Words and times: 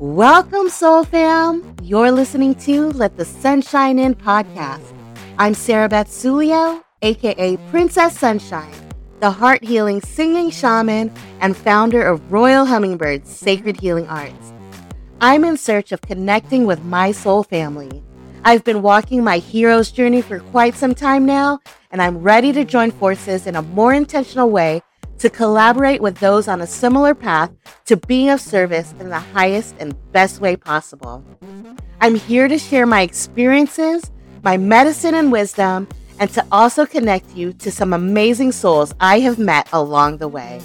Welcome, 0.00 0.70
Soul 0.70 1.04
Fam. 1.04 1.76
You're 1.82 2.10
listening 2.10 2.54
to 2.60 2.88
Let 2.92 3.18
the 3.18 3.24
Sunshine 3.26 3.98
In 3.98 4.14
podcast. 4.14 4.94
I'm 5.36 5.52
Sarah 5.52 5.90
Beth 5.90 6.08
Sulio, 6.08 6.82
aka 7.02 7.58
Princess 7.68 8.18
Sunshine, 8.18 8.72
the 9.20 9.30
heart 9.30 9.62
healing 9.62 10.00
singing 10.00 10.48
shaman 10.48 11.12
and 11.40 11.54
founder 11.54 12.02
of 12.02 12.32
Royal 12.32 12.64
Hummingbirds 12.64 13.28
Sacred 13.28 13.78
Healing 13.78 14.08
Arts. 14.08 14.54
I'm 15.20 15.44
in 15.44 15.58
search 15.58 15.92
of 15.92 16.00
connecting 16.00 16.64
with 16.64 16.82
my 16.82 17.12
soul 17.12 17.42
family. 17.42 18.02
I've 18.42 18.64
been 18.64 18.80
walking 18.80 19.22
my 19.22 19.36
hero's 19.36 19.92
journey 19.92 20.22
for 20.22 20.40
quite 20.40 20.76
some 20.76 20.94
time 20.94 21.26
now, 21.26 21.60
and 21.90 22.00
I'm 22.00 22.22
ready 22.22 22.54
to 22.54 22.64
join 22.64 22.90
forces 22.90 23.46
in 23.46 23.54
a 23.54 23.60
more 23.60 23.92
intentional 23.92 24.48
way 24.48 24.80
to 25.18 25.30
collaborate 25.30 26.00
with 26.00 26.18
those 26.18 26.48
on 26.48 26.60
a 26.60 26.66
similar 26.66 27.14
path 27.14 27.50
to 27.84 27.96
being 27.96 28.30
of 28.30 28.40
service 28.40 28.94
in 28.98 29.08
the 29.10 29.18
highest 29.18 29.74
and 29.78 29.94
best 30.12 30.40
way 30.40 30.56
possible. 30.56 31.24
I'm 32.00 32.14
here 32.14 32.48
to 32.48 32.58
share 32.58 32.86
my 32.86 33.02
experiences, 33.02 34.10
my 34.42 34.56
medicine 34.56 35.14
and 35.14 35.30
wisdom, 35.30 35.88
and 36.18 36.30
to 36.30 36.44
also 36.50 36.86
connect 36.86 37.34
you 37.34 37.52
to 37.54 37.70
some 37.70 37.92
amazing 37.92 38.52
souls 38.52 38.94
I 39.00 39.20
have 39.20 39.38
met 39.38 39.68
along 39.72 40.18
the 40.18 40.28
way. 40.28 40.60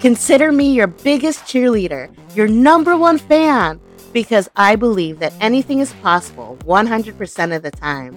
Consider 0.00 0.52
me 0.52 0.72
your 0.72 0.86
biggest 0.86 1.40
cheerleader, 1.40 2.14
your 2.36 2.48
number 2.48 2.96
one 2.96 3.18
fan, 3.18 3.80
because 4.12 4.48
I 4.56 4.76
believe 4.76 5.18
that 5.18 5.32
anything 5.40 5.80
is 5.80 5.92
possible 5.94 6.56
100% 6.64 7.56
of 7.56 7.62
the 7.62 7.70
time. 7.70 8.16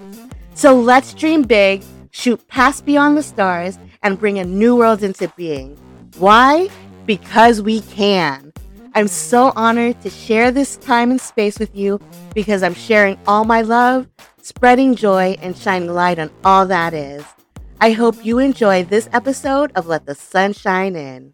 So 0.55 0.79
let's 0.79 1.13
dream 1.13 1.43
big, 1.43 1.83
shoot 2.11 2.47
past 2.47 2.85
beyond 2.85 3.17
the 3.17 3.23
stars, 3.23 3.77
and 4.03 4.19
bring 4.19 4.37
a 4.37 4.45
new 4.45 4.75
world 4.75 5.01
into 5.01 5.27
being. 5.29 5.77
Why? 6.17 6.69
Because 7.05 7.61
we 7.61 7.81
can. 7.81 8.53
I'm 8.95 9.07
so 9.07 9.51
honored 9.55 9.99
to 10.01 10.09
share 10.09 10.51
this 10.51 10.77
time 10.77 11.09
and 11.09 11.19
space 11.19 11.57
with 11.57 11.75
you 11.75 11.99
because 12.35 12.61
I'm 12.61 12.75
sharing 12.75 13.17
all 13.25 13.43
my 13.43 13.61
love, 13.61 14.07
spreading 14.41 14.95
joy, 14.95 15.35
and 15.41 15.57
shining 15.57 15.89
light 15.91 16.19
on 16.19 16.29
all 16.45 16.67
that 16.67 16.93
is. 16.93 17.23
I 17.81 17.91
hope 17.91 18.23
you 18.23 18.37
enjoy 18.39 18.83
this 18.83 19.09
episode 19.11 19.71
of 19.75 19.87
Let 19.87 20.05
the 20.05 20.15
Sun 20.15 20.53
Shine 20.53 20.95
In. 20.95 21.33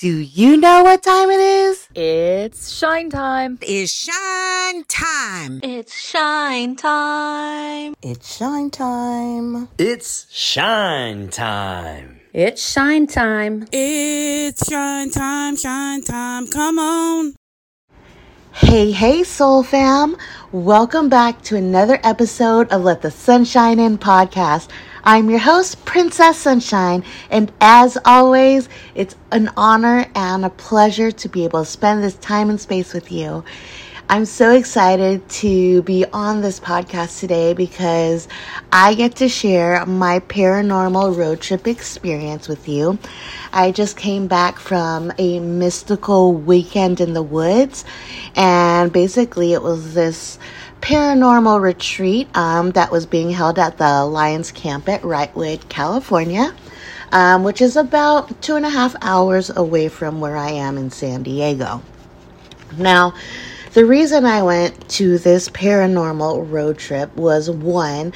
Do 0.00 0.16
you 0.16 0.56
know 0.56 0.82
what 0.82 1.02
time 1.02 1.28
it 1.28 1.40
is? 1.40 1.86
It's 1.94 2.72
shine 2.72 3.10
time. 3.10 3.58
It's 3.60 3.92
shine 3.92 4.82
time. 4.84 5.60
It's 5.62 5.94
shine 5.94 6.74
time. 6.74 7.94
It's 8.00 8.34
shine 8.34 8.70
time. 8.70 9.68
It's 9.76 10.26
shine 10.32 11.28
time. 11.28 12.18
It's 12.32 12.66
shine 12.66 13.08
time. 13.08 13.66
It's 13.72 14.70
shine 14.70 15.10
time, 15.10 15.56
shine 15.56 16.02
time. 16.02 16.46
Come 16.46 16.78
on. 16.78 17.34
Hey, 18.52 18.92
hey, 18.92 19.22
Soul 19.22 19.62
Fam. 19.62 20.16
Welcome 20.50 21.10
back 21.10 21.42
to 21.42 21.56
another 21.56 22.00
episode 22.04 22.70
of 22.70 22.84
Let 22.84 23.02
the 23.02 23.10
Sunshine 23.10 23.78
In 23.78 23.98
podcast. 23.98 24.70
I'm 25.02 25.30
your 25.30 25.38
host, 25.38 25.82
Princess 25.86 26.36
Sunshine, 26.36 27.04
and 27.30 27.50
as 27.58 27.96
always, 28.04 28.68
it's 28.94 29.16
an 29.32 29.50
honor 29.56 30.04
and 30.14 30.44
a 30.44 30.50
pleasure 30.50 31.10
to 31.10 31.28
be 31.28 31.44
able 31.44 31.60
to 31.60 31.70
spend 31.70 32.02
this 32.02 32.16
time 32.16 32.50
and 32.50 32.60
space 32.60 32.92
with 32.92 33.10
you. 33.10 33.42
I'm 34.10 34.26
so 34.26 34.50
excited 34.50 35.26
to 35.28 35.82
be 35.82 36.04
on 36.12 36.42
this 36.42 36.60
podcast 36.60 37.18
today 37.18 37.54
because 37.54 38.28
I 38.70 38.94
get 38.94 39.16
to 39.16 39.28
share 39.28 39.86
my 39.86 40.18
paranormal 40.18 41.16
road 41.16 41.40
trip 41.40 41.66
experience 41.66 42.46
with 42.46 42.68
you. 42.68 42.98
I 43.54 43.70
just 43.70 43.96
came 43.96 44.26
back 44.26 44.58
from 44.58 45.12
a 45.16 45.40
mystical 45.40 46.34
weekend 46.34 47.00
in 47.00 47.14
the 47.14 47.22
woods, 47.22 47.86
and 48.36 48.92
basically, 48.92 49.54
it 49.54 49.62
was 49.62 49.94
this 49.94 50.38
paranormal 50.80 51.60
retreat 51.60 52.28
um, 52.36 52.70
that 52.72 52.90
was 52.90 53.06
being 53.06 53.30
held 53.30 53.58
at 53.58 53.78
the 53.78 54.04
Lions 54.04 54.52
Camp 54.52 54.88
at 54.88 55.02
Wrightwood, 55.02 55.68
California. 55.68 56.54
Um, 57.12 57.42
which 57.42 57.60
is 57.60 57.74
about 57.74 58.40
two 58.40 58.54
and 58.54 58.64
a 58.64 58.70
half 58.70 58.94
hours 59.02 59.50
away 59.50 59.88
from 59.88 60.20
where 60.20 60.36
I 60.36 60.50
am 60.50 60.78
in 60.78 60.92
San 60.92 61.24
Diego. 61.24 61.82
Now, 62.78 63.14
the 63.72 63.84
reason 63.84 64.24
I 64.24 64.42
went 64.42 64.88
to 64.90 65.18
this 65.18 65.48
paranormal 65.48 66.50
road 66.50 66.78
trip 66.78 67.14
was 67.16 67.48
one, 67.48 68.12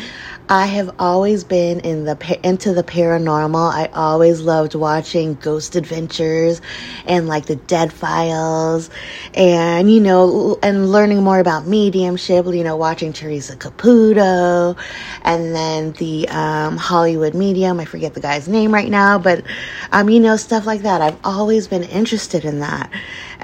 I 0.48 0.66
have 0.66 0.94
always 0.98 1.42
been 1.42 1.80
in 1.80 2.04
the 2.04 2.38
into 2.42 2.74
the 2.74 2.82
paranormal. 2.82 3.72
I 3.72 3.86
always 3.94 4.42
loved 4.42 4.74
watching 4.74 5.34
Ghost 5.36 5.74
Adventures 5.74 6.60
and 7.06 7.26
like 7.26 7.46
the 7.46 7.56
Dead 7.56 7.92
Files, 7.92 8.90
and 9.32 9.90
you 9.90 10.00
know, 10.00 10.58
and 10.62 10.92
learning 10.92 11.22
more 11.22 11.38
about 11.38 11.66
mediumship. 11.66 12.44
You 12.46 12.62
know, 12.62 12.76
watching 12.76 13.14
Teresa 13.14 13.56
Caputo, 13.56 14.76
and 15.22 15.54
then 15.54 15.92
the 15.92 16.28
um, 16.28 16.76
Hollywood 16.76 17.34
medium. 17.34 17.80
I 17.80 17.86
forget 17.86 18.12
the 18.12 18.20
guy's 18.20 18.46
name 18.46 18.74
right 18.74 18.90
now, 18.90 19.18
but 19.18 19.44
um, 19.92 20.10
you 20.10 20.20
know, 20.20 20.36
stuff 20.36 20.66
like 20.66 20.82
that. 20.82 21.00
I've 21.00 21.18
always 21.24 21.68
been 21.68 21.84
interested 21.84 22.44
in 22.44 22.60
that, 22.60 22.90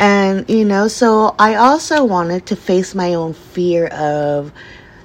and 0.00 0.48
you 0.48 0.64
know, 0.64 0.88
so 0.88 1.34
I 1.38 1.56
also 1.56 2.04
wanted 2.04 2.46
to 2.46 2.56
face 2.56 2.94
my 2.94 3.12
own 3.12 3.34
fear 3.34 3.88
of 3.88 4.50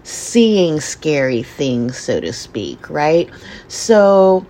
seeing 0.04 0.80
scary 0.80 1.44
things, 1.44 1.98
so 1.98 2.22
to 2.22 2.32
speak, 2.32 2.90
right? 2.90 3.30
So 3.68 4.46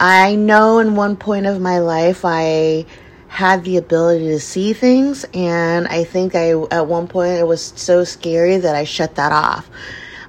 I 0.00 0.34
know 0.34 0.78
in 0.78 0.96
one 0.96 1.14
point 1.14 1.44
of 1.44 1.60
my 1.60 1.78
life 1.78 2.24
I 2.24 2.86
had 3.28 3.64
the 3.64 3.76
ability 3.76 4.28
to 4.28 4.40
see 4.40 4.72
things, 4.72 5.26
and 5.34 5.86
I 5.88 6.04
think 6.04 6.34
I 6.34 6.52
at 6.70 6.86
one 6.86 7.06
point 7.06 7.32
it 7.32 7.46
was 7.46 7.74
so 7.76 8.02
scary 8.02 8.56
that 8.56 8.74
I 8.74 8.84
shut 8.84 9.16
that 9.16 9.32
off. 9.32 9.68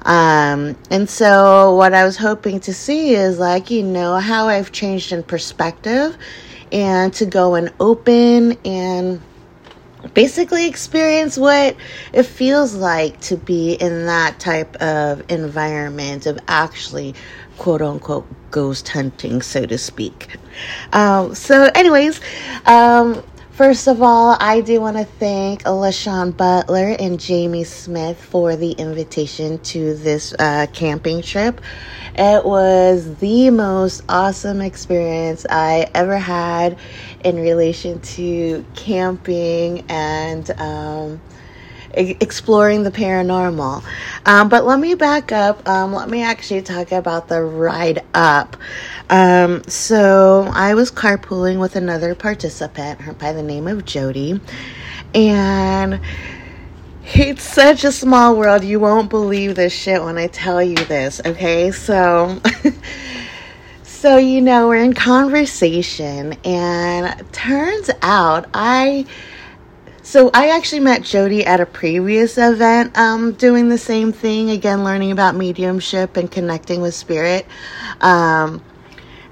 Um, 0.01 0.75
and 0.91 1.09
so 1.09 1.73
what 1.75 1.93
I 1.93 2.03
was 2.03 2.17
hoping 2.17 2.59
to 2.61 2.73
see 2.73 3.13
is 3.13 3.39
like, 3.39 3.71
you 3.71 3.83
know, 3.83 4.15
how 4.15 4.49
I've 4.49 4.73
changed 4.73 5.13
in 5.13 5.23
perspective 5.23 6.17
and 6.73 7.13
to 7.13 7.25
go 7.25 7.55
and 7.55 7.71
open 7.79 8.57
and 8.65 9.21
basically 10.13 10.67
experience 10.67 11.37
what 11.37 11.75
it 12.13 12.23
feels 12.23 12.73
like 12.73 13.19
to 13.21 13.37
be 13.37 13.73
in 13.73 14.05
that 14.05 14.39
type 14.39 14.75
of 14.77 15.23
environment 15.29 16.25
of 16.25 16.39
actually 16.47 17.15
quote 17.57 17.81
unquote 17.81 18.27
ghost 18.51 18.87
hunting 18.87 19.41
so 19.41 19.65
to 19.65 19.77
speak. 19.77 20.37
Um, 20.93 21.35
so 21.35 21.69
anyways 21.75 22.21
um, 22.65 23.23
First 23.57 23.87
of 23.87 24.03
all, 24.03 24.37
I 24.39 24.61
do 24.61 24.79
want 24.81 24.97
to 24.97 25.03
thank 25.03 25.63
LaShawn 25.63 26.37
Butler 26.37 26.95
and 26.99 27.19
Jaime 27.19 27.63
Smith 27.63 28.23
for 28.23 28.55
the 28.55 28.73
invitation 28.73 29.57
to 29.61 29.95
this 29.95 30.31
uh, 30.37 30.67
camping 30.73 31.23
trip. 31.23 31.59
It 32.13 32.45
was 32.45 33.15
the 33.15 33.49
most 33.49 34.03
awesome 34.07 34.61
experience 34.61 35.47
I 35.49 35.87
ever 35.95 36.19
had 36.19 36.77
in 37.25 37.37
relation 37.37 37.99
to 38.01 38.63
camping 38.75 39.83
and 39.89 40.47
um, 40.61 41.19
exploring 41.97 42.83
the 42.83 42.91
paranormal. 42.91 43.83
Um, 44.25 44.49
but 44.49 44.65
let 44.65 44.79
me 44.79 44.95
back 44.95 45.31
up. 45.31 45.67
Um, 45.67 45.93
let 45.93 46.09
me 46.09 46.21
actually 46.21 46.61
talk 46.61 46.91
about 46.91 47.27
the 47.27 47.41
ride 47.41 48.03
up. 48.13 48.55
Um, 49.09 49.63
so 49.67 50.49
I 50.53 50.73
was 50.73 50.91
carpooling 50.91 51.59
with 51.59 51.75
another 51.75 52.13
participant 52.15 53.17
by 53.17 53.33
the 53.33 53.43
name 53.43 53.67
of 53.67 53.85
Jody, 53.85 54.39
and 55.15 55.99
it's 57.05 57.43
such 57.43 57.83
a 57.83 57.91
small 57.91 58.37
world. 58.37 58.63
You 58.63 58.79
won't 58.79 59.09
believe 59.09 59.55
this 59.55 59.73
shit 59.73 60.03
when 60.03 60.17
I 60.17 60.27
tell 60.27 60.61
you 60.61 60.75
this. 60.75 61.21
Okay, 61.25 61.71
so. 61.71 62.41
so 63.83 64.17
you 64.17 64.41
know 64.41 64.67
we're 64.67 64.75
in 64.75 64.93
conversation 64.93 66.33
and 66.43 67.33
turns 67.33 67.89
out 68.03 68.45
i 68.53 69.03
so 70.07 70.31
I 70.33 70.51
actually 70.51 70.79
met 70.79 71.01
Jody 71.01 71.45
at 71.45 71.59
a 71.59 71.65
previous 71.65 72.37
event, 72.37 72.97
um, 72.97 73.33
doing 73.33 73.67
the 73.67 73.77
same 73.77 74.13
thing 74.13 74.49
again, 74.49 74.85
learning 74.85 75.11
about 75.11 75.35
mediumship 75.35 76.15
and 76.15 76.31
connecting 76.31 76.79
with 76.79 76.95
spirit, 76.95 77.45
um, 77.99 78.63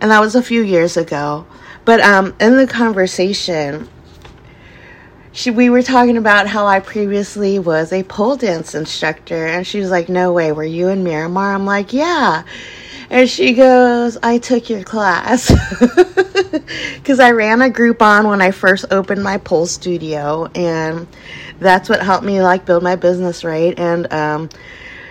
and 0.01 0.11
that 0.11 0.19
was 0.19 0.35
a 0.35 0.43
few 0.43 0.61
years 0.61 0.97
ago. 0.97 1.47
But 1.85 2.01
um, 2.01 2.35
in 2.41 2.57
the 2.57 2.67
conversation, 2.67 3.87
she 5.31 5.49
we 5.49 5.69
were 5.69 5.81
talking 5.81 6.17
about 6.17 6.45
how 6.45 6.67
I 6.67 6.81
previously 6.81 7.57
was 7.57 7.93
a 7.93 8.03
pole 8.03 8.35
dance 8.35 8.75
instructor, 8.75 9.45
and 9.45 9.65
she 9.65 9.79
was 9.79 9.89
like, 9.89 10.09
"No 10.09 10.33
way, 10.33 10.51
were 10.51 10.65
you 10.65 10.89
in 10.89 11.05
Miramar?" 11.05 11.53
I'm 11.53 11.65
like, 11.65 11.93
"Yeah." 11.93 12.43
And 13.09 13.29
she 13.29 13.53
goes, 13.53 14.17
I 14.23 14.37
took 14.37 14.69
your 14.69 14.83
class. 14.83 15.53
Because 16.95 17.19
I 17.19 17.31
ran 17.31 17.61
a 17.61 17.69
Groupon 17.69 18.27
when 18.27 18.41
I 18.41 18.49
first 18.51 18.85
opened 18.89 19.23
my 19.23 19.37
pole 19.37 19.67
studio. 19.67 20.49
And 20.55 21.07
that's 21.59 21.87
what 21.87 22.01
helped 22.01 22.25
me 22.25 22.41
like 22.41 22.65
build 22.65 22.81
my 22.81 22.95
business, 22.95 23.43
right? 23.43 23.77
And 23.77 24.11
um, 24.11 24.49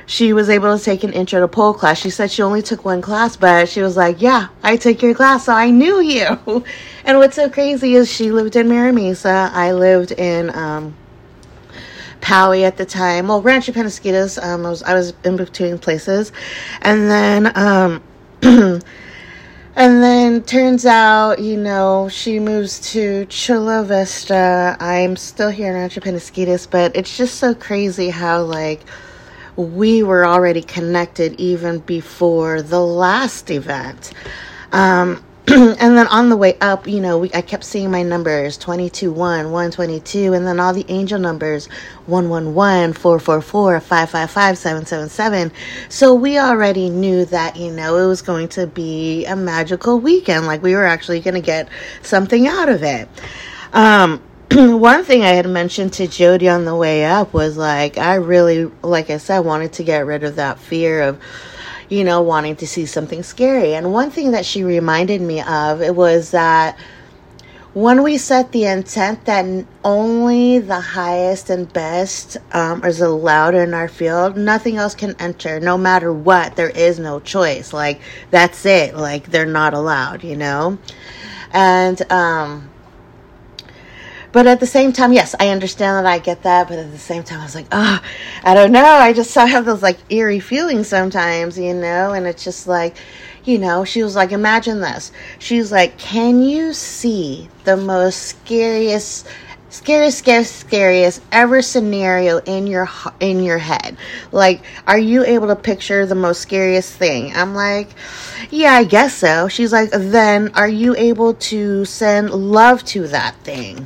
she 0.07 0.33
was 0.33 0.51
able 0.51 0.77
to 0.77 0.83
take 0.83 1.05
an 1.05 1.13
intro 1.13 1.41
to 1.41 1.49
pole 1.49 1.73
class. 1.73 1.99
She 1.99 2.11
said 2.11 2.31
she 2.31 2.43
only 2.43 2.63
took 2.63 2.85
one 2.85 3.01
class, 3.01 3.37
but 3.37 3.69
she 3.69 3.81
was 3.81 3.97
like, 3.97 4.21
Yeah, 4.21 4.49
I 4.63 4.77
took 4.77 5.03
your 5.03 5.15
class, 5.15 5.47
so 5.47 5.53
I 5.53 5.71
knew 5.71 6.01
you. 6.01 6.27
and 7.05 7.19
what's 7.19 7.37
so 7.37 7.49
crazy 7.49 7.95
is 7.95 8.13
she 8.13 8.31
lived 8.33 8.57
in 8.57 8.69
Mira 8.69 8.93
Mesa. 8.93 9.51
I 9.53 9.73
lived 9.73 10.13
in 10.13 10.51
um, 10.51 10.95
Poway 12.25 12.63
at 12.63 12.79
the 12.79 12.87
time. 12.87 13.29
Well, 13.29 13.43
Rancho 13.43 13.73
Penasquitos. 13.73 14.43
Um, 14.43 14.65
I 14.65 14.71
was 14.71 14.83
I 14.83 14.95
was 14.95 15.13
in 15.25 15.37
between 15.37 15.79
places, 15.79 16.33
and 16.81 17.11
then 17.11 17.53
um, 17.55 18.03
and 18.43 18.83
then 19.77 20.43
turns 20.43 20.87
out 20.87 21.39
you 21.39 21.59
know 21.59 22.09
she 22.09 22.41
moves 22.41 22.81
to 22.93 23.27
Chula 23.27 23.85
Vista. 23.85 24.75
I'm 24.81 25.17
still 25.17 25.51
here 25.51 25.69
in 25.69 25.75
Rancho 25.75 26.01
Penasquitos, 26.01 26.67
but 26.71 26.97
it's 26.97 27.15
just 27.15 27.37
so 27.37 27.55
crazy 27.55 28.09
how 28.09 28.43
like 28.43 28.81
we 29.57 30.03
were 30.03 30.27
already 30.27 30.63
connected 30.63 31.39
even 31.39 31.81
before 31.81 32.63
the 32.63 32.81
last 32.81 33.51
event. 33.51 34.13
Um, 34.73 35.23
and 35.49 35.97
then 35.97 36.07
on 36.07 36.31
the 36.31 36.39
way 36.39 36.57
up, 36.63 36.87
you 36.87 37.01
know, 37.01 37.19
we, 37.19 37.31
I 37.35 37.43
kept 37.43 37.65
seeing 37.65 37.91
my 37.91 38.03
numbers 38.03 38.57
22 38.57 39.13
1, 39.13 39.45
122, 39.51 40.33
and 40.33 40.47
then 40.47 40.59
all 40.59 40.73
the 40.73 40.87
angel 40.89 41.19
numbers 41.19 41.67
111, 42.07 42.95
444, 42.95 43.81
555, 43.81 44.57
777. 44.59 45.53
So 45.91 46.15
we 46.15 46.39
already 46.39 46.89
knew 46.89 47.27
that, 47.27 47.57
you 47.57 47.71
know, 47.71 47.99
it 47.99 48.07
was 48.07 48.23
going 48.23 48.49
to 48.49 48.67
be 48.67 49.27
a 49.27 49.37
magical 49.37 50.01
weekend. 50.01 50.47
Like 50.47 50.63
we 50.63 50.75
were 50.75 50.87
actually 50.87 51.21
going 51.21 51.35
to 51.35 51.43
get 51.43 51.69
something 52.01 52.47
out 52.47 52.71
of 52.71 52.83
it. 52.83 53.07
Um, 53.75 54.23
one 54.51 55.05
thing 55.05 55.25
I 55.25 55.33
had 55.33 55.47
mentioned 55.47 55.93
to 55.95 56.07
Jody 56.07 56.49
on 56.49 56.65
the 56.65 56.75
way 56.75 57.05
up 57.05 57.35
was 57.35 57.59
like, 57.59 57.99
I 57.99 58.15
really, 58.15 58.71
like 58.83 59.11
I 59.11 59.19
said, 59.19 59.41
wanted 59.41 59.75
to 59.75 59.85
get 59.85 60.07
rid 60.07 60.25
of 60.25 60.37
that 60.37 60.59
fear 60.59 61.03
of, 61.03 61.21
you 61.89 62.05
know, 62.05 62.23
wanting 62.23 62.57
to 62.57 62.67
see 62.67 62.87
something 62.87 63.23
scary. 63.23 63.75
And 63.75 63.93
one 63.93 64.11
thing 64.11 64.33
that 64.33 64.47
she 64.47 64.65
reminded 64.65 65.21
me 65.21 65.43
of 65.43 65.83
it 65.83 65.95
was 65.95 66.31
that 66.33 66.79
when 67.75 68.05
we 68.05 68.19
set 68.19 68.53
the 68.53 68.67
intent 68.67 69.25
that 69.25 69.67
only 69.83 70.61
the 70.61 70.81
highest 70.81 71.51
and 71.51 71.71
best 71.73 72.37
um, 72.53 72.85
is 72.85 73.01
allowed 73.01 73.57
in 73.57 73.75
our 73.75 73.89
field, 73.89 74.37
nothing 74.37 74.77
else 74.77 74.95
can 74.95 75.17
enter. 75.19 75.59
No 75.59 75.77
matter 75.77 76.13
what, 76.13 76.55
there 76.55 76.71
is 76.71 77.01
no 77.01 77.19
choice. 77.19 77.73
Like 77.73 78.01
that's 78.31 78.65
it. 78.65 78.95
Like 78.97 79.27
they're 79.27 79.45
not 79.45 79.75
allowed. 79.75 80.23
You 80.23 80.37
know, 80.37 80.79
and 81.53 82.01
um, 82.13 82.71
but 84.35 84.49
at 84.49 84.59
the 84.59 84.67
same 84.67 84.93
time, 84.93 85.13
yes, 85.13 85.37
I 85.39 85.51
understand 85.51 86.05
that 86.05 86.13
I 86.13 86.19
get 86.19 86.43
that. 86.43 86.67
But 86.67 86.81
at 86.81 86.91
the 86.91 86.99
same 86.99 87.23
time, 87.23 87.39
I 87.39 87.45
was 87.45 87.55
like, 87.55 87.69
oh, 87.71 88.03
I 88.43 88.55
don't 88.55 88.73
know. 88.73 88.85
I 88.85 89.13
just 89.13 89.33
have 89.37 89.65
those 89.65 89.81
like 89.81 89.97
eerie 90.11 90.41
feelings 90.41 90.89
sometimes, 90.89 91.57
you 91.57 91.73
know. 91.73 92.13
And 92.13 92.27
it's 92.27 92.43
just 92.43 92.67
like, 92.67 92.97
you 93.45 93.59
know, 93.59 93.85
she 93.85 94.03
was 94.03 94.17
like, 94.17 94.33
imagine 94.33 94.81
this. 94.81 95.13
She 95.39 95.59
was 95.59 95.71
like, 95.71 95.99
can 95.99 96.43
you 96.43 96.73
see 96.73 97.49
the 97.63 97.77
most 97.77 98.23
scariest? 98.23 99.29
scariest 99.71 100.19
scariest 100.19 100.55
scariest 100.55 101.21
ever 101.33 101.61
scenario 101.61 102.39
in 102.39 102.65
your 102.65 102.89
in 103.19 103.43
your 103.43 103.59
head 103.59 103.97
like 104.31 104.63
are 104.87 105.01
you 105.01 105.25
able 105.25 105.49
to 105.49 105.57
picture 105.57 106.07
the 106.07 106.15
most 106.15 106.41
scariest 106.41 106.93
thing 106.93 107.35
i'm 107.35 107.57
like 107.57 107.89
yeah 108.53 108.75
i 108.75 108.85
guess 108.85 109.17
so 109.17 109.49
she's 109.49 109.73
like 109.73 109.91
then 109.91 110.49
are 110.55 110.69
you 110.69 110.95
able 110.95 111.35
to 111.35 111.85
send 111.87 112.31
love 112.31 112.85
to 112.85 113.09
that 113.09 113.35
thing 113.39 113.85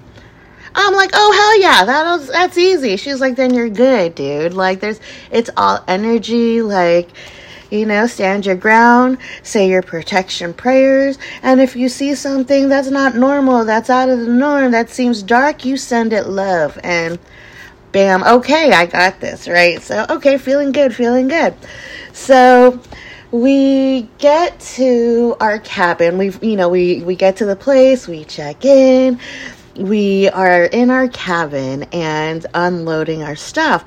I'm 0.78 0.94
like, 0.94 1.10
oh 1.12 1.32
hell 1.32 1.60
yeah, 1.60 1.84
that 1.84 2.04
was, 2.04 2.28
that's 2.28 2.56
easy. 2.56 2.96
She's 2.96 3.20
like, 3.20 3.36
then 3.36 3.52
you're 3.52 3.68
good, 3.68 4.14
dude. 4.14 4.54
Like 4.54 4.80
there's 4.80 5.00
it's 5.30 5.50
all 5.56 5.82
energy, 5.88 6.62
like 6.62 7.08
you 7.70 7.84
know, 7.84 8.06
stand 8.06 8.46
your 8.46 8.54
ground, 8.54 9.18
say 9.42 9.68
your 9.68 9.82
protection 9.82 10.54
prayers, 10.54 11.18
and 11.42 11.60
if 11.60 11.76
you 11.76 11.88
see 11.88 12.14
something 12.14 12.68
that's 12.68 12.88
not 12.88 13.14
normal, 13.14 13.64
that's 13.64 13.90
out 13.90 14.08
of 14.08 14.20
the 14.20 14.28
norm, 14.28 14.70
that 14.70 14.88
seems 14.88 15.22
dark, 15.22 15.64
you 15.64 15.76
send 15.76 16.12
it 16.12 16.26
love 16.26 16.78
and 16.82 17.18
bam, 17.92 18.22
okay, 18.22 18.72
I 18.72 18.86
got 18.86 19.20
this, 19.20 19.48
right? 19.48 19.82
So, 19.82 20.06
okay, 20.08 20.38
feeling 20.38 20.72
good, 20.72 20.94
feeling 20.94 21.28
good. 21.28 21.54
So, 22.12 22.80
we 23.30 24.08
get 24.18 24.58
to 24.60 25.36
our 25.40 25.58
cabin. 25.58 26.16
We, 26.16 26.30
you 26.40 26.56
know, 26.56 26.70
we 26.70 27.02
we 27.02 27.14
get 27.14 27.36
to 27.36 27.44
the 27.44 27.56
place. 27.56 28.08
We 28.08 28.24
check 28.24 28.64
in 28.64 29.20
we 29.78 30.28
are 30.30 30.64
in 30.64 30.90
our 30.90 31.08
cabin 31.08 31.84
and 31.92 32.44
unloading 32.54 33.22
our 33.22 33.36
stuff. 33.36 33.84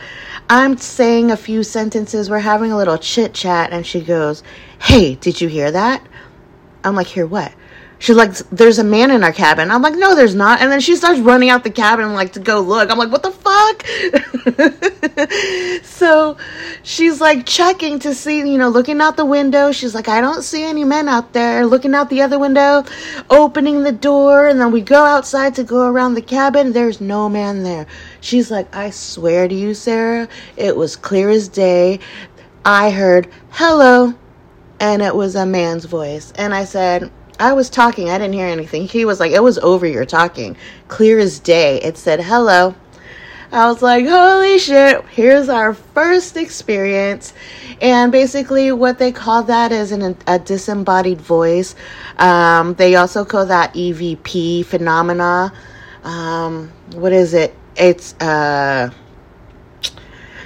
I'm 0.50 0.78
saying 0.78 1.32
a 1.32 1.38
few 1.38 1.64
sentences, 1.64 2.30
we're 2.30 2.40
having 2.40 2.72
a 2.72 2.78
little 2.78 2.98
chit 2.98 3.34
chat, 3.34 3.72
and 3.72 3.86
she 3.86 4.02
goes, 4.02 4.44
Hey, 4.80 5.16
did 5.16 5.42
you 5.42 5.50
hear 5.50 5.72
that? 5.72 6.06
I'm 6.84 6.96
like, 6.96 7.08
Hear 7.08 7.28
what? 7.28 7.54
She's 8.02 8.16
like, 8.16 8.34
there's 8.50 8.80
a 8.80 8.84
man 8.84 9.12
in 9.12 9.24
our 9.24 9.32
cabin. 9.32 9.70
I'm 9.70 9.84
like, 9.84 9.94
no, 9.94 10.16
there's 10.16 10.34
not. 10.34 10.60
And 10.60 10.72
then 10.72 10.80
she 10.80 10.96
starts 10.96 11.20
running 11.20 11.52
out 11.52 11.64
the 11.64 11.70
cabin, 11.70 12.14
like, 12.16 12.34
to 12.34 12.40
go 12.40 12.60
look. 12.60 12.90
I'm 12.90 12.98
like, 12.98 13.12
what 13.12 13.22
the 13.22 13.30
fuck? 13.30 13.86
so 15.84 16.36
she's 16.82 17.22
like 17.22 17.46
checking 17.46 18.00
to 18.00 18.16
see, 18.16 18.40
you 18.40 18.58
know, 18.58 18.70
looking 18.70 19.02
out 19.02 19.18
the 19.18 19.26
window. 19.26 19.72
She's 19.72 19.94
like, 19.94 20.08
I 20.08 20.20
don't 20.20 20.42
see 20.42 20.64
any 20.64 20.84
men 20.84 21.08
out 21.08 21.34
there. 21.34 21.64
Looking 21.68 21.94
out 21.94 22.10
the 22.10 22.24
other 22.24 22.40
window, 22.40 22.86
opening 23.30 23.84
the 23.84 23.92
door. 23.92 24.48
And 24.48 24.60
then 24.60 24.72
we 24.72 24.82
go 24.82 25.06
outside 25.06 25.54
to 25.56 25.64
go 25.64 25.88
around 25.88 26.16
the 26.16 26.24
cabin. 26.24 26.74
There's 26.74 27.02
no 27.02 27.30
man 27.30 27.62
there. 27.62 27.86
She's 28.20 28.50
like, 28.50 28.76
I 28.76 28.90
swear 28.90 29.48
to 29.48 29.54
you, 29.54 29.76
Sarah, 29.76 30.28
it 30.58 30.76
was 30.76 30.96
clear 30.96 31.30
as 31.30 31.48
day. 31.48 32.00
I 32.66 32.90
heard, 32.90 33.28
hello. 33.52 34.16
And 34.80 35.04
it 35.04 35.16
was 35.16 35.36
a 35.36 35.46
man's 35.46 35.86
voice. 35.86 36.34
And 36.36 36.52
I 36.52 36.66
said, 36.66 37.12
I 37.42 37.54
was 37.54 37.72
talking. 37.72 38.10
I 38.10 38.20
didn't 38.20 38.34
hear 38.34 38.48
anything. 38.48 38.88
He 38.88 39.04
was 39.04 39.20
like, 39.20 39.32
it 39.32 39.42
was 39.42 39.58
over 39.58 39.88
your 39.88 40.06
talking. 40.06 40.56
Clear 40.88 41.18
as 41.18 41.40
day. 41.40 41.82
It 41.82 41.98
said, 41.98 42.22
hello. 42.22 42.76
I 43.52 43.66
was 43.66 43.82
like, 43.82 44.06
holy 44.06 44.60
shit, 44.60 45.04
here's 45.08 45.50
our 45.50 45.74
first 45.74 46.38
experience. 46.38 47.34
And 47.82 48.12
basically, 48.12 48.72
what 48.72 49.00
they 49.00 49.12
call 49.12 49.44
that 49.44 49.72
is 49.72 49.92
an, 49.92 50.16
a 50.28 50.40
disembodied 50.40 51.20
voice. 51.20 51.76
Um, 52.18 52.76
they 52.76 52.96
also 52.96 53.26
call 53.26 53.48
that 53.48 53.74
EVP 53.74 54.64
phenomena. 54.66 55.52
Um, 56.04 56.72
what 56.94 57.12
is 57.12 57.34
it? 57.34 57.56
It's, 57.76 58.14
uh, 58.22 58.92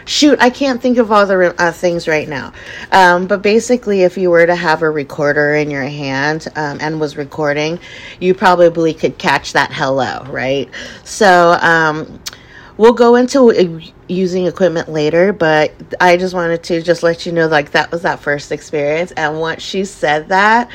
shoot, 0.05 0.37
I 0.39 0.49
can't 0.49 0.81
think 0.81 0.97
of 0.97 1.11
all 1.11 1.25
the 1.25 1.53
uh, 1.57 1.71
things 1.71 2.07
right 2.07 2.27
now. 2.27 2.53
Um, 2.91 3.27
but 3.27 3.41
basically, 3.41 4.03
if 4.03 4.17
you 4.17 4.29
were 4.29 4.45
to 4.45 4.55
have 4.55 4.81
a 4.81 4.89
recorder 4.89 5.55
in 5.55 5.69
your 5.69 5.83
hand 5.83 6.47
um, 6.55 6.77
and 6.81 6.99
was 6.99 7.17
recording, 7.17 7.79
you 8.19 8.33
probably 8.33 8.93
could 8.93 9.17
catch 9.17 9.53
that 9.53 9.71
hello, 9.73 10.23
right? 10.29 10.69
So, 11.03 11.57
um, 11.61 12.21
we'll 12.77 12.93
go 12.93 13.15
into 13.15 13.51
uh, 13.51 13.79
using 14.07 14.45
equipment 14.47 14.89
later, 14.89 15.33
but 15.33 15.73
I 15.99 16.17
just 16.17 16.33
wanted 16.33 16.63
to 16.63 16.81
just 16.81 17.03
let 17.03 17.25
you 17.25 17.31
know, 17.31 17.47
like, 17.47 17.71
that 17.71 17.91
was 17.91 18.01
that 18.03 18.19
first 18.19 18.51
experience. 18.51 19.11
And 19.13 19.39
once 19.39 19.61
she 19.61 19.85
said 19.85 20.29
that, 20.29 20.69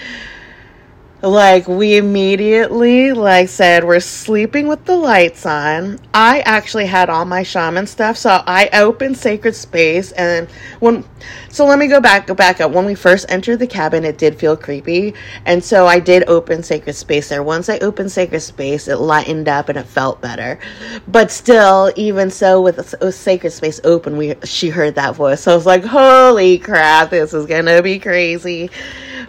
like 1.22 1.68
we 1.68 1.98
immediately 1.98 3.12
like 3.12 3.48
said 3.48 3.84
we're 3.84 4.00
sleeping 4.00 4.66
with 4.66 4.84
the 4.86 4.96
lights 4.96 5.44
on. 5.44 5.98
I 6.14 6.40
actually 6.40 6.86
had 6.86 7.10
all 7.10 7.26
my 7.26 7.42
shaman 7.42 7.86
stuff 7.86 8.16
so 8.16 8.42
i 8.46 8.70
opened 8.72 9.18
sacred 9.18 9.54
space 9.54 10.12
and 10.12 10.48
when 10.80 11.04
so 11.50 11.66
let 11.66 11.78
me 11.78 11.88
go 11.88 12.00
back 12.00 12.26
go 12.26 12.34
back 12.34 12.60
up. 12.60 12.70
When 12.70 12.86
we 12.86 12.94
first 12.94 13.26
entered 13.28 13.58
the 13.58 13.66
cabin 13.66 14.04
it 14.04 14.16
did 14.16 14.38
feel 14.38 14.56
creepy 14.56 15.12
and 15.44 15.62
so 15.62 15.86
i 15.86 16.00
did 16.00 16.24
open 16.26 16.62
sacred 16.62 16.94
space 16.94 17.28
there. 17.28 17.42
Once 17.42 17.68
i 17.68 17.78
opened 17.78 18.10
sacred 18.10 18.40
space 18.40 18.88
it 18.88 18.96
lightened 18.96 19.48
up 19.48 19.68
and 19.68 19.76
it 19.76 19.86
felt 19.86 20.22
better. 20.22 20.58
But 21.06 21.30
still 21.30 21.92
even 21.96 22.30
so 22.30 22.62
with, 22.62 22.94
with 23.00 23.14
sacred 23.14 23.50
space 23.50 23.78
open 23.84 24.16
we 24.16 24.36
she 24.44 24.70
heard 24.70 24.94
that 24.94 25.16
voice. 25.16 25.42
So 25.42 25.52
i 25.52 25.54
was 25.54 25.66
like 25.66 25.84
holy 25.84 26.58
crap 26.58 27.10
this 27.10 27.34
is 27.34 27.44
gonna 27.44 27.82
be 27.82 27.98
crazy. 27.98 28.70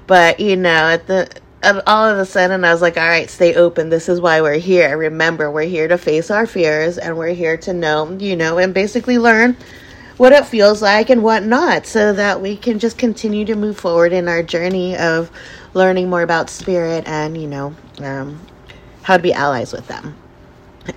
But 0.07 0.39
you 0.39 0.55
know 0.55 0.69
at 0.69 1.07
the 1.07 1.29
all 1.63 2.07
of 2.07 2.17
a 2.17 2.25
sudden 2.25 2.63
I 2.63 2.71
was 2.71 2.81
like, 2.81 2.97
all 2.97 3.07
right, 3.07 3.29
stay 3.29 3.55
open. 3.55 3.89
This 3.89 4.09
is 4.09 4.19
why 4.19 4.41
we're 4.41 4.57
here. 4.57 4.97
Remember, 4.97 5.51
we're 5.51 5.63
here 5.63 5.87
to 5.87 5.97
face 5.97 6.31
our 6.31 6.47
fears 6.47 6.97
and 6.97 7.17
we're 7.17 7.33
here 7.33 7.57
to 7.57 7.73
know, 7.73 8.11
you 8.19 8.35
know, 8.35 8.57
and 8.57 8.73
basically 8.73 9.17
learn 9.17 9.55
what 10.17 10.33
it 10.33 10.45
feels 10.45 10.81
like 10.81 11.09
and 11.09 11.23
what 11.23 11.43
not 11.43 11.85
so 11.85 12.13
that 12.13 12.41
we 12.41 12.55
can 12.55 12.79
just 12.79 12.97
continue 12.97 13.45
to 13.45 13.55
move 13.55 13.77
forward 13.77 14.13
in 14.13 14.27
our 14.27 14.43
journey 14.43 14.95
of 14.97 15.31
learning 15.73 16.09
more 16.09 16.21
about 16.21 16.49
spirit 16.49 17.07
and, 17.07 17.39
you 17.39 17.47
know, 17.47 17.75
um, 17.99 18.39
how 19.03 19.17
to 19.17 19.23
be 19.23 19.33
allies 19.33 19.73
with 19.73 19.87
them. 19.87 20.15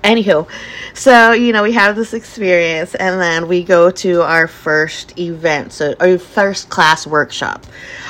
Anywho, 0.02 0.48
so 0.94 1.32
you 1.32 1.52
know, 1.52 1.62
we 1.62 1.72
have 1.72 1.94
this 1.94 2.14
experience, 2.14 2.94
and 2.94 3.20
then 3.20 3.48
we 3.48 3.62
go 3.62 3.90
to 3.90 4.22
our 4.22 4.48
first 4.48 5.18
event, 5.18 5.72
so 5.72 5.94
our 6.00 6.16
first 6.16 6.70
class 6.70 7.06
workshop, 7.06 7.66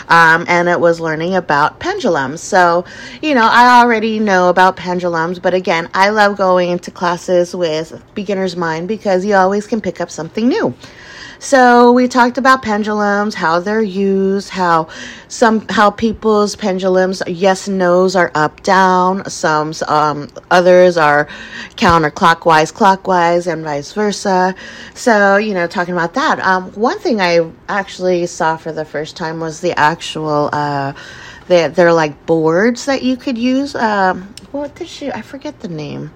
um, 0.08 0.44
and 0.46 0.68
it 0.68 0.78
was 0.78 1.00
learning 1.00 1.34
about 1.34 1.80
pendulums. 1.80 2.40
So, 2.40 2.84
you 3.20 3.34
know, 3.34 3.48
I 3.50 3.80
already 3.80 4.20
know 4.20 4.50
about 4.50 4.76
pendulums, 4.76 5.40
but 5.40 5.52
again, 5.52 5.88
I 5.94 6.10
love 6.10 6.36
going 6.36 6.70
into 6.70 6.92
classes 6.92 7.56
with 7.56 8.00
beginner's 8.14 8.56
mind 8.56 8.86
because 8.86 9.24
you 9.24 9.34
always 9.34 9.66
can 9.66 9.80
pick 9.80 10.00
up 10.00 10.10
something 10.10 10.46
new. 10.46 10.74
So 11.38 11.92
we 11.92 12.08
talked 12.08 12.38
about 12.38 12.62
pendulums, 12.62 13.34
how 13.34 13.60
they're 13.60 13.82
used, 13.82 14.50
how 14.50 14.88
some 15.28 15.66
how 15.68 15.90
people's 15.90 16.56
pendulums 16.56 17.22
yes 17.26 17.68
nos 17.68 18.16
are 18.16 18.30
up 18.34 18.62
down, 18.62 19.28
some 19.28 19.72
um, 19.88 20.28
others 20.50 20.96
are 20.96 21.26
counterclockwise 21.76 22.72
clockwise 22.72 23.46
and 23.46 23.64
vice 23.64 23.92
versa. 23.92 24.54
So 24.94 25.36
you 25.36 25.54
know 25.54 25.66
talking 25.66 25.94
about 25.94 26.14
that. 26.14 26.38
Um, 26.40 26.72
one 26.72 26.98
thing 26.98 27.20
I 27.20 27.50
actually 27.68 28.26
saw 28.26 28.56
for 28.56 28.72
the 28.72 28.84
first 28.84 29.16
time 29.16 29.40
was 29.40 29.60
the 29.60 29.78
actual. 29.78 30.50
Uh, 30.52 30.94
they're, 31.46 31.68
they're 31.68 31.92
like 31.92 32.24
boards 32.24 32.86
that 32.86 33.02
you 33.02 33.18
could 33.18 33.36
use. 33.36 33.74
Um, 33.74 34.34
what 34.54 34.74
did 34.76 34.86
she? 34.86 35.10
I 35.10 35.20
forget 35.20 35.58
the 35.60 35.68
name. 35.68 36.12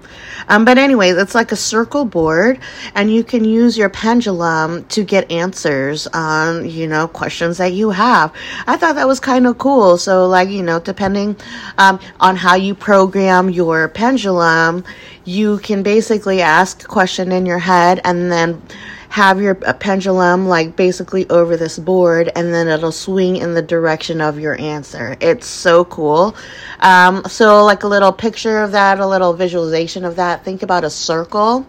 Um, 0.49 0.65
but 0.65 0.79
anyway, 0.79 1.11
it's 1.11 1.35
like 1.35 1.51
a 1.51 1.57
circle 1.57 2.05
board, 2.05 2.61
and 2.95 3.13
you 3.13 3.25
can 3.25 3.45
use 3.45 3.77
your 3.77 3.89
pendulum 3.89 4.85
to 4.87 5.03
get 5.03 5.31
answers 5.31 6.07
on 6.09 6.71
you 6.71 6.87
know 6.87 7.09
questions 7.09 7.59
that 7.59 7.73
you 7.73 7.91
have. 7.91 8.33
I 8.67 8.77
thought 8.77 8.95
that 8.95 9.09
was 9.09 9.19
kind 9.19 9.47
of 9.49 9.59
cool. 9.59 9.99
So 9.99 10.29
like 10.29 10.51
you 10.51 10.63
know, 10.63 10.79
depending 10.79 11.37
um, 11.79 11.99
on 12.21 12.37
how 12.37 12.55
you 12.55 12.77
program 12.77 13.51
your 13.51 13.89
pendulum, 13.89 14.85
you 15.25 15.59
can 15.59 15.83
basically 15.83 16.41
ask 16.41 16.85
a 16.85 16.87
question 16.87 17.33
in 17.33 17.45
your 17.45 17.59
head 17.59 18.01
and 18.05 18.31
then 18.31 18.63
have 19.11 19.41
your 19.41 19.55
pendulum 19.55 20.47
like 20.49 20.77
basically 20.77 21.29
over 21.31 21.57
this 21.57 21.79
board 21.79 22.31
and 22.37 22.53
then 22.53 22.69
it'll 22.69 22.93
swing 22.93 23.37
in 23.37 23.55
the 23.55 23.63
direction 23.63 24.21
of 24.21 24.39
your 24.39 24.61
answer. 24.61 25.17
It's 25.21 25.47
so 25.47 25.85
cool. 25.87 26.37
Um, 26.81 27.25
so, 27.27 27.65
like 27.65 27.83
a 27.83 27.89
little 27.89 28.13
picture 28.13 28.59
of 28.59 28.73
that, 28.73 29.01
a 29.01 29.07
little 29.07 29.33
visualization 29.33 30.05
of 30.05 30.17
that. 30.17 30.45
Think 30.45 30.63
about 30.63 30.85
a 30.85 30.91
circle. 30.91 31.67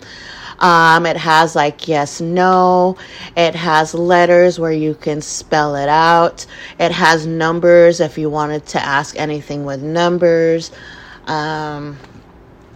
Um, 0.59 1.05
it 1.05 1.15
has 1.15 1.55
like 1.55 1.87
yes, 1.87 2.19
no. 2.19 2.97
It 3.35 3.55
has 3.55 3.93
letters 3.93 4.59
where 4.59 4.73
you 4.73 4.93
can 4.93 5.21
spell 5.21 5.75
it 5.75 5.89
out. 5.89 6.45
It 6.79 6.91
has 6.91 7.25
numbers 7.25 8.01
if 8.01 8.17
you 8.17 8.29
wanted 8.29 8.65
to 8.67 8.83
ask 8.83 9.17
anything 9.17 9.63
with 9.63 9.81
numbers. 9.81 10.71
Um, 11.27 11.97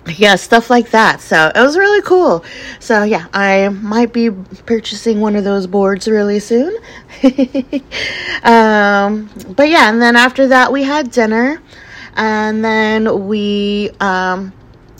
yeah, 0.08 0.36
stuff 0.36 0.70
like 0.70 0.92
that. 0.92 1.22
So 1.22 1.52
it 1.54 1.60
was 1.60 1.78
really 1.78 2.02
cool. 2.02 2.44
So 2.80 3.04
yeah, 3.04 3.28
I 3.34 3.70
might 3.70 4.14
be 4.14 4.32
purchasing 4.32 5.22
one 5.22 5.36
of 5.36 5.44
those 5.44 5.68
boards 5.68 6.08
really 6.08 6.40
soon. 6.40 6.76
um, 8.44 9.30
but 9.56 9.70
yeah, 9.70 9.90
and 9.90 10.02
then 10.02 10.16
after 10.16 10.48
that 10.48 10.72
we 10.72 10.84
had 10.84 11.12
dinner, 11.12 11.62
and 12.16 12.64
then 12.64 13.28
we 13.28 13.92
um, 14.00 14.54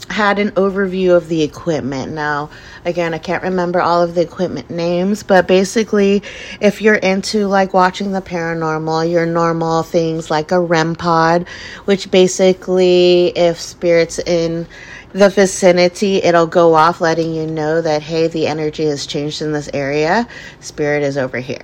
had 0.08 0.38
an 0.38 0.50
overview 0.52 1.16
of 1.16 1.28
the 1.28 1.42
equipment. 1.42 2.12
Now, 2.12 2.50
again, 2.84 3.14
I 3.14 3.18
can't 3.18 3.42
remember 3.42 3.80
all 3.80 4.02
of 4.02 4.14
the 4.14 4.22
equipment 4.22 4.70
names, 4.70 5.22
but 5.22 5.46
basically, 5.46 6.22
if 6.60 6.80
you're 6.80 6.94
into 6.94 7.46
like 7.46 7.74
watching 7.74 8.12
the 8.12 8.20
paranormal, 8.20 9.10
your 9.10 9.26
normal 9.26 9.82
things 9.82 10.30
like 10.30 10.50
a 10.50 10.60
REM 10.60 10.94
pod, 10.94 11.46
which 11.84 12.10
basically, 12.10 13.28
if 13.36 13.60
spirits 13.60 14.18
in 14.18 14.66
the 15.14 15.28
vicinity, 15.28 16.16
it'll 16.16 16.46
go 16.46 16.74
off 16.74 17.00
letting 17.00 17.32
you 17.32 17.46
know 17.46 17.80
that, 17.80 18.02
hey, 18.02 18.26
the 18.26 18.48
energy 18.48 18.84
has 18.86 19.06
changed 19.06 19.40
in 19.42 19.52
this 19.52 19.70
area, 19.72 20.26
spirit 20.58 21.04
is 21.04 21.16
over 21.16 21.38
here. 21.38 21.62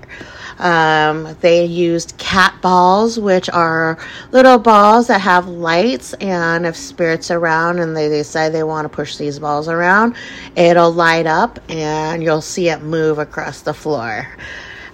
Um, 0.61 1.37
they 1.41 1.65
used 1.65 2.17
cat 2.17 2.55
balls, 2.63 3.19
which 3.19 3.51
are 3.51 3.99
little 4.31 4.59
balls 4.59 5.09
that 5.09 5.21
have 5.23 5.49
lights, 5.49 6.13
and 6.15 6.65
if 6.65 6.77
spirits 6.77 7.31
are 7.33 7.41
around 7.41 7.81
and 7.81 7.97
they 7.97 8.09
decide 8.09 8.51
they 8.51 8.63
want 8.63 8.85
to 8.85 8.89
push 8.89 9.17
these 9.17 9.41
balls 9.41 9.69
around, 9.69 10.15
it'll 10.55 10.93
light 10.93 11.27
up 11.27 11.59
and 11.69 12.23
you'll 12.23 12.43
see 12.43 12.69
it 12.69 12.83
move 12.83 13.19
across 13.19 13.63
the 13.63 13.75
floor. 13.75 14.29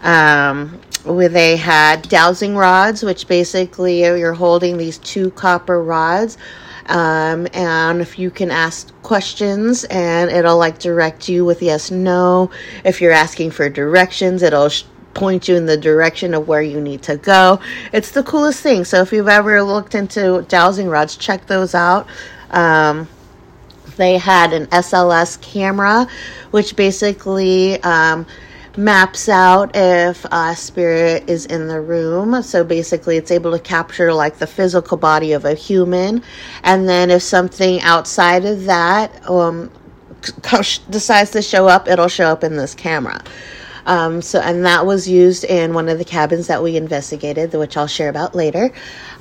Um, 0.02 0.80
where 1.04 1.28
they 1.28 1.56
had 1.56 2.08
dowsing 2.08 2.56
rods, 2.56 3.02
which 3.02 3.28
basically 3.28 4.00
you're 4.00 4.34
holding 4.34 4.78
these 4.78 4.98
two 4.98 5.30
copper 5.32 5.82
rods. 5.82 6.38
Um, 6.88 7.48
and 7.52 8.00
if 8.00 8.18
you 8.18 8.30
can 8.30 8.50
ask 8.50 8.92
questions 9.02 9.84
and 9.84 10.30
it'll 10.30 10.56
like 10.56 10.78
direct 10.78 11.28
you 11.28 11.44
with 11.44 11.60
yes 11.60 11.90
no 11.90 12.50
if 12.84 13.00
you're 13.00 13.10
asking 13.10 13.50
for 13.50 13.68
directions 13.68 14.40
it'll 14.42 14.68
sh- 14.68 14.84
point 15.16 15.48
you 15.48 15.56
in 15.56 15.66
the 15.66 15.76
direction 15.76 16.34
of 16.34 16.46
where 16.46 16.62
you 16.62 16.80
need 16.80 17.02
to 17.02 17.16
go. 17.16 17.58
It's 17.92 18.12
the 18.12 18.22
coolest 18.22 18.60
thing. 18.62 18.84
So 18.84 19.00
if 19.00 19.12
you've 19.12 19.28
ever 19.28 19.62
looked 19.62 19.94
into 19.94 20.44
dowsing 20.48 20.88
rods, 20.88 21.16
check 21.16 21.46
those 21.46 21.74
out. 21.74 22.06
Um, 22.50 23.08
they 23.96 24.18
had 24.18 24.52
an 24.52 24.66
SLS 24.66 25.40
camera, 25.40 26.06
which 26.50 26.76
basically 26.76 27.82
um, 27.82 28.26
maps 28.76 29.28
out 29.28 29.70
if 29.74 30.24
a 30.30 30.54
spirit 30.56 31.28
is 31.28 31.46
in 31.46 31.68
the 31.68 31.80
room. 31.80 32.42
So 32.42 32.64
basically, 32.64 33.16
it's 33.16 33.30
able 33.30 33.52
to 33.52 33.58
capture 33.58 34.12
like 34.12 34.38
the 34.38 34.46
physical 34.46 34.96
body 34.96 35.32
of 35.32 35.44
a 35.44 35.54
human, 35.54 36.22
and 36.62 36.88
then 36.88 37.10
if 37.10 37.22
something 37.22 37.80
outside 37.82 38.44
of 38.44 38.64
that 38.64 39.28
um, 39.28 39.70
decides 40.90 41.30
to 41.32 41.42
show 41.42 41.68
up, 41.68 41.88
it'll 41.88 42.08
show 42.08 42.26
up 42.26 42.44
in 42.44 42.56
this 42.56 42.74
camera. 42.74 43.22
Um, 43.86 44.20
so, 44.20 44.40
and 44.40 44.64
that 44.64 44.84
was 44.84 45.08
used 45.08 45.44
in 45.44 45.72
one 45.72 45.88
of 45.88 45.98
the 45.98 46.04
cabins 46.04 46.48
that 46.48 46.62
we 46.62 46.76
investigated, 46.76 47.54
which 47.54 47.76
I'll 47.76 47.86
share 47.86 48.08
about 48.08 48.34
later. 48.34 48.72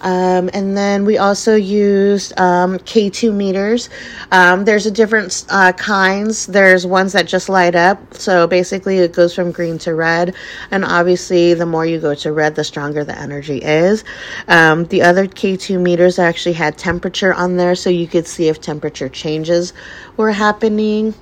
Um, 0.01 0.49
and 0.53 0.75
then 0.75 1.05
we 1.05 1.17
also 1.17 1.55
used 1.55 2.37
um, 2.39 2.79
K2 2.79 3.33
meters. 3.33 3.89
Um, 4.31 4.65
there's 4.65 4.85
a 4.85 4.91
different 4.91 5.45
uh, 5.49 5.71
kinds. 5.73 6.47
There's 6.47 6.85
ones 6.85 7.13
that 7.13 7.27
just 7.27 7.49
light 7.49 7.75
up. 7.75 8.13
So 8.15 8.47
basically, 8.47 8.97
it 8.97 9.13
goes 9.13 9.33
from 9.33 9.51
green 9.51 9.77
to 9.79 9.93
red. 9.93 10.35
And 10.71 10.83
obviously, 10.83 11.53
the 11.53 11.65
more 11.65 11.85
you 11.85 11.99
go 11.99 12.15
to 12.15 12.31
red, 12.31 12.55
the 12.55 12.63
stronger 12.63 13.03
the 13.03 13.17
energy 13.17 13.59
is. 13.59 14.03
Um, 14.47 14.85
the 14.85 15.03
other 15.03 15.27
K2 15.27 15.79
meters 15.79 16.19
actually 16.19 16.53
had 16.53 16.77
temperature 16.77 17.33
on 17.33 17.57
there, 17.57 17.75
so 17.75 17.89
you 17.89 18.07
could 18.07 18.27
see 18.27 18.47
if 18.47 18.61
temperature 18.61 19.09
changes 19.09 19.73
were 20.17 20.31
happening 20.31 21.13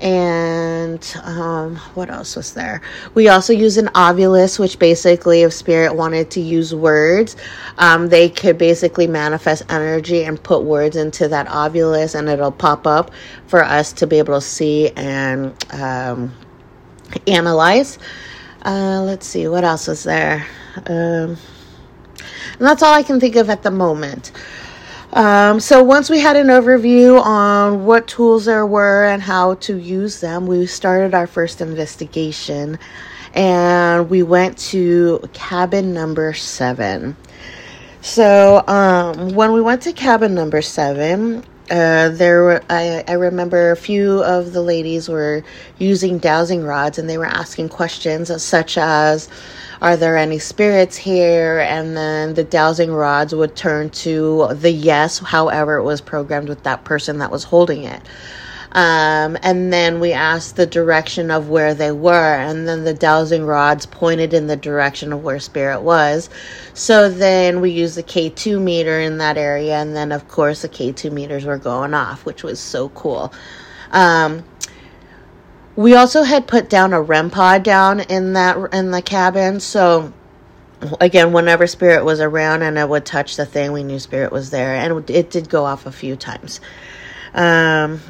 and 0.00 1.16
um, 1.22 1.76
what 1.94 2.10
else 2.10 2.36
was 2.36 2.52
there? 2.52 2.82
We 3.14 3.28
also 3.28 3.52
use 3.52 3.78
an 3.78 3.86
Ovilus, 3.88 4.58
which 4.58 4.78
basically, 4.78 5.42
if 5.42 5.52
spirit 5.52 5.94
wanted 5.94 6.30
to 6.32 6.40
use 6.40 6.74
words, 6.74 7.36
um, 7.78 8.08
they 8.08 8.28
could 8.28 8.58
basically 8.58 9.06
manifest 9.06 9.62
energy 9.70 10.24
and 10.24 10.42
put 10.42 10.62
words 10.64 10.96
into 10.96 11.28
that 11.28 11.46
Ovilus, 11.48 12.14
and 12.14 12.28
it'll 12.28 12.52
pop 12.52 12.86
up 12.86 13.10
for 13.46 13.64
us 13.64 13.92
to 13.94 14.06
be 14.06 14.18
able 14.18 14.34
to 14.34 14.40
see 14.40 14.90
and 14.90 15.54
um, 15.72 16.34
analyze. 17.26 17.98
Uh, 18.62 19.02
let's 19.02 19.26
see, 19.26 19.48
what 19.48 19.64
else 19.64 19.88
is 19.88 20.02
there? 20.02 20.46
Um, 20.86 21.36
and 22.58 22.66
that's 22.66 22.82
all 22.82 22.92
I 22.92 23.02
can 23.02 23.20
think 23.20 23.36
of 23.36 23.50
at 23.50 23.62
the 23.62 23.70
moment. 23.70 24.32
Um, 25.16 25.60
so 25.60 25.82
once 25.82 26.10
we 26.10 26.20
had 26.20 26.36
an 26.36 26.48
overview 26.48 27.18
on 27.24 27.86
what 27.86 28.06
tools 28.06 28.44
there 28.44 28.66
were 28.66 29.06
and 29.06 29.22
how 29.22 29.54
to 29.54 29.78
use 29.78 30.20
them, 30.20 30.46
we 30.46 30.66
started 30.66 31.14
our 31.14 31.26
first 31.26 31.62
investigation 31.62 32.78
and 33.32 34.10
we 34.10 34.22
went 34.22 34.58
to 34.58 35.26
cabin 35.32 35.94
number 35.94 36.34
seven. 36.34 37.16
So 38.02 38.62
um, 38.68 39.30
when 39.30 39.54
we 39.54 39.62
went 39.62 39.80
to 39.84 39.94
cabin 39.94 40.34
number 40.34 40.60
seven, 40.60 41.42
uh, 41.70 42.10
there 42.10 42.42
were 42.42 42.62
I, 42.68 43.02
I 43.08 43.12
remember 43.14 43.70
a 43.70 43.76
few 43.76 44.22
of 44.22 44.52
the 44.52 44.60
ladies 44.60 45.08
were 45.08 45.42
using 45.78 46.18
dowsing 46.18 46.62
rods 46.62 46.98
and 46.98 47.08
they 47.08 47.16
were 47.16 47.24
asking 47.24 47.70
questions 47.70 48.30
such 48.42 48.76
as 48.76 49.30
are 49.82 49.96
there 49.96 50.16
any 50.16 50.38
spirits 50.38 50.96
here? 50.96 51.60
And 51.60 51.96
then 51.96 52.34
the 52.34 52.44
dowsing 52.44 52.92
rods 52.92 53.34
would 53.34 53.56
turn 53.56 53.90
to 53.90 54.48
the 54.52 54.70
yes, 54.70 55.18
however, 55.18 55.76
it 55.76 55.84
was 55.84 56.00
programmed 56.00 56.48
with 56.48 56.62
that 56.64 56.84
person 56.84 57.18
that 57.18 57.30
was 57.30 57.44
holding 57.44 57.84
it. 57.84 58.02
Um, 58.72 59.38
and 59.42 59.72
then 59.72 60.00
we 60.00 60.12
asked 60.12 60.56
the 60.56 60.66
direction 60.66 61.30
of 61.30 61.48
where 61.48 61.72
they 61.72 61.92
were, 61.92 62.34
and 62.34 62.68
then 62.68 62.84
the 62.84 62.92
dowsing 62.92 63.46
rods 63.46 63.86
pointed 63.86 64.34
in 64.34 64.48
the 64.48 64.56
direction 64.56 65.14
of 65.14 65.24
where 65.24 65.40
spirit 65.40 65.80
was. 65.80 66.28
So 66.74 67.08
then 67.08 67.62
we 67.62 67.70
used 67.70 67.96
the 67.96 68.02
K2 68.02 68.60
meter 68.60 69.00
in 69.00 69.16
that 69.16 69.38
area, 69.38 69.76
and 69.76 69.96
then 69.96 70.12
of 70.12 70.28
course 70.28 70.60
the 70.60 70.68
K2 70.68 71.10
meters 71.10 71.46
were 71.46 71.56
going 71.56 71.94
off, 71.94 72.26
which 72.26 72.42
was 72.42 72.60
so 72.60 72.90
cool. 72.90 73.32
Um, 73.92 74.44
we 75.76 75.94
also 75.94 76.22
had 76.22 76.46
put 76.46 76.68
down 76.68 76.92
a 76.92 77.00
REM 77.00 77.30
pod 77.30 77.62
down 77.62 78.00
in 78.00 78.32
that 78.32 78.56
in 78.72 78.90
the 78.90 79.02
cabin, 79.02 79.60
so 79.60 80.12
again, 81.00 81.32
whenever 81.32 81.66
spirit 81.66 82.04
was 82.04 82.20
around 82.20 82.62
and 82.62 82.78
I 82.78 82.84
would 82.84 83.04
touch 83.04 83.36
the 83.36 83.46
thing, 83.46 83.72
we 83.72 83.84
knew 83.84 83.98
spirit 83.98 84.32
was 84.32 84.50
there, 84.50 84.74
and 84.74 85.08
it 85.10 85.30
did 85.30 85.48
go 85.48 85.64
off 85.64 85.86
a 85.86 85.92
few 85.92 86.16
times. 86.16 86.60
Um, 87.34 88.00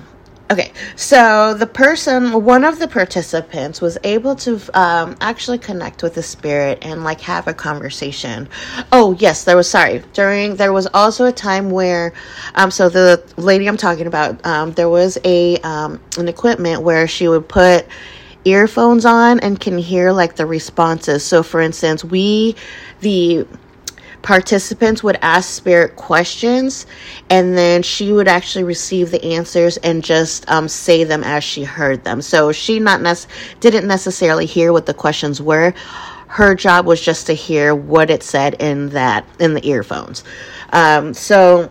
Okay, 0.49 0.73
so 0.95 1.55
the 1.55 1.67
person, 1.67 2.45
one 2.45 2.63
of 2.63 2.79
the 2.79 2.87
participants, 2.87 3.81
was 3.81 3.99
able 4.05 4.37
to 4.37 4.61
um, 4.75 5.17
actually 5.21 5.59
connect 5.59 6.05
with 6.05 6.15
the 6.15 6.23
spirit 6.23 6.79
and 6.83 7.03
like 7.03 7.21
have 7.23 7.49
a 7.49 7.55
conversation. 7.55 8.49
Oh 8.93 9.17
yes, 9.19 9.43
there 9.43 9.57
was 9.57 9.69
sorry. 9.69 10.05
During 10.13 10.55
there 10.55 10.73
was 10.73 10.87
also 10.95 11.25
a 11.25 11.33
time 11.33 11.71
where, 11.73 12.13
um, 12.55 12.71
so 12.71 12.89
the 12.89 13.25
lady 13.37 13.67
I'm 13.67 13.77
talking 13.77 14.07
about, 14.07 14.45
um, 14.47 14.71
there 14.73 14.89
was 14.89 15.19
a 15.25 15.57
um, 15.63 16.01
an 16.17 16.29
equipment 16.29 16.83
where 16.83 17.09
she 17.09 17.27
would 17.27 17.49
put 17.49 17.85
earphones 18.45 19.05
on 19.05 19.41
and 19.41 19.59
can 19.59 19.77
hear 19.77 20.13
like 20.13 20.37
the 20.37 20.47
responses. 20.47 21.25
So, 21.25 21.43
for 21.43 21.61
instance, 21.61 22.05
we, 22.05 22.55
the 23.01 23.49
participants 24.27 25.05
would 25.05 25.17
ask 25.23 25.49
spirit 25.51 25.95
questions 25.95 26.85
and 27.31 27.57
then 27.57 27.81
she 27.81 28.11
would 28.11 28.27
actually 28.27 28.65
receive 28.65 29.13
the 29.13 29.25
answers 29.25 29.77
and 29.79 30.03
just 30.03 30.51
um, 30.51 30.67
say 30.67 31.05
them 31.05 31.23
as 31.23 31.45
she 31.45 31.63
heard 31.63 32.03
them. 32.03 32.21
So 32.21 32.51
she 32.51 32.81
not 32.81 33.01
nec- 33.01 33.29
didn't 33.61 33.87
necessarily 33.87 34.45
hear 34.45 34.73
what 34.73 34.85
the 34.85 34.95
questions 34.95 35.41
were. 35.41 35.73
Her 36.27 36.57
job 36.57 36.87
was 36.87 37.01
just 37.01 37.29
to 37.29 37.35
hear 37.35 37.73
what 37.73 38.11
it 38.11 38.25
said 38.25 38.55
in 38.55 38.89
that 38.89 39.25
in 39.39 39.55
the 39.55 39.65
earphones. 39.65 40.25
Um, 40.73 41.15
so 41.15 41.71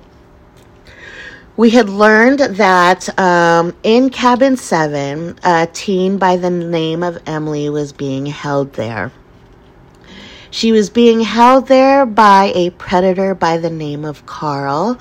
we 1.57 1.71
had 1.71 1.89
learned 1.89 2.39
that 2.39 3.19
um, 3.19 3.75
in 3.83 4.09
cabin 4.09 4.55
7 4.55 5.37
a 5.43 5.67
teen 5.73 6.17
by 6.17 6.37
the 6.37 6.49
name 6.49 7.03
of 7.03 7.21
emily 7.27 7.69
was 7.69 7.91
being 7.91 8.25
held 8.25 8.71
there 8.73 9.11
she 10.55 10.71
was 10.71 10.89
being 10.89 11.19
held 11.19 11.67
there 11.67 12.05
by 12.05 12.53
a 12.55 12.69
predator 12.69 13.35
by 13.35 13.57
the 13.57 13.69
name 13.69 14.05
of 14.05 14.25
Carl. 14.25 14.97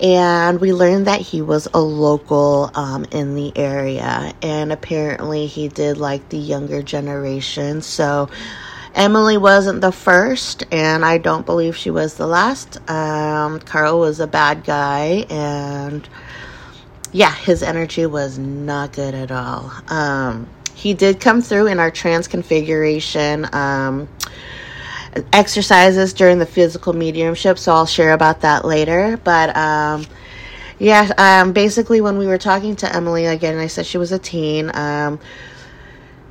And 0.00 0.58
we 0.58 0.72
learned 0.72 1.06
that 1.06 1.20
he 1.20 1.42
was 1.42 1.68
a 1.74 1.80
local 1.80 2.70
um, 2.74 3.04
in 3.12 3.34
the 3.34 3.52
area. 3.58 4.32
And 4.40 4.72
apparently, 4.72 5.46
he 5.46 5.68
did 5.68 5.98
like 5.98 6.26
the 6.30 6.38
younger 6.38 6.80
generation. 6.80 7.82
So, 7.82 8.30
Emily 8.94 9.36
wasn't 9.36 9.82
the 9.82 9.92
first, 9.92 10.64
and 10.72 11.04
I 11.04 11.18
don't 11.18 11.44
believe 11.44 11.76
she 11.76 11.90
was 11.90 12.14
the 12.14 12.26
last. 12.26 12.78
Um, 12.88 13.60
Carl 13.60 14.00
was 14.00 14.18
a 14.18 14.26
bad 14.26 14.64
guy, 14.64 15.26
and 15.28 16.08
yeah, 17.12 17.34
his 17.34 17.62
energy 17.62 18.06
was 18.06 18.38
not 18.38 18.94
good 18.94 19.14
at 19.14 19.30
all. 19.30 19.70
Um, 19.88 20.48
he 20.74 20.94
did 20.94 21.20
come 21.20 21.42
through 21.42 21.66
in 21.66 21.78
our 21.78 21.90
transconfiguration. 21.90 23.54
Um, 23.54 24.08
exercises 25.32 26.12
during 26.12 26.38
the 26.38 26.46
physical 26.46 26.92
mediumship, 26.92 27.58
so 27.58 27.72
I'll 27.72 27.86
share 27.86 28.12
about 28.12 28.40
that 28.42 28.64
later. 28.64 29.18
But 29.22 29.56
um, 29.56 30.06
yeah, 30.78 31.12
um, 31.18 31.52
basically, 31.52 32.00
when 32.00 32.16
we 32.18 32.26
were 32.26 32.38
talking 32.38 32.76
to 32.76 32.94
Emily 32.94 33.26
again, 33.26 33.58
I 33.58 33.66
said 33.66 33.86
she 33.86 33.98
was 33.98 34.12
a 34.12 34.18
teen. 34.18 34.70
Um, 34.74 35.20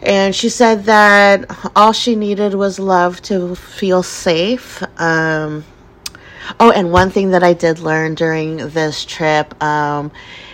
and 0.01 0.33
she 0.33 0.49
said 0.49 0.85
that 0.85 1.45
all 1.75 1.91
she 1.91 2.15
needed 2.15 2.53
was 2.55 2.79
love 2.79 3.21
to 3.23 3.55
feel 3.55 4.01
safe. 4.01 4.81
Um, 4.99 5.65
oh, 6.59 6.71
and 6.71 6.91
one 6.91 7.09
thing 7.09 7.31
that 7.31 7.43
I 7.43 7.53
did 7.53 7.79
learn 7.79 8.15
during 8.15 8.57
this 8.69 9.03
trip 9.03 9.61
um, 9.61 10.11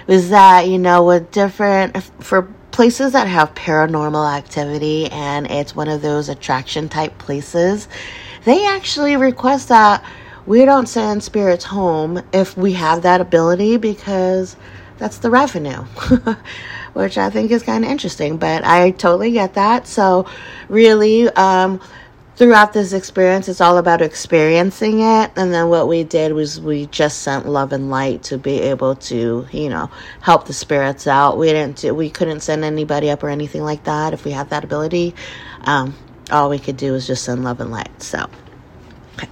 was 0.07 0.29
that, 0.29 0.67
you 0.67 0.79
know, 0.79 1.05
with 1.05 1.31
different, 1.31 2.03
for 2.21 2.47
places 2.75 3.13
that 3.13 3.25
have 3.25 3.55
paranormal 3.55 4.29
activity 4.37 5.09
and 5.09 5.49
it's 5.49 5.73
one 5.73 5.87
of 5.87 6.01
those 6.01 6.27
attraction 6.27 6.89
type 6.89 7.17
places, 7.17 7.87
they 8.43 8.65
actually 8.67 9.15
request 9.15 9.69
that 9.69 10.03
we 10.45 10.65
don't 10.65 10.87
send 10.87 11.23
spirits 11.23 11.63
home 11.63 12.21
if 12.33 12.57
we 12.57 12.73
have 12.73 13.01
that 13.03 13.21
ability 13.21 13.77
because 13.77 14.57
that's 14.97 15.19
the 15.19 15.29
revenue, 15.29 15.83
which 16.93 17.17
I 17.17 17.29
think 17.29 17.49
is 17.51 17.63
kind 17.63 17.85
of 17.85 17.89
interesting. 17.89 18.35
But 18.35 18.65
I 18.65 18.91
totally 18.91 19.31
get 19.31 19.53
that. 19.53 19.87
So, 19.87 20.27
really, 20.67 21.29
um, 21.29 21.79
throughout 22.35 22.73
this 22.73 22.93
experience, 22.93 23.47
it's 23.47 23.61
all 23.61 23.77
about 23.77 24.01
experiencing 24.01 24.99
it. 24.99 25.31
And 25.35 25.53
then 25.53 25.69
what 25.69 25.87
we 25.87 26.03
did 26.03 26.33
was 26.33 26.59
we 26.59 26.85
just 26.87 27.19
sent 27.19 27.47
love 27.47 27.73
and 27.73 27.89
light 27.89 28.23
to 28.23 28.37
be 28.37 28.61
able 28.61 28.95
to, 28.95 29.47
you 29.51 29.69
know, 29.69 29.89
help 30.21 30.45
the 30.47 30.53
spirits 30.53 31.07
out. 31.07 31.37
We 31.37 31.47
didn't, 31.47 31.95
we 31.95 32.09
couldn't 32.09 32.41
send 32.41 32.63
anybody 32.63 33.09
up 33.09 33.23
or 33.23 33.29
anything 33.29 33.63
like 33.63 33.85
that 33.85 34.13
if 34.13 34.25
we 34.25 34.31
had 34.31 34.49
that 34.49 34.63
ability. 34.63 35.15
Um, 35.61 35.95
all 36.31 36.49
we 36.49 36.59
could 36.59 36.77
do 36.77 36.91
was 36.91 37.07
just 37.07 37.23
send 37.23 37.43
love 37.43 37.61
and 37.61 37.71
light. 37.71 38.01
So, 38.01 38.29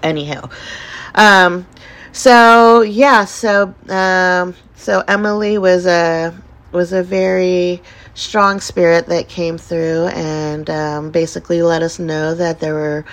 anyhow, 0.01 0.49
um, 1.15 1.67
so 2.11 2.81
yeah, 2.81 3.25
so 3.25 3.73
um, 3.89 4.55
so 4.75 5.03
Emily 5.07 5.57
was 5.57 5.85
a 5.85 6.33
was 6.71 6.93
a 6.93 7.03
very 7.03 7.81
strong 8.15 8.59
spirit 8.59 9.07
that 9.07 9.27
came 9.27 9.57
through 9.57 10.07
and 10.07 10.69
um, 10.69 11.11
basically 11.11 11.61
let 11.61 11.81
us 11.81 11.99
know 11.99 12.35
that 12.35 12.59
there 12.59 12.73
were 12.73 13.05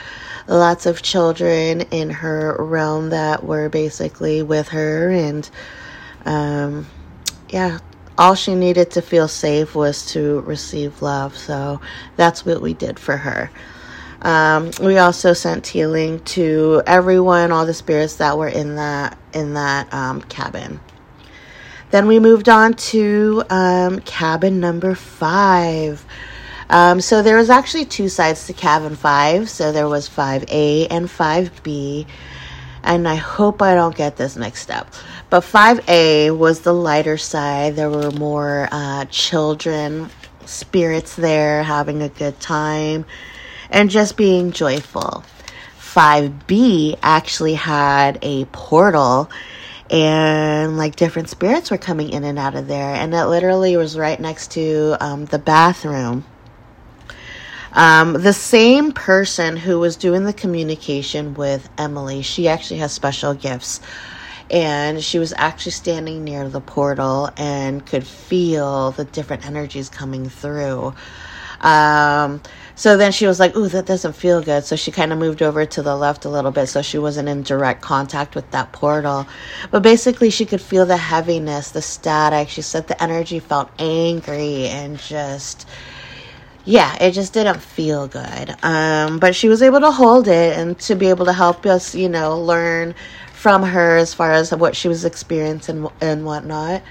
lots 0.46 0.86
of 0.86 1.02
children 1.02 1.82
in 1.90 2.10
her 2.10 2.56
realm 2.58 3.10
that 3.10 3.44
were 3.44 3.68
basically 3.68 4.42
with 4.42 4.68
her 4.68 5.10
and 5.10 5.48
um, 6.26 6.86
yeah 7.48 7.78
all 8.20 8.34
she 8.34 8.54
needed 8.54 8.90
to 8.90 9.00
feel 9.00 9.28
safe 9.28 9.74
was 9.74 10.04
to 10.12 10.40
receive 10.40 11.00
love. 11.00 11.36
So 11.38 11.80
that's 12.16 12.44
what 12.44 12.60
we 12.60 12.74
did 12.74 12.98
for 12.98 13.16
her. 13.16 13.50
Um, 14.20 14.72
we 14.82 14.98
also 14.98 15.32
sent 15.32 15.66
healing 15.66 16.20
to 16.24 16.82
everyone 16.86 17.50
all 17.50 17.64
the 17.64 17.72
spirits 17.72 18.16
that 18.16 18.36
were 18.36 18.48
in 18.48 18.76
that 18.76 19.16
in 19.32 19.54
that 19.54 19.92
um, 19.94 20.20
cabin 20.20 20.78
then 21.90 22.06
we 22.06 22.18
moved 22.18 22.48
on 22.48 22.74
to 22.74 23.42
um, 23.50 24.00
cabin 24.00 24.60
number 24.60 24.94
five. 24.94 26.04
Um, 26.68 27.00
so 27.00 27.20
there 27.22 27.36
was 27.36 27.50
actually 27.50 27.84
two 27.84 28.08
sides 28.08 28.46
to 28.46 28.52
cabin 28.52 28.94
five. 28.94 29.50
So 29.50 29.72
there 29.72 29.88
was 29.88 30.08
5A 30.08 30.86
and 30.90 31.08
5B. 31.08 32.06
And 32.82 33.06
I 33.06 33.16
hope 33.16 33.60
I 33.60 33.74
don't 33.74 33.94
get 33.94 34.16
this 34.16 34.36
mixed 34.36 34.70
up. 34.70 34.94
But 35.28 35.42
5A 35.42 36.36
was 36.36 36.60
the 36.60 36.72
lighter 36.72 37.18
side. 37.18 37.76
There 37.76 37.90
were 37.90 38.10
more 38.12 38.68
uh, 38.70 39.04
children, 39.06 40.10
spirits 40.46 41.16
there 41.16 41.62
having 41.62 42.02
a 42.02 42.08
good 42.08 42.40
time, 42.40 43.04
and 43.68 43.90
just 43.90 44.16
being 44.16 44.52
joyful. 44.52 45.24
5B 45.78 46.98
actually 47.02 47.54
had 47.54 48.18
a 48.22 48.44
portal 48.46 49.28
and 49.90 50.78
like 50.78 50.94
different 50.94 51.28
spirits 51.28 51.70
were 51.70 51.78
coming 51.78 52.10
in 52.10 52.22
and 52.24 52.38
out 52.38 52.54
of 52.54 52.68
there. 52.68 52.94
And 52.94 53.12
it 53.12 53.24
literally 53.26 53.76
was 53.76 53.98
right 53.98 54.18
next 54.18 54.52
to 54.52 54.96
um, 55.00 55.24
the 55.26 55.38
bathroom. 55.38 56.24
Um, 57.72 58.14
the 58.14 58.32
same 58.32 58.92
person 58.92 59.56
who 59.56 59.78
was 59.78 59.96
doing 59.96 60.24
the 60.24 60.32
communication 60.32 61.34
with 61.34 61.68
emily 61.78 62.22
she 62.22 62.48
actually 62.48 62.80
has 62.80 62.92
special 62.92 63.34
gifts. 63.34 63.80
And 64.50 65.02
she 65.02 65.20
was 65.20 65.32
actually 65.36 65.72
standing 65.72 66.24
near 66.24 66.48
the 66.48 66.60
portal 66.60 67.30
and 67.36 67.86
could 67.86 68.04
feel 68.04 68.90
the 68.90 69.04
different 69.04 69.46
energies 69.46 69.88
coming 69.88 70.28
through 70.28 70.94
um, 71.60 72.40
so 72.74 72.96
then 72.96 73.12
she 73.12 73.26
was 73.26 73.38
like, 73.38 73.54
Ooh, 73.56 73.68
that 73.68 73.84
doesn't 73.84 74.14
feel 74.14 74.42
good. 74.42 74.64
So 74.64 74.74
she 74.74 74.90
kind 74.90 75.12
of 75.12 75.18
moved 75.18 75.42
over 75.42 75.66
to 75.66 75.82
the 75.82 75.94
left 75.94 76.24
a 76.24 76.30
little 76.30 76.50
bit 76.50 76.66
so 76.68 76.80
she 76.80 76.98
wasn't 76.98 77.28
in 77.28 77.42
direct 77.42 77.82
contact 77.82 78.34
with 78.34 78.50
that 78.52 78.72
portal. 78.72 79.26
But 79.70 79.82
basically, 79.82 80.30
she 80.30 80.46
could 80.46 80.62
feel 80.62 80.86
the 80.86 80.96
heaviness, 80.96 81.72
the 81.72 81.82
static. 81.82 82.48
She 82.48 82.62
said 82.62 82.88
the 82.88 83.02
energy 83.02 83.38
felt 83.38 83.70
angry 83.78 84.66
and 84.68 84.98
just. 84.98 85.68
Yeah, 86.64 86.94
it 87.02 87.12
just 87.12 87.32
didn't 87.32 87.60
feel 87.60 88.06
good. 88.06 88.54
Um, 88.62 89.18
but 89.18 89.34
she 89.34 89.48
was 89.48 89.62
able 89.62 89.80
to 89.80 89.90
hold 89.90 90.28
it 90.28 90.56
and 90.58 90.78
to 90.80 90.94
be 90.94 91.08
able 91.08 91.24
to 91.24 91.32
help 91.32 91.64
us, 91.64 91.94
you 91.94 92.08
know, 92.08 92.38
learn 92.38 92.94
from 93.32 93.62
her 93.62 93.96
as 93.96 94.12
far 94.12 94.32
as 94.32 94.54
what 94.54 94.76
she 94.76 94.86
was 94.86 95.06
experiencing 95.06 95.88
and 96.02 96.24
whatnot. 96.26 96.82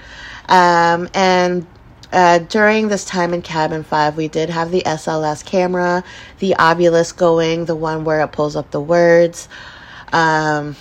Um, 0.48 1.08
and 1.14 1.66
uh, 2.12 2.38
during 2.38 2.88
this 2.88 3.04
time 3.04 3.32
in 3.32 3.42
cabin 3.42 3.84
five, 3.84 4.16
we 4.16 4.28
did 4.28 4.50
have 4.50 4.70
the 4.70 4.82
SLS 4.82 5.44
camera, 5.44 6.02
the 6.38 6.56
Ovilus 6.58 7.16
going, 7.16 7.64
the 7.66 7.76
one 7.76 8.04
where 8.04 8.20
it 8.20 8.28
pulls 8.28 8.56
up 8.56 8.70
the 8.70 8.80
words. 8.80 9.48
Um, 10.12 10.76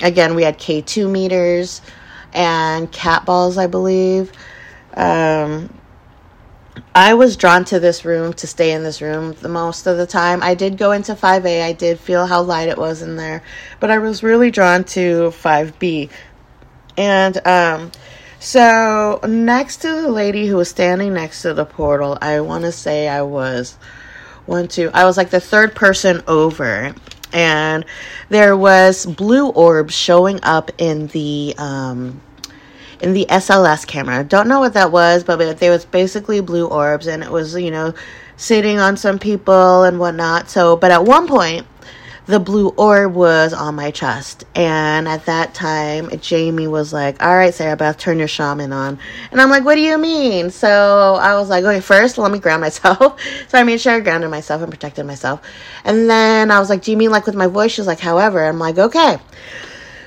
again, 0.00 0.34
we 0.34 0.42
had 0.42 0.58
K2 0.58 1.10
meters 1.10 1.80
and 2.32 2.90
cat 2.90 3.24
balls, 3.24 3.56
I 3.56 3.68
believe. 3.68 4.32
Um, 4.94 5.70
I 6.94 7.14
was 7.14 7.36
drawn 7.36 7.64
to 7.66 7.78
this 7.78 8.04
room 8.04 8.32
to 8.34 8.46
stay 8.46 8.72
in 8.72 8.82
this 8.82 9.00
room 9.00 9.32
the 9.40 9.48
most 9.48 9.86
of 9.86 9.96
the 9.96 10.06
time. 10.06 10.42
I 10.42 10.54
did 10.54 10.76
go 10.76 10.92
into 10.92 11.14
5A, 11.14 11.62
I 11.62 11.72
did 11.72 12.00
feel 12.00 12.26
how 12.26 12.42
light 12.42 12.68
it 12.68 12.78
was 12.78 13.02
in 13.02 13.16
there, 13.16 13.42
but 13.78 13.90
I 13.90 13.98
was 13.98 14.22
really 14.22 14.50
drawn 14.50 14.84
to 14.84 15.30
5B. 15.30 16.10
And 16.96 17.46
um, 17.46 17.92
so, 18.44 19.20
next 19.26 19.78
to 19.78 19.88
the 19.88 20.10
lady 20.10 20.46
who 20.46 20.56
was 20.56 20.68
standing 20.68 21.14
next 21.14 21.40
to 21.42 21.54
the 21.54 21.64
portal, 21.64 22.18
I 22.20 22.40
want 22.40 22.64
to 22.64 22.72
say 22.72 23.08
I 23.08 23.22
was 23.22 23.78
one, 24.44 24.68
two, 24.68 24.90
I 24.92 25.06
was 25.06 25.16
like 25.16 25.30
the 25.30 25.40
third 25.40 25.74
person 25.74 26.22
over. 26.28 26.94
And 27.32 27.86
there 28.28 28.54
was 28.54 29.06
blue 29.06 29.48
orbs 29.48 29.94
showing 29.94 30.40
up 30.42 30.70
in 30.76 31.06
the 31.06 31.54
um, 31.56 32.20
in 33.00 33.14
the 33.14 33.24
SLS 33.30 33.86
camera. 33.86 34.22
Don't 34.22 34.46
know 34.46 34.60
what 34.60 34.74
that 34.74 34.92
was, 34.92 35.24
but 35.24 35.58
there 35.58 35.70
was 35.70 35.86
basically 35.86 36.42
blue 36.42 36.66
orbs, 36.66 37.06
and 37.06 37.22
it 37.22 37.30
was 37.30 37.56
you 37.56 37.70
know 37.70 37.94
sitting 38.36 38.78
on 38.78 38.98
some 38.98 39.18
people 39.18 39.84
and 39.84 39.98
whatnot. 39.98 40.50
So, 40.50 40.76
but 40.76 40.90
at 40.90 41.06
one 41.06 41.26
point, 41.26 41.66
the 42.26 42.40
blue 42.40 42.68
orb 42.70 43.14
was 43.14 43.52
on 43.52 43.74
my 43.74 43.90
chest. 43.90 44.44
And 44.54 45.06
at 45.06 45.26
that 45.26 45.54
time, 45.54 46.10
Jaime 46.22 46.66
was 46.66 46.92
like, 46.92 47.22
All 47.22 47.36
right, 47.36 47.52
Sarah 47.52 47.76
Beth, 47.76 47.98
turn 47.98 48.18
your 48.18 48.28
shaman 48.28 48.72
on. 48.72 48.98
And 49.30 49.40
I'm 49.40 49.50
like, 49.50 49.64
What 49.64 49.74
do 49.74 49.82
you 49.82 49.98
mean? 49.98 50.50
So 50.50 51.18
I 51.20 51.34
was 51.34 51.48
like, 51.48 51.64
Okay, 51.64 51.80
first, 51.80 52.16
let 52.16 52.30
me 52.30 52.38
ground 52.38 52.60
myself. 52.62 53.20
so 53.48 53.58
I 53.58 53.62
made 53.62 53.80
sure 53.80 53.92
I 53.94 54.00
grounded 54.00 54.30
myself 54.30 54.62
and 54.62 54.70
protected 54.70 55.06
myself. 55.06 55.42
And 55.84 56.08
then 56.08 56.50
I 56.50 56.58
was 56.60 56.70
like, 56.70 56.82
Do 56.82 56.90
you 56.90 56.96
mean 56.96 57.10
like 57.10 57.26
with 57.26 57.34
my 57.34 57.46
voice? 57.46 57.72
She's 57.72 57.86
like, 57.86 58.00
However. 58.00 58.44
I'm 58.44 58.58
like, 58.58 58.78
Okay. 58.78 59.18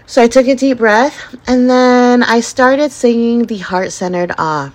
So 0.07 0.23
I 0.23 0.27
took 0.27 0.47
a 0.47 0.55
deep 0.55 0.77
breath 0.77 1.35
and 1.47 1.69
then 1.69 2.23
I 2.23 2.39
started 2.39 2.91
singing 2.91 3.45
the 3.45 3.57
heart 3.57 3.91
centered 3.91 4.31
ah. 4.37 4.73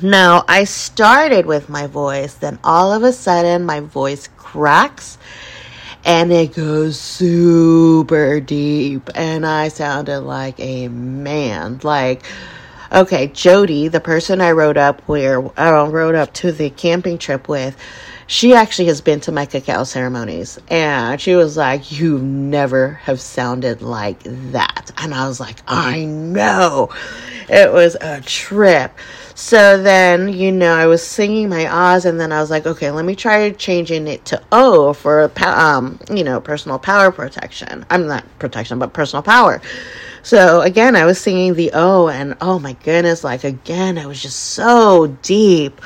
Now, 0.00 0.44
I 0.48 0.64
started 0.64 1.44
with 1.46 1.68
my 1.68 1.86
voice, 1.86 2.34
then 2.34 2.58
all 2.64 2.92
of 2.92 3.04
a 3.04 3.12
sudden 3.12 3.64
my 3.64 3.80
voice 3.80 4.28
cracks 4.36 5.18
and 6.04 6.32
it 6.32 6.54
goes 6.54 6.98
super 6.98 8.40
deep. 8.40 9.10
And 9.14 9.46
I 9.46 9.68
sounded 9.68 10.20
like 10.20 10.58
a 10.58 10.88
man. 10.88 11.80
Like 11.82 12.22
okay, 12.92 13.28
Jody, 13.28 13.88
the 13.88 14.00
person 14.00 14.40
I 14.40 14.52
rode 14.52 14.76
up 14.76 15.00
where 15.02 15.42
I 15.58 15.86
rode 15.86 16.14
up 16.14 16.32
to 16.34 16.52
the 16.52 16.70
camping 16.70 17.18
trip 17.18 17.48
with, 17.48 17.76
she 18.26 18.54
actually 18.54 18.88
has 18.88 19.00
been 19.00 19.20
to 19.20 19.32
my 19.32 19.46
cacao 19.46 19.84
ceremonies. 19.84 20.58
And 20.68 21.20
she 21.20 21.34
was 21.34 21.56
like 21.56 21.90
you 21.90 22.18
never 22.18 22.88
have 23.04 23.20
sounded 23.20 23.82
like 23.82 24.20
that. 24.24 24.90
And 24.98 25.14
i 25.14 25.26
was 25.26 25.40
like 25.40 25.62
i 25.66 26.04
know. 26.04 26.90
It 27.48 27.72
was 27.72 27.96
a 28.00 28.20
trip 28.20 28.96
so 29.34 29.82
then 29.82 30.32
you 30.32 30.52
know 30.52 30.74
i 30.74 30.86
was 30.86 31.04
singing 31.04 31.48
my 31.48 31.66
ahs 31.66 32.04
and 32.04 32.20
then 32.20 32.32
i 32.32 32.40
was 32.40 32.50
like 32.50 32.66
okay 32.66 32.90
let 32.90 33.04
me 33.04 33.14
try 33.14 33.50
changing 33.50 34.06
it 34.06 34.24
to 34.24 34.40
o 34.52 34.92
for 34.92 35.30
um 35.44 35.98
you 36.10 36.24
know 36.24 36.40
personal 36.40 36.78
power 36.78 37.10
protection 37.10 37.84
i'm 37.90 38.06
not 38.06 38.24
protection 38.38 38.78
but 38.78 38.92
personal 38.92 39.22
power 39.22 39.60
so 40.22 40.60
again, 40.60 40.94
I 40.94 41.04
was 41.04 41.20
singing 41.20 41.54
the 41.54 41.72
O, 41.74 42.08
and 42.08 42.36
oh 42.40 42.60
my 42.60 42.74
goodness, 42.74 43.24
like 43.24 43.42
again, 43.42 43.98
I 43.98 44.06
was 44.06 44.22
just 44.22 44.38
so 44.38 45.08
deep. 45.22 45.80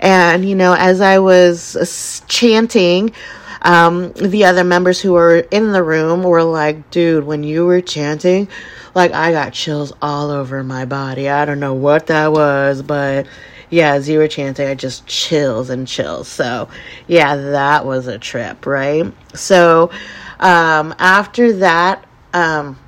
And, 0.00 0.48
you 0.48 0.54
know, 0.54 0.74
as 0.74 1.00
I 1.00 1.18
was 1.18 2.22
chanting, 2.28 3.12
um, 3.62 4.12
the 4.12 4.44
other 4.44 4.64
members 4.64 5.00
who 5.00 5.12
were 5.12 5.38
in 5.50 5.72
the 5.72 5.82
room 5.82 6.22
were 6.22 6.42
like, 6.42 6.90
dude, 6.90 7.24
when 7.24 7.42
you 7.42 7.66
were 7.66 7.80
chanting, 7.80 8.48
like 8.94 9.12
I 9.12 9.32
got 9.32 9.52
chills 9.52 9.92
all 10.00 10.30
over 10.30 10.62
my 10.62 10.84
body. 10.84 11.28
I 11.28 11.44
don't 11.44 11.60
know 11.60 11.74
what 11.74 12.06
that 12.06 12.32
was, 12.32 12.82
but 12.82 13.26
yeah, 13.70 13.94
as 13.94 14.08
you 14.08 14.18
were 14.18 14.28
chanting, 14.28 14.68
I 14.68 14.74
just 14.74 15.06
chills 15.06 15.70
and 15.70 15.88
chills. 15.88 16.28
So 16.28 16.68
yeah, 17.08 17.36
that 17.36 17.84
was 17.84 18.06
a 18.06 18.18
trip, 18.18 18.66
right? 18.66 19.12
So 19.34 19.90
um, 20.38 20.94
after 20.98 21.52
that, 21.54 22.04
um, 22.32 22.78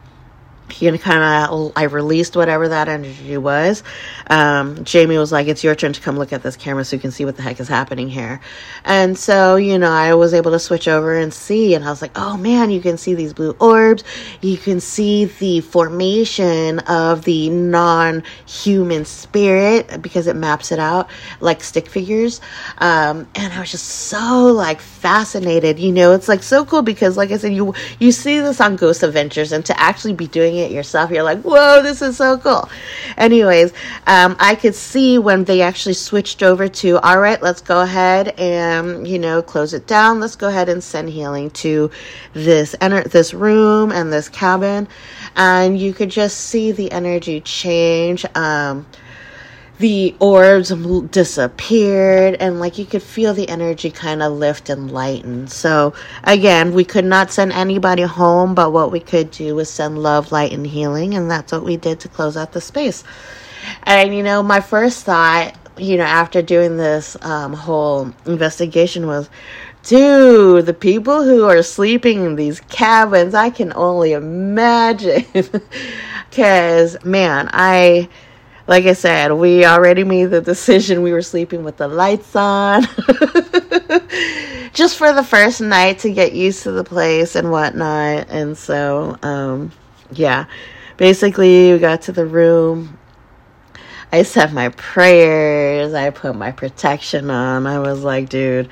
you 0.78 0.98
kind 0.98 1.48
of, 1.50 1.72
I 1.76 1.84
released 1.84 2.36
whatever 2.36 2.68
that 2.68 2.88
energy 2.88 3.36
was. 3.36 3.82
Um, 4.28 4.84
Jaime 4.90 5.18
was 5.18 5.32
like, 5.32 5.48
It's 5.48 5.64
your 5.64 5.74
turn 5.74 5.92
to 5.92 6.00
come 6.00 6.18
look 6.18 6.32
at 6.32 6.42
this 6.42 6.56
camera 6.56 6.84
so 6.84 6.96
you 6.96 7.00
can 7.00 7.10
see 7.10 7.24
what 7.24 7.36
the 7.36 7.42
heck 7.42 7.60
is 7.60 7.68
happening 7.68 8.08
here. 8.08 8.40
And 8.84 9.16
so, 9.16 9.56
you 9.56 9.78
know, 9.78 9.90
I 9.90 10.14
was 10.14 10.34
able 10.34 10.50
to 10.52 10.58
switch 10.58 10.88
over 10.88 11.16
and 11.16 11.32
see, 11.32 11.74
and 11.74 11.84
I 11.84 11.90
was 11.90 12.02
like, 12.02 12.12
Oh 12.14 12.36
man, 12.36 12.70
you 12.70 12.80
can 12.80 12.98
see 12.98 13.14
these 13.14 13.32
blue 13.32 13.56
orbs. 13.60 14.04
You 14.40 14.56
can 14.56 14.80
see 14.80 15.26
the 15.26 15.60
formation 15.60 16.80
of 16.80 17.24
the 17.24 17.50
non 17.50 18.22
human 18.46 19.04
spirit 19.04 20.02
because 20.02 20.26
it 20.26 20.36
maps 20.36 20.72
it 20.72 20.78
out 20.78 21.08
like 21.40 21.62
stick 21.62 21.88
figures. 21.88 22.40
Um, 22.78 23.28
and 23.34 23.52
I 23.52 23.60
was 23.60 23.70
just 23.70 23.86
so 23.86 24.46
like 24.46 24.80
fascinated. 24.80 25.78
You 25.78 25.92
know, 25.92 26.12
it's 26.12 26.28
like 26.28 26.42
so 26.42 26.64
cool 26.64 26.82
because, 26.82 27.16
like 27.16 27.30
I 27.30 27.36
said, 27.36 27.54
you, 27.54 27.74
you 27.98 28.12
see 28.12 28.40
this 28.40 28.60
on 28.60 28.76
Ghost 28.76 29.02
Adventures, 29.02 29.52
and 29.52 29.64
to 29.66 29.80
actually 29.80 30.14
be 30.14 30.26
doing 30.26 30.56
it 30.58 30.70
yourself, 30.70 31.10
you're 31.10 31.22
like, 31.22 31.40
whoa, 31.42 31.82
this 31.82 32.02
is 32.02 32.16
so 32.16 32.38
cool. 32.38 32.68
Anyways, 33.16 33.72
um, 34.06 34.36
I 34.38 34.54
could 34.54 34.74
see 34.74 35.18
when 35.18 35.44
they 35.44 35.62
actually 35.62 35.94
switched 35.94 36.42
over 36.42 36.68
to, 36.68 36.98
all 36.98 37.20
right, 37.20 37.40
let's 37.42 37.60
go 37.60 37.80
ahead 37.80 38.28
and, 38.38 39.06
you 39.06 39.18
know, 39.18 39.42
close 39.42 39.74
it 39.74 39.86
down. 39.86 40.20
Let's 40.20 40.36
go 40.36 40.48
ahead 40.48 40.68
and 40.68 40.82
send 40.82 41.08
healing 41.08 41.50
to 41.50 41.90
this, 42.32 42.74
enter- 42.80 43.04
this 43.04 43.32
room 43.32 43.92
and 43.92 44.12
this 44.12 44.28
cabin. 44.28 44.88
And 45.36 45.78
you 45.78 45.92
could 45.94 46.10
just 46.10 46.38
see 46.40 46.72
the 46.72 46.90
energy 46.92 47.40
change. 47.40 48.24
Um, 48.34 48.86
the 49.78 50.14
orbs 50.18 50.70
disappeared 51.10 52.34
and 52.40 52.58
like 52.58 52.78
you 52.78 52.84
could 52.84 53.02
feel 53.02 53.32
the 53.32 53.48
energy 53.48 53.90
kind 53.90 54.22
of 54.22 54.32
lift 54.32 54.68
and 54.68 54.90
lighten. 54.90 55.46
So 55.46 55.94
again 56.24 56.74
we 56.74 56.84
could 56.84 57.04
not 57.04 57.30
send 57.30 57.52
anybody 57.52 58.02
home 58.02 58.54
but 58.54 58.72
what 58.72 58.90
we 58.90 59.00
could 59.00 59.30
do 59.30 59.54
was 59.54 59.70
send 59.70 59.98
love 59.98 60.32
light 60.32 60.52
and 60.52 60.66
healing 60.66 61.14
and 61.14 61.30
that's 61.30 61.52
what 61.52 61.64
we 61.64 61.76
did 61.76 62.00
to 62.00 62.08
close 62.08 62.36
out 62.36 62.52
the 62.52 62.60
space. 62.60 63.04
And 63.84 64.14
you 64.14 64.22
know 64.22 64.42
my 64.42 64.60
first 64.60 65.04
thought 65.04 65.56
you 65.78 65.96
know 65.96 66.04
after 66.04 66.42
doing 66.42 66.76
this 66.76 67.16
um, 67.22 67.52
whole 67.52 68.12
investigation 68.26 69.06
was 69.06 69.30
dude 69.84 70.66
the 70.66 70.74
people 70.74 71.22
who 71.22 71.44
are 71.44 71.62
sleeping 71.62 72.24
in 72.24 72.34
these 72.34 72.58
cabins 72.62 73.32
i 73.34 73.48
can 73.48 73.72
only 73.74 74.12
imagine. 74.12 75.24
Because 76.30 77.02
man 77.04 77.48
i 77.52 78.08
like 78.68 78.84
I 78.86 78.92
said, 78.92 79.32
we 79.32 79.64
already 79.66 80.04
made 80.04 80.26
the 80.26 80.42
decision. 80.42 81.02
We 81.02 81.12
were 81.12 81.22
sleeping 81.22 81.64
with 81.64 81.78
the 81.78 81.88
lights 81.88 82.36
on. 82.36 82.84
Just 84.74 84.98
for 84.98 85.12
the 85.14 85.24
first 85.24 85.62
night 85.62 86.00
to 86.00 86.12
get 86.12 86.34
used 86.34 86.64
to 86.64 86.72
the 86.72 86.84
place 86.84 87.34
and 87.36 87.50
whatnot. 87.50 88.28
And 88.30 88.58
so, 88.58 89.18
um, 89.22 89.72
yeah. 90.12 90.46
Basically, 90.98 91.72
we 91.72 91.80
got 91.80 92.02
to 92.02 92.12
the 92.12 92.26
room. 92.26 92.98
I 94.12 94.22
said 94.22 94.52
my 94.52 94.68
prayers. 94.70 95.94
I 95.94 96.10
put 96.10 96.36
my 96.36 96.52
protection 96.52 97.30
on. 97.30 97.66
I 97.66 97.78
was 97.80 98.04
like, 98.04 98.28
dude, 98.28 98.68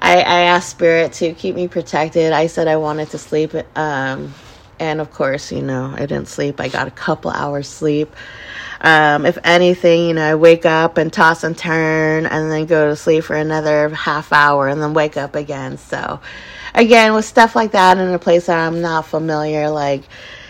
I, 0.00 0.16
I 0.22 0.40
asked 0.42 0.70
Spirit 0.70 1.14
to 1.14 1.32
keep 1.34 1.54
me 1.56 1.68
protected. 1.68 2.32
I 2.32 2.46
said 2.46 2.68
I 2.68 2.76
wanted 2.76 3.10
to 3.10 3.18
sleep. 3.18 3.54
Um, 3.76 4.34
and 4.80 5.00
of 5.00 5.12
course, 5.12 5.52
you 5.52 5.62
know, 5.62 5.92
I 5.94 6.00
didn't 6.00 6.28
sleep. 6.28 6.60
I 6.60 6.68
got 6.68 6.88
a 6.88 6.92
couple 6.92 7.30
hours 7.30 7.68
sleep. 7.68 8.14
Um, 8.82 9.24
if 9.26 9.38
anything, 9.44 10.08
you 10.08 10.14
know, 10.14 10.32
I 10.32 10.34
wake 10.34 10.66
up 10.66 10.98
and 10.98 11.12
toss 11.12 11.44
and 11.44 11.56
turn 11.56 12.26
and 12.26 12.50
then 12.50 12.66
go 12.66 12.88
to 12.88 12.96
sleep 12.96 13.22
for 13.24 13.36
another 13.36 13.88
half 13.90 14.32
hour 14.32 14.66
and 14.66 14.82
then 14.82 14.92
wake 14.92 15.16
up 15.16 15.36
again. 15.36 15.78
So, 15.78 16.20
again, 16.74 17.14
with 17.14 17.24
stuff 17.24 17.54
like 17.54 17.72
that 17.72 17.96
in 17.96 18.08
a 18.08 18.18
place 18.18 18.46
that 18.46 18.58
I'm 18.58 18.80
not 18.80 19.06
familiar, 19.06 19.70
like, 19.70 20.02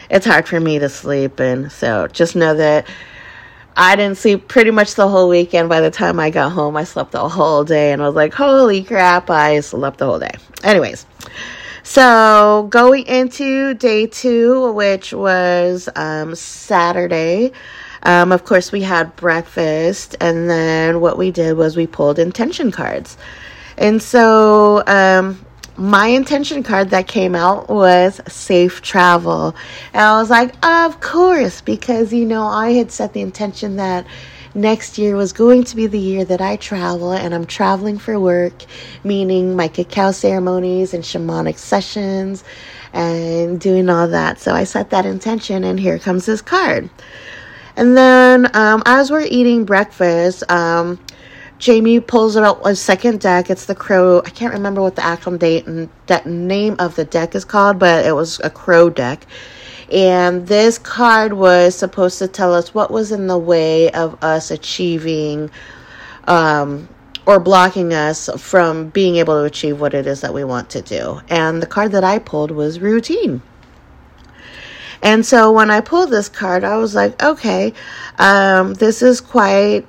it's 0.09 0.25
hard 0.25 0.49
for 0.49 0.59
me 0.59 0.79
to 0.79 0.89
sleep. 0.89 1.41
And 1.41 1.71
so 1.71 2.09
just 2.09 2.35
know 2.35 2.55
that 2.55 2.87
I 3.77 3.97
didn't 3.97 4.17
sleep 4.17 4.49
pretty 4.49 4.71
much 4.71 4.95
the 4.95 5.09
whole 5.09 5.29
weekend. 5.29 5.69
By 5.69 5.83
the 5.83 5.91
time 5.91 6.19
I 6.19 6.31
got 6.31 6.53
home, 6.53 6.75
I 6.75 6.85
slept 6.85 7.13
the 7.13 7.29
whole 7.29 7.65
day 7.65 7.93
and 7.93 8.03
I 8.03 8.07
was 8.07 8.17
like, 8.17 8.33
holy 8.33 8.83
crap, 8.83 9.29
I 9.29 9.61
slept 9.61 9.99
the 9.99 10.07
whole 10.07 10.19
day. 10.19 10.33
Anyways. 10.65 11.05
So, 11.85 12.69
going 12.71 13.07
into 13.07 13.75
day 13.75 14.07
two, 14.07 14.73
which 14.73 15.13
was 15.13 15.89
um, 15.97 16.35
Saturday, 16.37 17.53
um, 18.05 18.33
of 18.33 18.45
course, 18.45 18.73
we 18.73 18.83
had 18.83 19.15
breakfast, 19.17 20.17
and 20.21 20.49
then 20.49 21.01
what 21.01 21.19
we 21.19 21.31
did 21.31 21.57
was 21.57 21.77
we 21.77 21.87
pulled 21.87 22.19
intention 22.19 22.71
cards. 22.71 23.17
And 23.79 24.03
so, 24.03 24.83
um, 24.87 25.45
my 25.77 26.09
intention 26.09 26.63
card 26.63 26.91
that 26.91 27.09
came 27.09 27.35
out 27.35 27.71
was 27.71 28.21
safe 28.29 28.83
travel. 28.83 29.57
And 29.95 30.03
I 30.03 30.21
was 30.21 30.29
like, 30.29 30.55
of 30.65 31.01
course, 31.01 31.63
because, 31.63 32.13
you 32.13 32.27
know, 32.27 32.45
I 32.45 32.73
had 32.73 32.93
set 32.93 33.15
the 33.15 33.23
intention 33.23 33.77
that 33.77 34.07
next 34.55 34.99
year 34.99 35.17
was 35.17 35.33
going 35.33 35.65
to 35.65 35.77
be 35.77 35.87
the 35.87 35.99
year 35.99 36.25
that 36.27 36.41
I 36.41 36.57
travel, 36.57 37.13
and 37.13 37.35
I'm 37.35 37.47
traveling 37.47 37.99
for 37.99 38.21
work, 38.21 38.65
meaning 39.03 39.57
my 39.57 39.69
cacao 39.69 40.13
ceremonies 40.13 40.93
and 40.93 41.03
shamanic 41.03 41.57
sessions 41.57 42.45
and 42.93 43.59
doing 43.59 43.89
all 43.89 44.09
that. 44.09 44.41
So 44.41 44.53
I 44.53 44.65
set 44.65 44.91
that 44.91 45.07
intention, 45.07 45.65
and 45.65 45.81
here 45.81 45.99
comes 45.99 46.27
this 46.27 46.43
card. 46.43 46.91
And 47.77 47.97
then 47.97 48.55
um, 48.55 48.83
as 48.87 49.11
we're 49.11 49.27
eating 49.29 49.65
breakfast, 49.65 50.51
um, 50.51 50.99
Jaime 51.65 52.01
pulls 52.01 52.37
out 52.37 52.61
a 52.65 52.75
second 52.75 53.21
deck. 53.21 53.49
It's 53.49 53.67
the 53.67 53.75
crow. 53.75 54.21
I 54.25 54.31
can't 54.31 54.53
remember 54.53 54.83
what 54.83 54.97
the 54.97 55.05
actual 55.05 55.39
date 55.39 55.67
and 55.67 55.89
name 56.27 56.77
of 56.79 56.97
the 56.97 57.05
deck 57.05 57.35
is 57.35 57.45
called, 57.45 57.79
but 57.79 58.05
it 58.05 58.13
was 58.13 58.41
a 58.41 58.51
crow 58.51 58.91
deck. 58.91 59.27
And 59.93 60.47
this 60.47 60.79
card 60.79 61.35
was 61.35 61.75
supposed 61.75 62.19
to 62.19 62.27
tell 62.27 62.55
us 62.55 62.75
what 62.75 62.91
was 62.91 63.13
in 63.13 63.27
the 63.27 63.39
way 63.39 63.91
of 63.93 64.23
us 64.25 64.51
achieving 64.51 65.51
um, 66.27 66.89
or 67.27 67.39
blocking 67.39 67.93
us 67.93 68.29
from 68.39 68.89
being 68.89 69.17
able 69.17 69.35
to 69.35 69.45
achieve 69.45 69.81
what 69.81 69.95
it 69.95 70.07
is 70.07 70.21
that 70.23 70.35
we 70.35 70.45
want 70.45 70.71
to 70.71 70.83
do. 70.83 71.21
And 71.29 71.63
the 71.63 71.67
card 71.67 71.93
that 71.93 72.05
I 72.05 72.19
pulled 72.19 72.51
was 72.51 72.81
routine. 72.81 73.43
And 75.03 75.27
so 75.27 75.51
when 75.53 75.71
I 75.71 75.81
pulled 75.81 76.11
this 76.11 76.29
card, 76.29 76.63
I 76.65 76.77
was 76.77 76.95
like, 76.95 77.21
okay, 77.23 77.75
um, 78.19 78.75
this 78.75 79.03
is 79.03 79.21
quite 79.21 79.85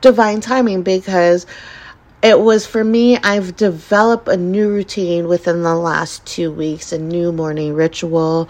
divine 0.00 0.40
timing 0.40 0.82
because 0.82 1.46
it 2.22 2.38
was 2.38 2.66
for 2.66 2.82
me, 2.82 3.16
I've 3.16 3.56
developed 3.56 4.28
a 4.28 4.36
new 4.36 4.68
routine 4.68 5.28
within 5.28 5.62
the 5.62 5.74
last 5.76 6.26
two 6.26 6.50
weeks, 6.52 6.92
a 6.92 6.98
new 6.98 7.30
morning 7.30 7.74
ritual, 7.74 8.48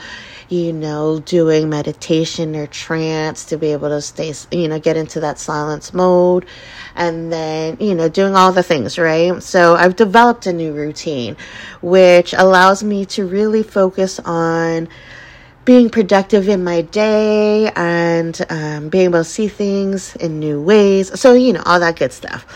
you 0.48 0.72
know, 0.72 1.20
doing 1.20 1.68
meditation 1.68 2.56
or 2.56 2.66
trance 2.66 3.44
to 3.46 3.58
be 3.58 3.72
able 3.72 3.90
to 3.90 4.00
stay, 4.00 4.32
you 4.50 4.68
know, 4.68 4.78
get 4.80 4.96
into 4.96 5.20
that 5.20 5.38
silence 5.38 5.92
mode 5.92 6.46
and 6.96 7.30
then, 7.30 7.76
you 7.78 7.94
know, 7.94 8.08
doing 8.08 8.34
all 8.34 8.52
the 8.52 8.62
things, 8.62 8.98
right? 8.98 9.42
So 9.42 9.76
I've 9.76 9.96
developed 9.96 10.46
a 10.46 10.52
new 10.52 10.72
routine, 10.72 11.36
which 11.82 12.32
allows 12.32 12.82
me 12.82 13.04
to 13.06 13.26
really 13.26 13.62
focus 13.62 14.18
on 14.20 14.88
being 15.68 15.90
productive 15.90 16.48
in 16.48 16.64
my 16.64 16.80
day 16.80 17.70
and 17.76 18.40
um, 18.48 18.88
being 18.88 19.04
able 19.04 19.18
to 19.18 19.24
see 19.24 19.48
things 19.48 20.16
in 20.16 20.40
new 20.40 20.62
ways. 20.62 21.20
So, 21.20 21.34
you 21.34 21.52
know, 21.52 21.62
all 21.66 21.78
that 21.80 21.96
good 21.96 22.10
stuff. 22.10 22.46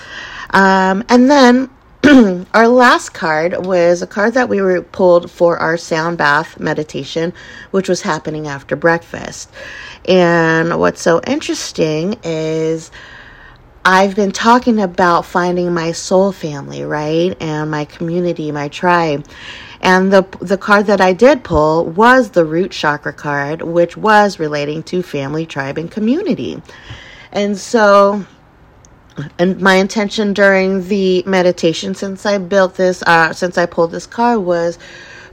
Um, 0.49 1.05
and 1.11 1.31
then 1.31 1.69
our 2.55 2.69
last 2.69 3.11
card 3.11 3.67
was 3.67 4.01
a 4.01 4.07
card 4.07 4.33
that 4.33 4.49
we 4.49 4.63
were 4.63 4.81
pulled 4.81 5.31
for 5.31 5.59
our 5.59 5.77
sound 5.77 6.17
bath 6.17 6.59
meditation, 6.59 7.35
which 7.71 7.87
was 7.87 8.01
happening 8.01 8.47
after 8.47 8.77
breakfast. 8.77 9.51
And 10.09 10.81
what's 10.81 11.03
so 11.03 11.21
interesting 11.27 12.19
is 12.23 12.91
I've 13.85 14.17
been 14.17 14.33
talking 14.33 14.81
about 14.81 15.27
finding 15.27 15.75
my 15.75 15.93
soul 15.93 16.33
family, 16.33 16.83
right? 16.83 17.37
And 17.41 17.71
my 17.71 17.85
community, 17.85 18.53
my 18.53 18.69
tribe. 18.69 19.27
And 19.83 20.13
the 20.13 20.23
the 20.41 20.59
card 20.59 20.87
that 20.87 21.01
I 21.01 21.13
did 21.13 21.43
pull 21.43 21.87
was 21.87 22.31
the 22.31 22.45
root 22.45 22.71
chakra 22.71 23.13
card, 23.13 23.63
which 23.63 23.97
was 23.97 24.39
relating 24.39 24.83
to 24.85 25.03
family, 25.03 25.45
tribe, 25.45 25.77
and 25.79 25.91
community. 25.91 26.63
And 27.33 27.59
so 27.59 28.25
and 29.39 29.61
my 29.61 29.75
intention 29.75 30.33
during 30.33 30.89
the 30.89 31.23
meditation 31.27 31.95
since 31.95 32.25
i 32.25 32.39
built 32.39 32.77
this 32.77 33.03
uh, 33.03 33.33
since 33.33 33.59
i 33.59 33.67
pulled 33.67 33.91
this 33.91 34.07
card 34.07 34.41
was 34.41 34.79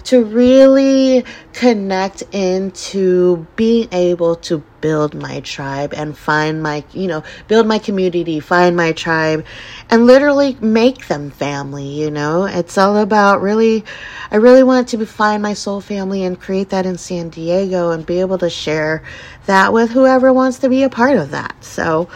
to 0.04 0.24
really 0.24 1.24
connect 1.54 2.24
into 2.32 3.46
being 3.56 3.88
able 3.92 4.36
to 4.36 4.64
build 4.82 5.14
my 5.14 5.42
tribe 5.42 5.94
and 5.94 6.18
find 6.18 6.64
my 6.64 6.84
you 6.94 7.08
know 7.08 7.22
build 7.50 7.68
my 7.68 7.78
community 7.78 8.40
find 8.40 8.78
my 8.78 8.94
tribe 8.94 9.46
and 9.90 10.06
literally 10.06 10.56
make 10.62 11.08
them 11.08 11.30
family 11.30 11.86
you 11.86 12.10
know? 12.10 12.46
It's 12.46 12.78
all 12.78 12.98
about 12.98 13.42
really 13.42 13.84
i 14.32 14.38
really 14.38 14.64
want 14.64 14.88
to 14.90 15.06
find 15.06 15.44
my 15.44 15.54
soul 15.54 15.82
family 15.82 16.24
and 16.24 16.40
create 16.40 16.70
that 16.70 16.86
in 16.86 16.98
san 16.98 17.30
diego 17.30 17.92
and 17.92 18.06
be 18.06 18.22
able 18.22 18.38
to 18.38 18.50
share 18.50 19.04
that 19.50 19.74
with 19.74 19.90
whoever 19.90 20.32
wants 20.32 20.60
to 20.60 20.70
be 20.70 20.84
a 20.84 20.90
part 20.90 21.18
of 21.18 21.32
that. 21.32 21.56
So 21.64 22.08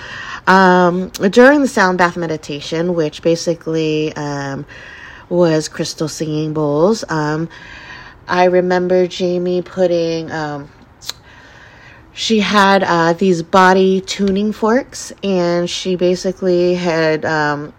um, 0.46 1.10
during 1.10 1.62
the 1.62 1.68
sound 1.68 1.98
bath 1.98 2.16
meditation, 2.16 2.94
which 2.94 3.24
basically 3.24 4.16
um, 4.16 4.68
was 5.30 5.68
crystal 5.68 6.08
singing 6.08 6.54
bowls, 6.54 7.04
um, 7.10 7.50
I 8.28 8.46
remember 8.46 9.08
Jaime 9.08 9.62
putting. 9.62 10.32
Um, 10.32 10.70
she 12.16 12.42
had 12.42 12.84
uh, 12.84 13.14
these 13.14 13.42
body 13.42 14.00
tuning 14.00 14.54
forks, 14.54 15.12
and 15.24 15.70
she 15.70 15.96
basically 15.96 16.76
had 16.76 17.26
um, 17.26 17.74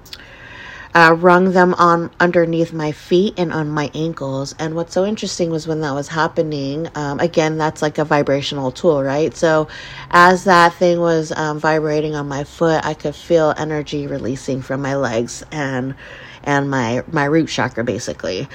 uh, 0.95 1.15
rung 1.19 1.53
them 1.53 1.75
on 1.75 2.11
underneath 2.21 2.73
my 2.73 2.93
feet 2.93 3.35
and 3.37 3.53
on 3.53 3.69
my 3.69 3.91
ankles. 3.95 4.55
And 4.59 4.75
what's 4.75 4.93
so 4.93 5.05
interesting 5.05 5.51
was 5.51 5.67
when 5.67 5.81
that 5.81 5.93
was 5.93 6.09
happening, 6.09 6.89
um, 6.95 7.21
again, 7.21 7.59
that's 7.59 7.83
like 7.83 7.99
a 7.99 8.05
vibrational 8.05 8.71
tool, 8.71 9.03
right? 9.03 9.35
So 9.37 9.69
as 10.11 10.45
that 10.45 10.75
thing 10.75 11.01
was 11.01 11.33
um, 11.33 11.59
vibrating 11.59 12.15
on 12.15 12.29
my 12.29 12.45
foot, 12.45 12.85
I 12.85 12.95
could 12.95 13.15
feel 13.15 13.55
energy 13.57 14.07
releasing 14.07 14.63
from 14.63 14.83
my 14.83 14.97
legs 14.97 15.45
and 15.51 15.95
and 16.45 16.71
my 16.71 17.03
my 17.11 17.25
root 17.25 17.49
chakra 17.49 17.85
basically. 17.85 18.49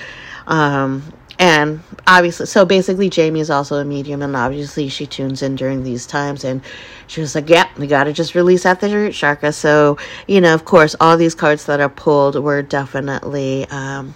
Um, 0.48 1.14
and 1.40 1.80
obviously, 2.06 2.48
so 2.48 2.66
basically, 2.66 3.10
Jaime 3.16 3.40
is 3.40 3.50
also 3.50 3.78
a 3.78 3.86
medium, 3.86 4.22
and 4.22 4.36
obviously, 4.36 4.90
she 4.90 5.06
tunes 5.06 5.42
in 5.42 5.56
during 5.56 5.84
these 5.84 6.06
times. 6.06 6.44
And 6.44 6.62
she 7.08 7.22
was 7.22 7.34
like, 7.34 7.48
"Yeah, 7.48 7.70
we 7.78 7.88
got 7.88 8.04
to 8.04 8.14
just 8.14 8.36
release 8.36 8.66
out 8.66 8.82
the 8.82 8.90
root 8.94 9.14
chakra." 9.14 9.54
So, 9.54 9.98
you 10.28 10.42
know, 10.42 10.54
of 10.54 10.66
course, 10.66 10.98
all 11.00 11.16
these 11.16 11.36
cards 11.36 11.66
that 11.68 11.80
are 11.80 11.88
pulled 11.88 12.36
were 12.36 12.62
definitely 12.62 13.66
um, 13.70 14.16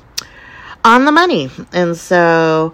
on 0.84 1.06
the 1.06 1.14
money. 1.14 1.50
And 1.72 1.96
so, 1.96 2.74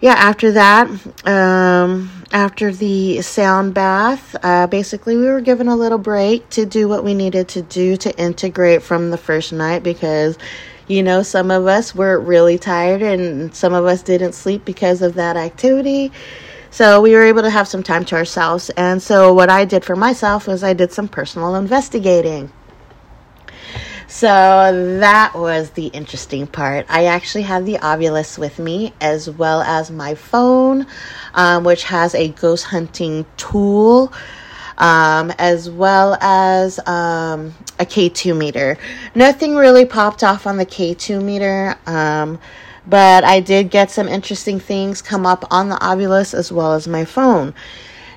yeah, 0.00 0.14
after 0.14 0.50
that, 0.52 0.90
um, 1.24 2.10
after 2.32 2.72
the 2.72 3.22
sound 3.22 3.74
bath, 3.74 4.36
uh, 4.42 4.66
basically, 4.66 5.16
we 5.16 5.26
were 5.26 5.40
given 5.40 5.68
a 5.68 5.76
little 5.76 5.98
break 5.98 6.48
to 6.50 6.66
do 6.66 6.88
what 6.88 7.04
we 7.04 7.14
needed 7.14 7.48
to 7.48 7.62
do 7.62 7.96
to 7.98 8.18
integrate 8.18 8.82
from 8.82 9.10
the 9.10 9.16
first 9.16 9.52
night 9.52 9.82
because 9.82 10.38
you 10.88 11.02
know, 11.02 11.22
some 11.22 11.50
of 11.50 11.66
us 11.66 11.94
were 11.94 12.18
really 12.18 12.58
tired 12.58 13.02
and 13.02 13.54
some 13.54 13.74
of 13.74 13.84
us 13.84 14.02
didn't 14.02 14.32
sleep 14.32 14.64
because 14.64 15.02
of 15.02 15.14
that 15.14 15.36
activity. 15.36 16.10
So 16.70 17.00
we 17.00 17.12
were 17.12 17.24
able 17.24 17.42
to 17.42 17.50
have 17.50 17.68
some 17.68 17.82
time 17.82 18.04
to 18.06 18.16
ourselves. 18.16 18.70
And 18.70 19.02
so 19.02 19.32
what 19.32 19.50
I 19.50 19.66
did 19.66 19.84
for 19.84 19.96
myself 19.96 20.46
was 20.46 20.64
I 20.64 20.72
did 20.72 20.92
some 20.92 21.08
personal 21.08 21.54
investigating. 21.54 22.50
So 24.10 24.26
that 25.00 25.34
was 25.34 25.70
the 25.70 25.88
interesting 25.88 26.46
part. 26.46 26.86
I 26.88 27.04
actually 27.04 27.42
had 27.42 27.66
the 27.66 27.74
Ovilus 27.74 28.38
with 28.38 28.58
me 28.58 28.94
as 29.02 29.28
well 29.28 29.60
as 29.60 29.90
my 29.90 30.14
phone, 30.14 30.86
um, 31.34 31.62
which 31.62 31.84
has 31.84 32.14
a 32.14 32.28
ghost 32.28 32.64
hunting 32.64 33.26
tool 33.36 34.10
um, 34.78 35.30
as 35.38 35.68
well 35.68 36.16
as 36.22 36.78
um, 36.86 37.54
a 37.78 37.84
K2 37.84 38.34
meter. 38.34 38.78
Nothing 39.14 39.56
really 39.56 39.84
popped 39.84 40.24
off 40.24 40.46
on 40.46 40.56
the 40.56 40.66
K2 40.66 41.22
meter, 41.22 41.76
um, 41.86 42.38
but 42.86 43.24
I 43.24 43.40
did 43.40 43.70
get 43.70 43.90
some 43.90 44.08
interesting 44.08 44.58
things 44.58 45.02
come 45.02 45.26
up 45.26 45.44
on 45.50 45.68
the 45.68 45.76
Ovilus 45.76 46.32
as 46.32 46.50
well 46.50 46.72
as 46.72 46.88
my 46.88 47.04
phone. 47.04 47.52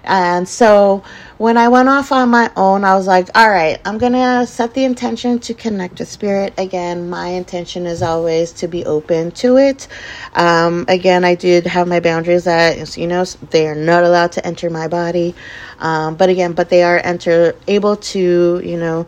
And 0.04 0.48
so 0.48 1.04
when 1.42 1.58
I 1.58 1.70
went 1.70 1.90
off 1.90 2.12
on 2.12 2.30
my 2.30 2.52
own, 2.56 2.84
I 2.84 2.96
was 2.96 3.08
like, 3.08 3.28
all 3.34 3.50
right, 3.50 3.82
I'm 3.84 3.98
going 3.98 4.14
to 4.14 4.46
set 4.46 4.76
the 4.76 4.84
intention 4.84 5.40
to 5.40 5.56
connect 5.56 5.98
with 5.98 6.08
spirit. 6.08 6.54
Again, 6.60 7.10
my 7.10 7.30
intention 7.30 7.88
is 7.88 8.04
always 8.04 8.52
to 8.52 8.68
be 8.68 8.86
open 8.86 9.32
to 9.32 9.58
it. 9.58 9.88
Um, 10.36 10.86
again, 10.88 11.26
I 11.26 11.34
did 11.34 11.66
have 11.66 11.88
my 11.88 12.00
boundaries 12.00 12.44
that, 12.44 12.96
you 12.96 13.08
know, 13.08 13.26
they 13.50 13.68
are 13.68 13.74
not 13.74 14.04
allowed 14.04 14.34
to 14.34 14.46
enter 14.46 14.70
my 14.70 14.88
body. 14.88 15.34
Um, 15.80 16.14
but 16.14 16.30
again, 16.30 16.54
but 16.54 16.70
they 16.70 16.84
are 16.84 17.02
enter 17.04 17.56
able 17.68 17.96
to, 17.96 18.62
you 18.64 18.78
know, 18.78 19.08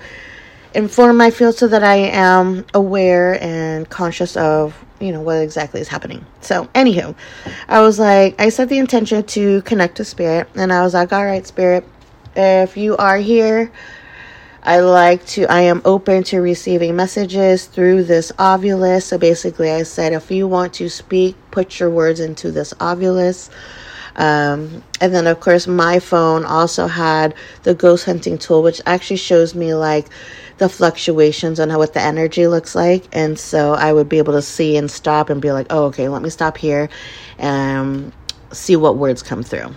inform 0.73 1.17
my 1.17 1.29
field 1.29 1.53
so 1.53 1.67
that 1.67 1.83
I 1.83 1.97
am 1.97 2.65
aware 2.73 3.37
and 3.43 3.87
conscious 3.87 4.35
of 4.35 4.83
you 5.03 5.11
know 5.11 5.21
what 5.21 5.35
exactly 5.35 5.81
is 5.81 5.89
happening. 5.89 6.25
So, 6.39 6.65
anywho, 6.73 7.13
I 7.67 7.81
was 7.81 7.99
like, 7.99 8.39
I 8.39 8.49
set 8.49 8.69
the 8.69 8.77
intention 8.77 9.23
to 9.23 9.61
connect 9.63 9.97
to 9.97 10.05
spirit, 10.05 10.47
and 10.55 10.71
I 10.71 10.81
was 10.83 10.93
like, 10.93 11.11
all 11.11 11.25
right, 11.25 11.45
spirit, 11.45 11.85
if 12.35 12.77
you 12.77 12.97
are 12.97 13.17
here, 13.17 13.71
I 14.63 14.79
like 14.79 15.25
to, 15.27 15.45
I 15.51 15.61
am 15.61 15.81
open 15.83 16.23
to 16.23 16.39
receiving 16.39 16.95
messages 16.95 17.65
through 17.65 18.05
this 18.05 18.31
Ovilus. 18.33 19.03
So 19.03 19.17
basically, 19.17 19.69
I 19.69 19.83
said, 19.83 20.13
if 20.13 20.31
you 20.31 20.47
want 20.47 20.73
to 20.75 20.89
speak, 20.89 21.35
put 21.51 21.79
your 21.79 21.89
words 21.89 22.19
into 22.19 22.51
this 22.51 22.73
Ovilus. 22.75 23.49
Um, 24.15 24.83
and 25.01 25.13
then, 25.13 25.27
of 25.27 25.39
course, 25.39 25.67
my 25.67 25.99
phone 25.99 26.45
also 26.45 26.87
had 26.87 27.33
the 27.63 27.73
ghost 27.73 28.05
hunting 28.05 28.37
tool, 28.37 28.63
which 28.63 28.79
actually 28.85 29.17
shows 29.17 29.53
me 29.53 29.73
like 29.73 30.07
the 30.59 30.69
fluctuations 30.69 31.59
on 31.59 31.69
how 31.69 31.77
what 31.77 31.93
the 31.93 32.01
energy 32.01 32.47
looks 32.47 32.73
like. 32.73 33.03
And 33.11 33.37
so 33.37 33.73
I 33.73 33.91
would 33.91 34.07
be 34.07 34.19
able 34.19 34.33
to 34.33 34.41
see 34.41 34.77
and 34.77 34.89
stop 34.89 35.29
and 35.29 35.41
be 35.41 35.51
like, 35.51 35.67
oh, 35.71 35.85
okay, 35.85 36.07
let 36.07 36.21
me 36.21 36.29
stop 36.29 36.57
here 36.57 36.89
and 37.37 38.13
see 38.51 38.75
what 38.75 38.97
words 38.97 39.23
come 39.23 39.43
through. 39.43 39.73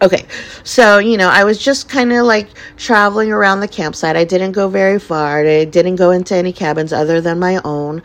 Okay, 0.00 0.26
so 0.62 0.98
you 0.98 1.16
know, 1.16 1.28
I 1.28 1.44
was 1.44 1.58
just 1.58 1.88
kind 1.88 2.12
of 2.12 2.24
like 2.24 2.48
traveling 2.76 3.32
around 3.32 3.60
the 3.60 3.68
campsite. 3.68 4.16
I 4.16 4.24
didn't 4.24 4.52
go 4.52 4.68
very 4.68 4.98
far. 4.98 5.44
I 5.44 5.64
didn't 5.64 5.96
go 5.96 6.12
into 6.12 6.36
any 6.36 6.52
cabins 6.52 6.92
other 6.92 7.20
than 7.20 7.38
my 7.38 7.60
own. 7.64 8.02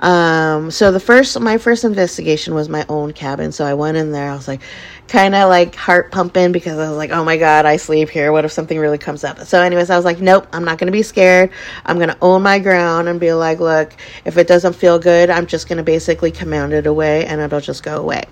Um, 0.00 0.70
so 0.70 0.92
the 0.92 1.00
first, 1.00 1.38
my 1.40 1.58
first 1.58 1.84
investigation 1.84 2.54
was 2.54 2.68
my 2.68 2.84
own 2.88 3.12
cabin. 3.12 3.52
So 3.52 3.64
I 3.64 3.74
went 3.74 3.96
in 3.96 4.12
there. 4.12 4.30
I 4.30 4.34
was 4.34 4.46
like, 4.46 4.60
kind 5.08 5.34
of 5.34 5.48
like 5.48 5.74
heart 5.74 6.12
pumping 6.12 6.52
because 6.52 6.78
I 6.78 6.88
was 6.88 6.96
like, 6.96 7.10
oh 7.10 7.24
my 7.24 7.36
God, 7.36 7.66
I 7.66 7.76
sleep 7.76 8.08
here. 8.08 8.30
What 8.30 8.44
if 8.44 8.52
something 8.52 8.78
really 8.78 8.98
comes 8.98 9.24
up? 9.24 9.38
So, 9.40 9.62
anyways, 9.62 9.90
I 9.90 9.96
was 9.96 10.04
like, 10.04 10.20
nope, 10.20 10.46
I'm 10.52 10.64
not 10.64 10.78
going 10.78 10.86
to 10.86 10.92
be 10.92 11.02
scared. 11.02 11.50
I'm 11.86 11.96
going 11.96 12.10
to 12.10 12.18
own 12.20 12.42
my 12.42 12.58
ground 12.58 13.08
and 13.08 13.18
be 13.18 13.32
like, 13.32 13.58
look, 13.58 13.94
if 14.24 14.36
it 14.36 14.46
doesn't 14.46 14.74
feel 14.74 14.98
good, 14.98 15.30
I'm 15.30 15.46
just 15.46 15.68
going 15.68 15.78
to 15.78 15.82
basically 15.82 16.30
command 16.30 16.72
it 16.72 16.86
away 16.86 17.26
and 17.26 17.40
it'll 17.40 17.60
just 17.60 17.82
go 17.82 17.96
away. 17.96 18.24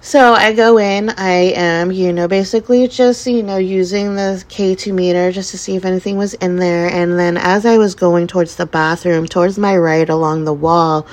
So 0.00 0.34
I 0.34 0.52
go 0.52 0.78
in, 0.78 1.10
I 1.10 1.52
am, 1.56 1.90
you 1.90 2.12
know, 2.12 2.28
basically 2.28 2.86
just, 2.86 3.26
you 3.26 3.42
know, 3.42 3.56
using 3.56 4.14
the 4.14 4.44
K2 4.48 4.94
meter 4.94 5.32
just 5.32 5.50
to 5.50 5.58
see 5.58 5.74
if 5.74 5.84
anything 5.84 6.16
was 6.16 6.34
in 6.34 6.56
there. 6.56 6.88
And 6.88 7.18
then 7.18 7.36
as 7.36 7.66
I 7.66 7.78
was 7.78 7.94
going 7.94 8.28
towards 8.28 8.56
the 8.56 8.66
bathroom, 8.66 9.26
towards 9.26 9.58
my 9.58 9.76
right 9.76 10.08
along 10.08 10.44
the 10.44 10.54
wall, 10.54 11.06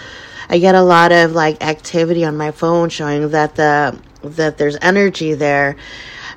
I 0.49 0.59
get 0.59 0.75
a 0.75 0.81
lot 0.83 1.11
of 1.11 1.31
like 1.31 1.63
activity 1.63 2.23
on 2.23 2.37
my 2.37 2.51
phone 2.51 2.89
showing 2.89 3.29
that 3.29 3.55
the 3.55 3.97
that 4.23 4.57
there's 4.57 4.77
energy 4.81 5.33
there. 5.33 5.75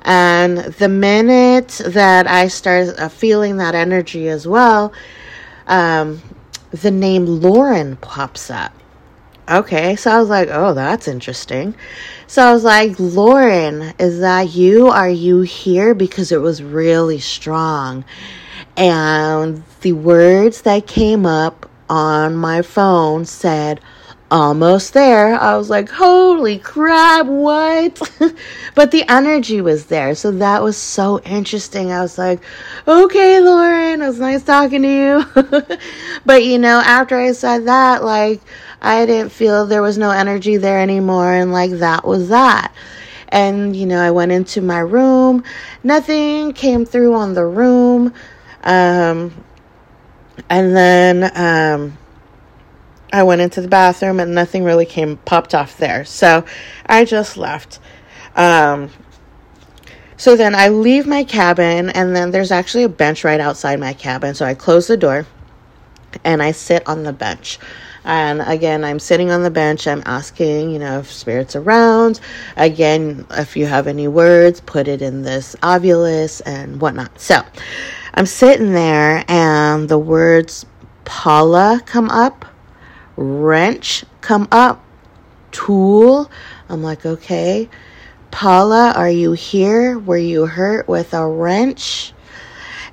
And 0.01 0.57
the 0.57 0.89
minute 0.89 1.81
that 1.85 2.27
I 2.27 2.47
start 2.47 2.97
uh, 2.97 3.09
feeling 3.09 3.57
that 3.57 3.75
energy 3.75 4.29
as 4.29 4.47
well, 4.47 4.93
um, 5.67 6.21
the 6.71 6.91
name 6.91 7.25
Lauren 7.25 7.97
pops 7.97 8.49
up. 8.49 8.76
Okay, 9.49 9.95
so 9.95 10.11
I 10.11 10.19
was 10.19 10.27
like, 10.27 10.49
oh, 10.51 10.73
that's 10.73 11.07
interesting. 11.07 11.73
So 12.27 12.43
I 12.43 12.51
was 12.51 12.65
like, 12.65 12.99
Lauren, 12.99 13.93
is 13.97 14.19
that 14.19 14.53
you? 14.53 14.87
Are 14.89 15.09
you 15.09 15.39
here? 15.39 15.95
Because 15.95 16.33
it 16.33 16.41
was 16.41 16.61
really 16.61 17.19
strong. 17.19 18.03
And 18.75 19.63
the 19.81 19.93
words 19.93 20.63
that 20.63 20.85
came 20.85 21.25
up 21.25 21.69
on 21.89 22.35
my 22.35 22.61
phone 22.61 23.23
said, 23.23 23.79
almost 24.29 24.93
there. 24.93 25.35
I 25.39 25.55
was 25.55 25.69
like, 25.69 25.89
holy 25.89 26.59
crap, 26.59 27.25
what? 27.27 28.11
but 28.75 28.91
the 28.91 29.09
energy 29.09 29.61
was 29.61 29.85
there. 29.85 30.15
So 30.15 30.31
that 30.31 30.61
was 30.61 30.77
so 30.77 31.19
interesting. 31.21 31.91
I 31.91 32.01
was 32.01 32.17
like, 32.17 32.41
okay, 32.87 33.39
Lauren, 33.39 34.01
it 34.01 34.07
was 34.07 34.19
nice 34.19 34.43
talking 34.43 34.81
to 34.81 34.87
you. 34.87 35.77
but 36.25 36.43
you 36.43 36.59
know, 36.59 36.81
after 36.83 37.17
I 37.17 37.31
said 37.31 37.65
that, 37.67 38.03
like, 38.03 38.41
I 38.81 39.05
didn't 39.05 39.31
feel 39.31 39.65
there 39.65 39.81
was 39.81 39.97
no 39.97 40.11
energy 40.11 40.57
there 40.57 40.79
anymore. 40.79 41.33
And 41.33 41.51
like, 41.51 41.71
that 41.71 42.05
was 42.05 42.29
that. 42.29 42.73
And, 43.29 43.75
you 43.75 43.85
know, 43.85 43.99
I 43.99 44.11
went 44.11 44.31
into 44.31 44.61
my 44.61 44.79
room. 44.79 45.43
Nothing 45.83 46.53
came 46.53 46.85
through 46.85 47.13
on 47.15 47.33
the 47.33 47.45
room. 47.45 48.13
Um, 48.63 49.33
and 50.49 50.75
then, 50.75 51.31
um, 51.35 51.97
I 53.11 53.23
went 53.23 53.41
into 53.41 53.61
the 53.61 53.67
bathroom 53.67 54.19
and 54.19 54.35
nothing 54.35 54.63
really 54.63 54.85
came 54.85 55.17
popped 55.17 55.55
off 55.55 55.77
there. 55.77 56.05
So 56.05 56.45
I 56.85 57.05
just 57.05 57.37
left. 57.37 57.79
Um, 58.35 58.91
so 60.17 60.35
then 60.35 60.55
I 60.55 60.69
leave 60.69 61.05
my 61.05 61.23
cabin, 61.23 61.91
and 61.91 62.15
then 62.15 62.31
there's 62.31 62.51
actually 62.51 62.83
a 62.83 62.89
bench 62.89 63.23
right 63.23 63.39
outside 63.39 63.79
my 63.79 63.93
cabin. 63.93 64.33
So 64.33 64.45
I 64.45 64.55
close 64.55 64.87
the 64.87 64.97
door 64.97 65.27
and 66.23 66.41
I 66.41 66.51
sit 66.51 66.87
on 66.87 67.03
the 67.03 67.13
bench. 67.13 67.59
And 68.07 68.41
again, 68.41 68.83
I'm 68.83 68.97
sitting 68.97 69.29
on 69.29 69.43
the 69.43 69.51
bench. 69.51 69.85
I'm 69.85 70.01
asking, 70.07 70.71
you 70.71 70.79
know, 70.79 70.99
if 70.99 71.11
spirits 71.11 71.55
around. 71.55 72.19
Again, 72.55 73.27
if 73.31 73.55
you 73.55 73.67
have 73.67 73.85
any 73.85 74.07
words, 74.07 74.61
put 74.61 74.87
it 74.87 75.03
in 75.03 75.21
this 75.21 75.55
Ovilus 75.61 76.41
and 76.47 76.81
whatnot. 76.81 77.19
So 77.19 77.43
I'm 78.15 78.25
sitting 78.25 78.71
there, 78.71 79.23
and 79.27 79.87
the 79.87 79.99
words 79.99 80.65
Paula 81.05 81.81
come 81.85 82.09
up 82.09 82.45
wrench 83.17 84.05
come 84.21 84.47
up, 84.51 84.83
tool. 85.51 86.29
I'm 86.69 86.83
like, 86.83 87.05
okay. 87.05 87.69
Paula, 88.31 88.93
are 88.95 89.09
you 89.09 89.31
here? 89.31 89.97
Were 89.97 90.17
you 90.17 90.45
hurt 90.45 90.87
with 90.87 91.13
a 91.13 91.27
wrench? 91.27 92.13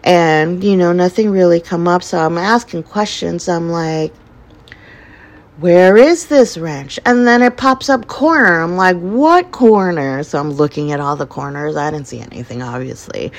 And, 0.02 0.62
you 0.62 0.76
know, 0.76 0.92
nothing 0.92 1.30
really 1.30 1.60
come 1.60 1.86
up. 1.86 2.02
So 2.02 2.18
I'm 2.18 2.38
asking 2.38 2.84
questions. 2.84 3.48
I'm 3.48 3.68
like, 3.68 4.14
where 5.58 5.96
is 5.96 6.26
this 6.26 6.58
wrench? 6.58 6.98
And 7.04 7.26
then 7.26 7.40
it 7.42 7.56
pops 7.56 7.88
up 7.88 8.08
corner. 8.08 8.60
I'm 8.60 8.76
like, 8.76 8.96
what 8.96 9.52
corner? 9.52 10.22
So 10.24 10.38
I'm 10.38 10.50
looking 10.50 10.90
at 10.92 11.00
all 11.00 11.16
the 11.16 11.26
corners. 11.26 11.76
I 11.76 11.90
didn't 11.90 12.08
see 12.08 12.20
anything, 12.20 12.60
obviously. 12.60 13.30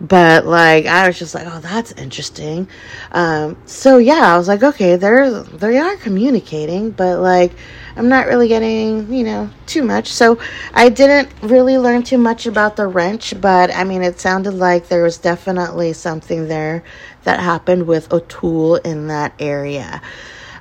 But 0.00 0.44
like 0.46 0.86
I 0.86 1.06
was 1.06 1.18
just 1.18 1.34
like, 1.34 1.46
oh, 1.46 1.60
that's 1.60 1.92
interesting. 1.92 2.68
Um, 3.12 3.56
so 3.64 3.98
yeah, 3.98 4.34
I 4.34 4.36
was 4.36 4.46
like, 4.46 4.62
okay, 4.62 4.96
they're 4.96 5.42
they 5.42 5.78
are 5.78 5.96
communicating, 5.96 6.90
but 6.90 7.20
like 7.20 7.52
I'm 7.96 8.08
not 8.08 8.26
really 8.26 8.46
getting 8.46 9.10
you 9.12 9.24
know 9.24 9.50
too 9.64 9.82
much. 9.82 10.12
So 10.12 10.38
I 10.74 10.90
didn't 10.90 11.30
really 11.42 11.78
learn 11.78 12.02
too 12.02 12.18
much 12.18 12.46
about 12.46 12.76
the 12.76 12.86
wrench, 12.86 13.34
but 13.40 13.74
I 13.74 13.84
mean, 13.84 14.02
it 14.02 14.20
sounded 14.20 14.52
like 14.52 14.88
there 14.88 15.02
was 15.02 15.16
definitely 15.16 15.94
something 15.94 16.46
there 16.46 16.84
that 17.24 17.40
happened 17.40 17.86
with 17.86 18.12
O'Toole 18.12 18.76
in 18.76 19.06
that 19.08 19.32
area. 19.38 20.02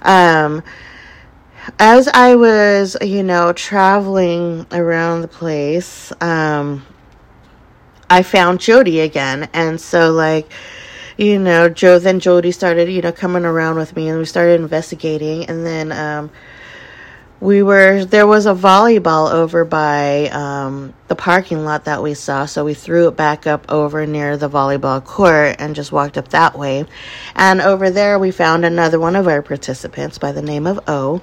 Um, 0.06 0.64
as 1.80 2.08
I 2.08 2.36
was, 2.36 2.96
you 3.02 3.24
know, 3.24 3.52
traveling 3.54 4.66
around 4.72 5.22
the 5.22 5.28
place, 5.28 6.14
um, 6.22 6.86
I 8.10 8.22
found 8.24 8.60
Jody 8.60 9.00
again. 9.00 9.50
And 9.54 9.82
so, 9.82 10.12
like, 10.12 10.52
you 11.18 11.40
know, 11.40 11.70
Joe, 11.70 11.98
then 11.98 12.20
Jody 12.20 12.52
started, 12.52 12.90
you 12.90 13.02
know, 13.02 13.12
coming 13.12 13.46
around 13.46 13.78
with 13.78 13.96
me 13.96 14.10
and 14.10 14.20
we 14.20 14.26
started 14.26 14.62
investigating. 14.62 15.46
And 15.46 15.66
then, 15.66 15.92
um, 15.92 16.30
we 17.40 17.62
were, 17.64 18.06
there 18.06 18.26
was 18.26 18.46
a 18.46 18.54
volleyball 18.54 19.32
over 19.32 19.66
by, 19.66 20.30
um, 20.30 20.94
the 21.08 21.16
parking 21.16 21.64
lot 21.66 21.86
that 21.86 22.02
we 22.02 22.14
saw. 22.14 22.46
So 22.46 22.66
we 22.66 22.74
threw 22.74 23.08
it 23.08 23.16
back 23.16 23.46
up 23.46 23.72
over 23.72 24.06
near 24.06 24.38
the 24.38 24.50
volleyball 24.50 25.04
court 25.04 25.58
and 25.60 25.76
just 25.76 25.92
walked 25.92 26.18
up 26.18 26.30
that 26.30 26.58
way. 26.58 26.86
And 27.36 27.62
over 27.62 27.90
there, 27.90 28.18
we 28.18 28.32
found 28.32 28.66
another 28.66 29.00
one 29.00 29.16
of 29.16 29.28
our 29.28 29.42
participants 29.42 30.18
by 30.18 30.32
the 30.32 30.42
name 30.42 30.66
of 30.66 30.80
O 30.88 31.22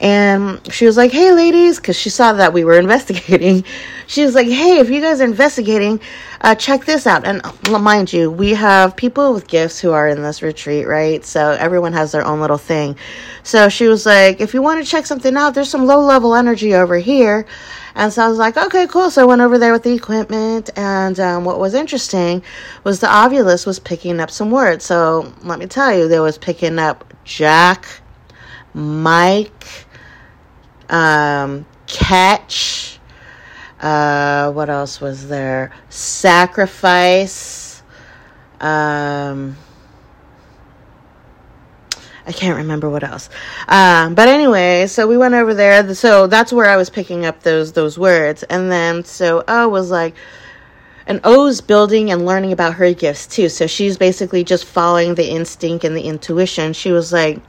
and 0.00 0.60
she 0.72 0.86
was 0.86 0.96
like, 0.96 1.10
"Hey, 1.12 1.32
ladies," 1.32 1.76
because 1.76 1.96
she 1.96 2.10
saw 2.10 2.32
that 2.34 2.52
we 2.52 2.64
were 2.64 2.78
investigating. 2.78 3.64
She 4.06 4.24
was 4.24 4.34
like, 4.34 4.48
"Hey, 4.48 4.78
if 4.78 4.90
you 4.90 5.00
guys 5.00 5.20
are 5.20 5.24
investigating, 5.24 6.00
uh, 6.40 6.54
check 6.54 6.84
this 6.84 7.06
out." 7.06 7.26
And 7.26 7.40
uh, 7.44 7.78
mind 7.78 8.12
you, 8.12 8.30
we 8.30 8.50
have 8.54 8.96
people 8.96 9.32
with 9.32 9.46
gifts 9.48 9.78
who 9.78 9.92
are 9.92 10.08
in 10.08 10.22
this 10.22 10.42
retreat, 10.42 10.86
right? 10.86 11.24
So 11.24 11.52
everyone 11.52 11.92
has 11.92 12.12
their 12.12 12.24
own 12.24 12.40
little 12.40 12.58
thing. 12.58 12.96
So 13.42 13.68
she 13.68 13.88
was 13.88 14.06
like, 14.06 14.40
"If 14.40 14.54
you 14.54 14.62
want 14.62 14.84
to 14.84 14.90
check 14.90 15.06
something 15.06 15.36
out, 15.36 15.54
there's 15.54 15.70
some 15.70 15.86
low 15.86 16.00
level 16.00 16.34
energy 16.34 16.74
over 16.74 16.96
here." 16.96 17.46
And 17.98 18.12
so 18.12 18.24
I 18.24 18.28
was 18.28 18.38
like, 18.38 18.56
okay, 18.56 18.86
cool. 18.86 19.10
So 19.10 19.22
I 19.22 19.24
went 19.24 19.40
over 19.40 19.58
there 19.58 19.72
with 19.72 19.82
the 19.82 19.92
equipment. 19.92 20.70
And 20.76 21.18
um, 21.18 21.44
what 21.44 21.58
was 21.58 21.74
interesting 21.74 22.44
was 22.84 23.00
the 23.00 23.08
Ovilus 23.08 23.66
was 23.66 23.80
picking 23.80 24.20
up 24.20 24.30
some 24.30 24.52
words. 24.52 24.84
So 24.84 25.32
let 25.42 25.58
me 25.58 25.66
tell 25.66 25.92
you, 25.98 26.06
there 26.06 26.22
was 26.22 26.38
picking 26.38 26.78
up 26.78 27.12
Jack, 27.24 27.86
Mike, 28.72 29.86
um, 30.88 31.66
catch. 31.86 32.98
Uh, 33.80 34.50
what 34.52 34.68
else 34.68 35.00
was 35.00 35.28
there? 35.28 35.72
Sacrifice. 35.88 37.82
Um, 38.60 39.56
I 42.28 42.32
can't 42.32 42.58
remember 42.58 42.90
what 42.90 43.04
else. 43.04 43.30
Um, 43.68 44.14
but 44.14 44.28
anyway, 44.28 44.86
so 44.86 45.06
we 45.06 45.16
went 45.16 45.34
over 45.34 45.54
there. 45.54 45.94
So 45.94 46.26
that's 46.26 46.52
where 46.52 46.66
I 46.66 46.76
was 46.76 46.90
picking 46.90 47.24
up 47.24 47.42
those 47.42 47.72
those 47.72 47.98
words, 47.98 48.42
and 48.42 48.70
then 48.70 49.04
so 49.04 49.42
O 49.48 49.68
was 49.68 49.90
like, 49.90 50.14
and 51.06 51.20
O's 51.24 51.62
building 51.62 52.10
and 52.10 52.26
learning 52.26 52.52
about 52.52 52.74
her 52.74 52.92
gifts 52.92 53.26
too. 53.26 53.48
So 53.48 53.66
she's 53.66 53.96
basically 53.96 54.44
just 54.44 54.66
following 54.66 55.14
the 55.14 55.26
instinct 55.26 55.84
and 55.84 55.96
the 55.96 56.02
intuition. 56.02 56.74
She 56.74 56.92
was 56.92 57.14
like, 57.14 57.40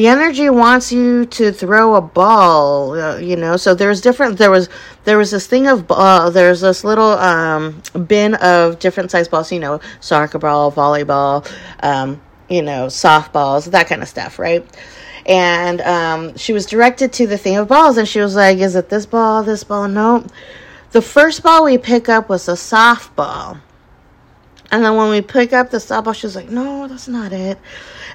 the 0.00 0.06
energy 0.06 0.48
wants 0.48 0.90
you 0.90 1.26
to 1.26 1.52
throw 1.52 1.94
a 1.94 2.00
ball 2.00 2.98
uh, 2.98 3.18
you 3.18 3.36
know 3.36 3.58
so 3.58 3.74
there's 3.74 4.00
different 4.00 4.38
there 4.38 4.50
was 4.50 4.70
there 5.04 5.18
was 5.18 5.30
this 5.30 5.46
thing 5.46 5.66
of 5.66 5.84
uh, 5.90 6.30
there's 6.30 6.62
this 6.62 6.84
little 6.84 7.12
um, 7.18 7.82
bin 8.06 8.34
of 8.36 8.78
different 8.78 9.10
size 9.10 9.28
balls 9.28 9.52
you 9.52 9.60
know 9.60 9.78
soccer 10.00 10.38
ball 10.38 10.72
volleyball 10.72 11.46
um, 11.82 12.18
you 12.48 12.62
know 12.62 12.86
softballs 12.86 13.70
that 13.72 13.88
kind 13.88 14.00
of 14.00 14.08
stuff 14.08 14.38
right? 14.38 14.66
And 15.26 15.82
um, 15.82 16.34
she 16.38 16.54
was 16.54 16.64
directed 16.64 17.12
to 17.12 17.26
the 17.26 17.36
thing 17.36 17.58
of 17.58 17.68
balls 17.68 17.98
and 17.98 18.08
she 18.08 18.20
was 18.20 18.34
like 18.34 18.56
is 18.56 18.76
it 18.76 18.88
this 18.88 19.04
ball 19.04 19.42
this 19.42 19.64
ball? 19.64 19.86
No 19.86 20.24
the 20.92 21.02
first 21.02 21.42
ball 21.42 21.66
we 21.66 21.76
pick 21.76 22.08
up 22.08 22.30
was 22.30 22.48
a 22.48 22.52
softball. 22.52 23.60
And 24.72 24.82
then 24.82 24.96
when 24.96 25.10
we 25.10 25.20
pick 25.20 25.52
up 25.52 25.70
the 25.70 25.76
softball 25.76 26.14
she 26.14 26.26
was 26.26 26.36
like 26.36 26.48
no 26.48 26.88
that's 26.88 27.06
not 27.06 27.34
it 27.34 27.58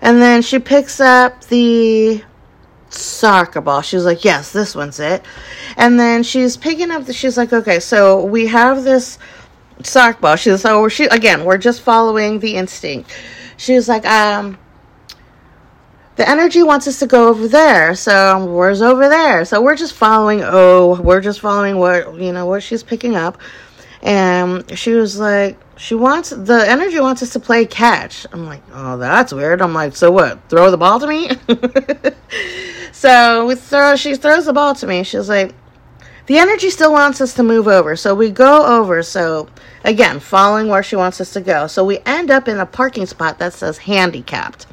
and 0.01 0.21
then 0.21 0.41
she 0.41 0.60
picks 0.60 0.99
up 0.99 1.45
the 1.45 2.23
soccer 2.89 3.62
ball. 3.62 3.81
She 3.81 3.95
was 3.95 4.05
like, 4.05 4.23
Yes, 4.23 4.51
this 4.51 4.75
one's 4.75 4.99
it. 4.99 5.23
And 5.77 5.99
then 5.99 6.23
she's 6.23 6.58
picking 6.58 6.91
up 6.91 7.05
the, 7.05 7.13
she's 7.13 7.38
like, 7.38 7.53
Okay, 7.53 7.79
so 7.79 8.23
we 8.23 8.47
have 8.47 8.84
this 8.84 9.17
soccer 9.84 10.19
ball. 10.19 10.36
She's 10.36 10.62
so 10.62 10.88
she 10.89 11.05
again, 11.05 11.45
we're 11.45 11.58
just 11.58 11.81
following 11.81 12.39
the 12.39 12.55
instinct. 12.55 13.12
She 13.58 13.73
was 13.73 13.88
like, 13.88 14.05
um, 14.05 14.58
the 16.15 16.27
energy 16.27 16.63
wants 16.63 16.88
us 16.88 16.99
to 16.99 17.08
go 17.08 17.27
over 17.27 17.47
there. 17.47 17.95
So 17.95 18.45
where's 18.45 18.81
over 18.81 19.10
there? 19.10 19.43
So 19.45 19.62
we're 19.62 19.75
just 19.75 19.93
following 19.93 20.41
oh, 20.43 20.99
we're 21.01 21.21
just 21.21 21.39
following 21.39 21.77
what 21.77 22.15
you 22.15 22.31
know 22.31 22.45
what 22.45 22.63
she's 22.63 22.84
picking 22.84 23.15
up. 23.15 23.38
And 24.06 24.78
she 24.78 24.94
was 24.94 25.18
like, 25.18 25.58
she 25.78 25.96
wants 25.96 26.30
the 26.30 26.63
energy 26.70 27.00
wants 27.00 27.24
us 27.24 27.34
to 27.34 27.39
play 27.39 27.65
catch. 27.65 28.28
I'm 28.32 28.46
like, 28.46 28.62
oh, 28.72 28.98
that's 28.98 29.34
weird. 29.34 29.63
I'm 29.63 29.74
like, 29.74 29.96
so 29.96 30.12
what? 30.12 30.48
Throw 30.48 30.70
the 30.70 30.78
ball 30.78 31.00
to 31.00 31.08
me. 31.08 31.32
so 32.91 33.48
we 33.48 33.56
throw. 33.56 33.96
She 33.96 34.15
throws 34.15 34.46
the 34.46 34.54
ball 34.54 34.76
to 34.76 34.86
me. 34.86 35.04
She's 35.04 35.28
like, 35.28 35.56
the 36.28 36.38
energy 36.38 36.70
still 36.70 36.91
wants 36.91 37.20
us 37.20 37.34
to 37.34 37.44
move 37.44 37.68
over. 37.68 37.96
So 37.96 38.13
we 38.13 38.30
go 38.30 38.80
over. 38.80 39.01
So 39.01 39.49
again, 39.84 40.20
following 40.20 40.68
where 40.68 40.84
she 40.84 40.95
wants 40.95 41.20
us 41.20 41.34
to 41.34 41.41
go. 41.41 41.66
So 41.66 41.84
we 41.84 41.97
end 42.06 42.30
up 42.30 42.47
in 42.47 42.60
a 42.60 42.66
parking 42.68 43.08
spot 43.08 43.39
that 43.39 43.53
says 43.53 43.80
handicapped. 43.80 44.68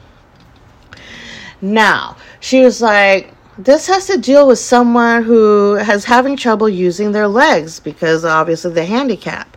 Now 1.62 2.18
she 2.38 2.60
was 2.60 2.82
like, 2.82 3.32
this 3.58 3.86
has 3.86 4.06
to 4.06 4.18
deal 4.18 4.46
with 4.46 4.58
someone 4.58 5.22
who 5.22 5.74
has 5.74 6.04
having 6.04 6.36
trouble 6.36 6.68
using 6.68 7.12
their 7.12 7.28
legs 7.28 7.80
because 7.80 8.24
obviously 8.24 8.72
they're 8.72 8.86
handicapped. 8.86 9.56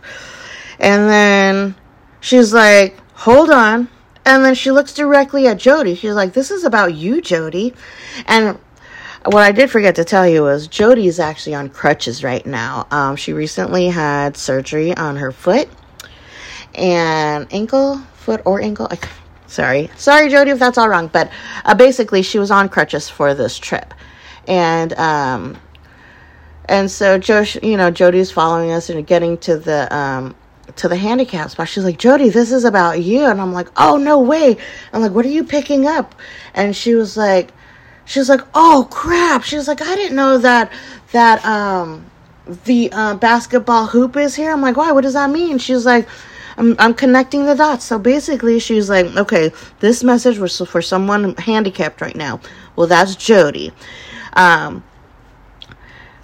And 0.78 1.08
then 1.08 1.74
she's 2.20 2.52
like, 2.52 2.98
hold 3.14 3.50
on. 3.50 3.88
And 4.26 4.44
then 4.44 4.54
she 4.54 4.72
looks 4.72 4.92
directly 4.92 5.46
at 5.46 5.56
Jody. 5.56 5.94
She's 5.94 6.14
like, 6.14 6.32
This 6.32 6.50
is 6.50 6.64
about 6.64 6.94
you, 6.94 7.22
Jody. 7.22 7.74
And 8.26 8.58
what 9.24 9.42
I 9.42 9.52
did 9.52 9.70
forget 9.70 9.94
to 9.96 10.04
tell 10.04 10.26
you 10.26 10.48
is 10.48 10.66
Jody 10.66 11.06
is 11.06 11.20
actually 11.20 11.54
on 11.54 11.68
crutches 11.68 12.24
right 12.24 12.44
now. 12.44 12.88
Um, 12.90 13.14
she 13.14 13.32
recently 13.32 13.88
had 13.88 14.36
surgery 14.36 14.96
on 14.96 15.16
her 15.16 15.30
foot 15.30 15.68
and 16.74 17.46
ankle, 17.52 17.98
foot 18.14 18.42
or 18.44 18.60
ankle. 18.60 18.88
I, 18.90 18.98
sorry, 19.46 19.90
sorry, 19.96 20.28
Jody, 20.28 20.50
if 20.50 20.58
that's 20.58 20.78
all 20.78 20.88
wrong. 20.88 21.08
But 21.08 21.30
uh, 21.64 21.74
basically, 21.74 22.22
she 22.22 22.38
was 22.38 22.50
on 22.50 22.68
crutches 22.68 23.08
for 23.08 23.34
this 23.34 23.58
trip, 23.58 23.94
and 24.46 24.92
um, 24.94 25.56
and 26.68 26.90
so 26.90 27.18
Josh, 27.18 27.56
you 27.62 27.76
know, 27.76 27.90
Jody's 27.90 28.30
following 28.30 28.72
us 28.72 28.90
and 28.90 29.06
getting 29.06 29.38
to 29.38 29.58
the 29.58 29.94
um 29.94 30.34
to 30.76 30.88
the 30.88 30.96
handicap 30.96 31.50
spot. 31.50 31.68
She's 31.68 31.84
like, 31.84 31.98
Jody, 31.98 32.28
this 32.28 32.52
is 32.52 32.64
about 32.64 33.02
you, 33.02 33.24
and 33.24 33.40
I'm 33.40 33.52
like, 33.52 33.68
oh 33.76 33.96
no 33.96 34.20
way. 34.20 34.56
I'm 34.92 35.00
like, 35.00 35.12
what 35.12 35.24
are 35.24 35.30
you 35.30 35.44
picking 35.44 35.86
up? 35.86 36.14
And 36.54 36.74
she 36.74 36.94
was 36.94 37.16
like, 37.16 37.52
she 38.04 38.18
was 38.18 38.28
like, 38.28 38.42
oh 38.54 38.88
crap. 38.90 39.42
She 39.44 39.56
was 39.56 39.68
like, 39.68 39.80
I 39.80 39.94
didn't 39.94 40.16
know 40.16 40.38
that 40.38 40.72
that 41.12 41.44
um 41.44 42.06
the 42.64 42.90
uh, 42.92 43.14
basketball 43.16 43.86
hoop 43.86 44.16
is 44.16 44.34
here. 44.34 44.52
I'm 44.52 44.60
like, 44.60 44.76
why? 44.76 44.92
What 44.92 45.02
does 45.02 45.14
that 45.14 45.30
mean? 45.30 45.58
She's 45.58 45.84
like 45.84 46.08
I'm, 46.56 46.76
I'm 46.78 46.94
connecting 46.94 47.46
the 47.46 47.54
dots. 47.54 47.84
So 47.84 47.98
basically, 47.98 48.58
she's 48.58 48.88
like, 48.88 49.06
okay, 49.16 49.52
this 49.80 50.02
message 50.02 50.38
was 50.38 50.58
for 50.58 50.82
someone 50.82 51.36
handicapped 51.36 52.00
right 52.00 52.16
now. 52.16 52.40
Well, 52.76 52.86
that's 52.86 53.16
Jody. 53.16 53.72
Um, 54.34 54.84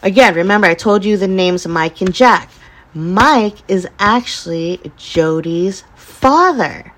again, 0.03 0.35
remember, 0.35 0.67
I 0.67 0.75
told 0.75 1.05
you 1.05 1.17
the 1.17 1.29
names 1.29 1.67
Mike 1.67 2.01
and 2.01 2.15
Jack. 2.15 2.51
Mike 2.95 3.57
is 3.69 3.89
actually 3.99 4.81
Jody's 4.97 5.85
father, 5.97 6.93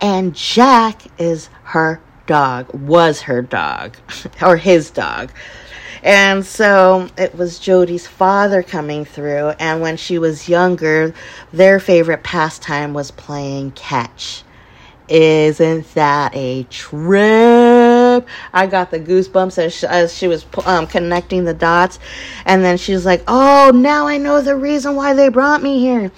and 0.00 0.34
Jack 0.34 1.02
is 1.18 1.50
her 1.64 2.00
dog, 2.26 2.72
was 2.72 3.20
her 3.22 3.42
dog, 3.42 3.96
or 4.42 4.56
his 4.56 4.90
dog. 4.90 5.30
And 6.06 6.46
so 6.46 7.08
it 7.18 7.34
was 7.34 7.58
Jody's 7.58 8.06
father 8.06 8.62
coming 8.62 9.04
through. 9.04 9.48
And 9.58 9.80
when 9.80 9.96
she 9.96 10.18
was 10.18 10.48
younger, 10.48 11.12
their 11.52 11.80
favorite 11.80 12.22
pastime 12.22 12.94
was 12.94 13.10
playing 13.10 13.72
catch. 13.72 14.44
Isn't 15.08 15.92
that 15.94 16.30
a 16.32 16.62
trip? 16.64 18.28
I 18.52 18.66
got 18.68 18.92
the 18.92 19.00
goosebumps 19.00 19.58
as 19.58 19.74
she, 19.74 19.86
as 19.88 20.16
she 20.16 20.28
was 20.28 20.46
um, 20.64 20.86
connecting 20.86 21.44
the 21.44 21.54
dots. 21.54 21.98
And 22.44 22.64
then 22.64 22.76
she's 22.76 23.04
like, 23.04 23.24
oh, 23.26 23.72
now 23.74 24.06
I 24.06 24.16
know 24.16 24.40
the 24.40 24.54
reason 24.54 24.94
why 24.94 25.12
they 25.12 25.28
brought 25.28 25.60
me 25.60 25.80
here. 25.80 26.12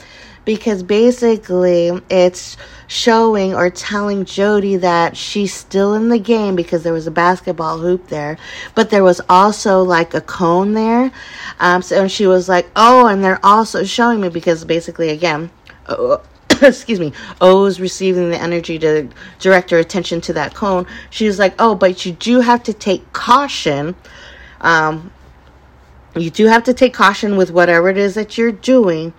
Because 0.45 0.83
basically, 0.83 1.99
it's 2.11 2.59
showing 2.89 3.55
or 3.55 3.71
telling 3.71 4.25
Jody 4.25 4.77
that 4.77 5.17
she's 5.17 5.55
still 5.55 5.95
in 5.95 6.09
the 6.09 6.19
game 6.19 6.57
because 6.57 6.83
there 6.83 6.93
was 6.93 7.07
a 7.07 7.13
basketball 7.13 7.79
hoop 7.79 8.09
there, 8.09 8.37
but 8.75 8.91
there 8.91 9.05
was 9.05 9.21
also 9.29 9.83
like 9.83 10.15
a 10.15 10.21
cone 10.21 10.73
there. 10.73 11.13
Um, 11.61 11.83
so 11.83 12.01
and 12.01 12.11
she 12.11 12.27
was 12.27 12.49
like, 12.49 12.69
"Oh, 12.75 13.07
and 13.07 13.23
they're 13.23 13.45
also 13.45 13.85
showing 13.85 14.21
me 14.21 14.29
because 14.29 14.65
basically, 14.65 15.11
again." 15.11 15.51
Uh, 15.87 16.19
excuse 16.63 16.99
me, 16.99 17.13
O's 17.41 17.79
receiving 17.79 18.31
the 18.31 18.41
energy 18.41 18.79
to 18.79 19.09
direct 19.39 19.71
her 19.71 19.79
attention 19.79 20.21
to 20.23 20.33
that 20.33 20.55
cone. 20.55 20.87
She 21.11 21.27
was 21.27 21.39
like, 21.39 21.55
oh, 21.59 21.75
but 21.75 22.05
you 22.05 22.13
do 22.13 22.41
have 22.41 22.63
to 22.65 22.73
take 22.73 23.13
caution. 23.13 23.95
Um, 24.61 25.13
you 26.17 26.31
do 26.31 26.47
have 26.47 26.65
to 26.65 26.75
take 26.75 26.95
caution 26.95 27.37
with 27.37 27.51
whatever 27.51 27.89
it 27.89 27.97
is 27.97 28.15
that 28.15 28.37
you're 28.37 28.53
doing 28.53 29.13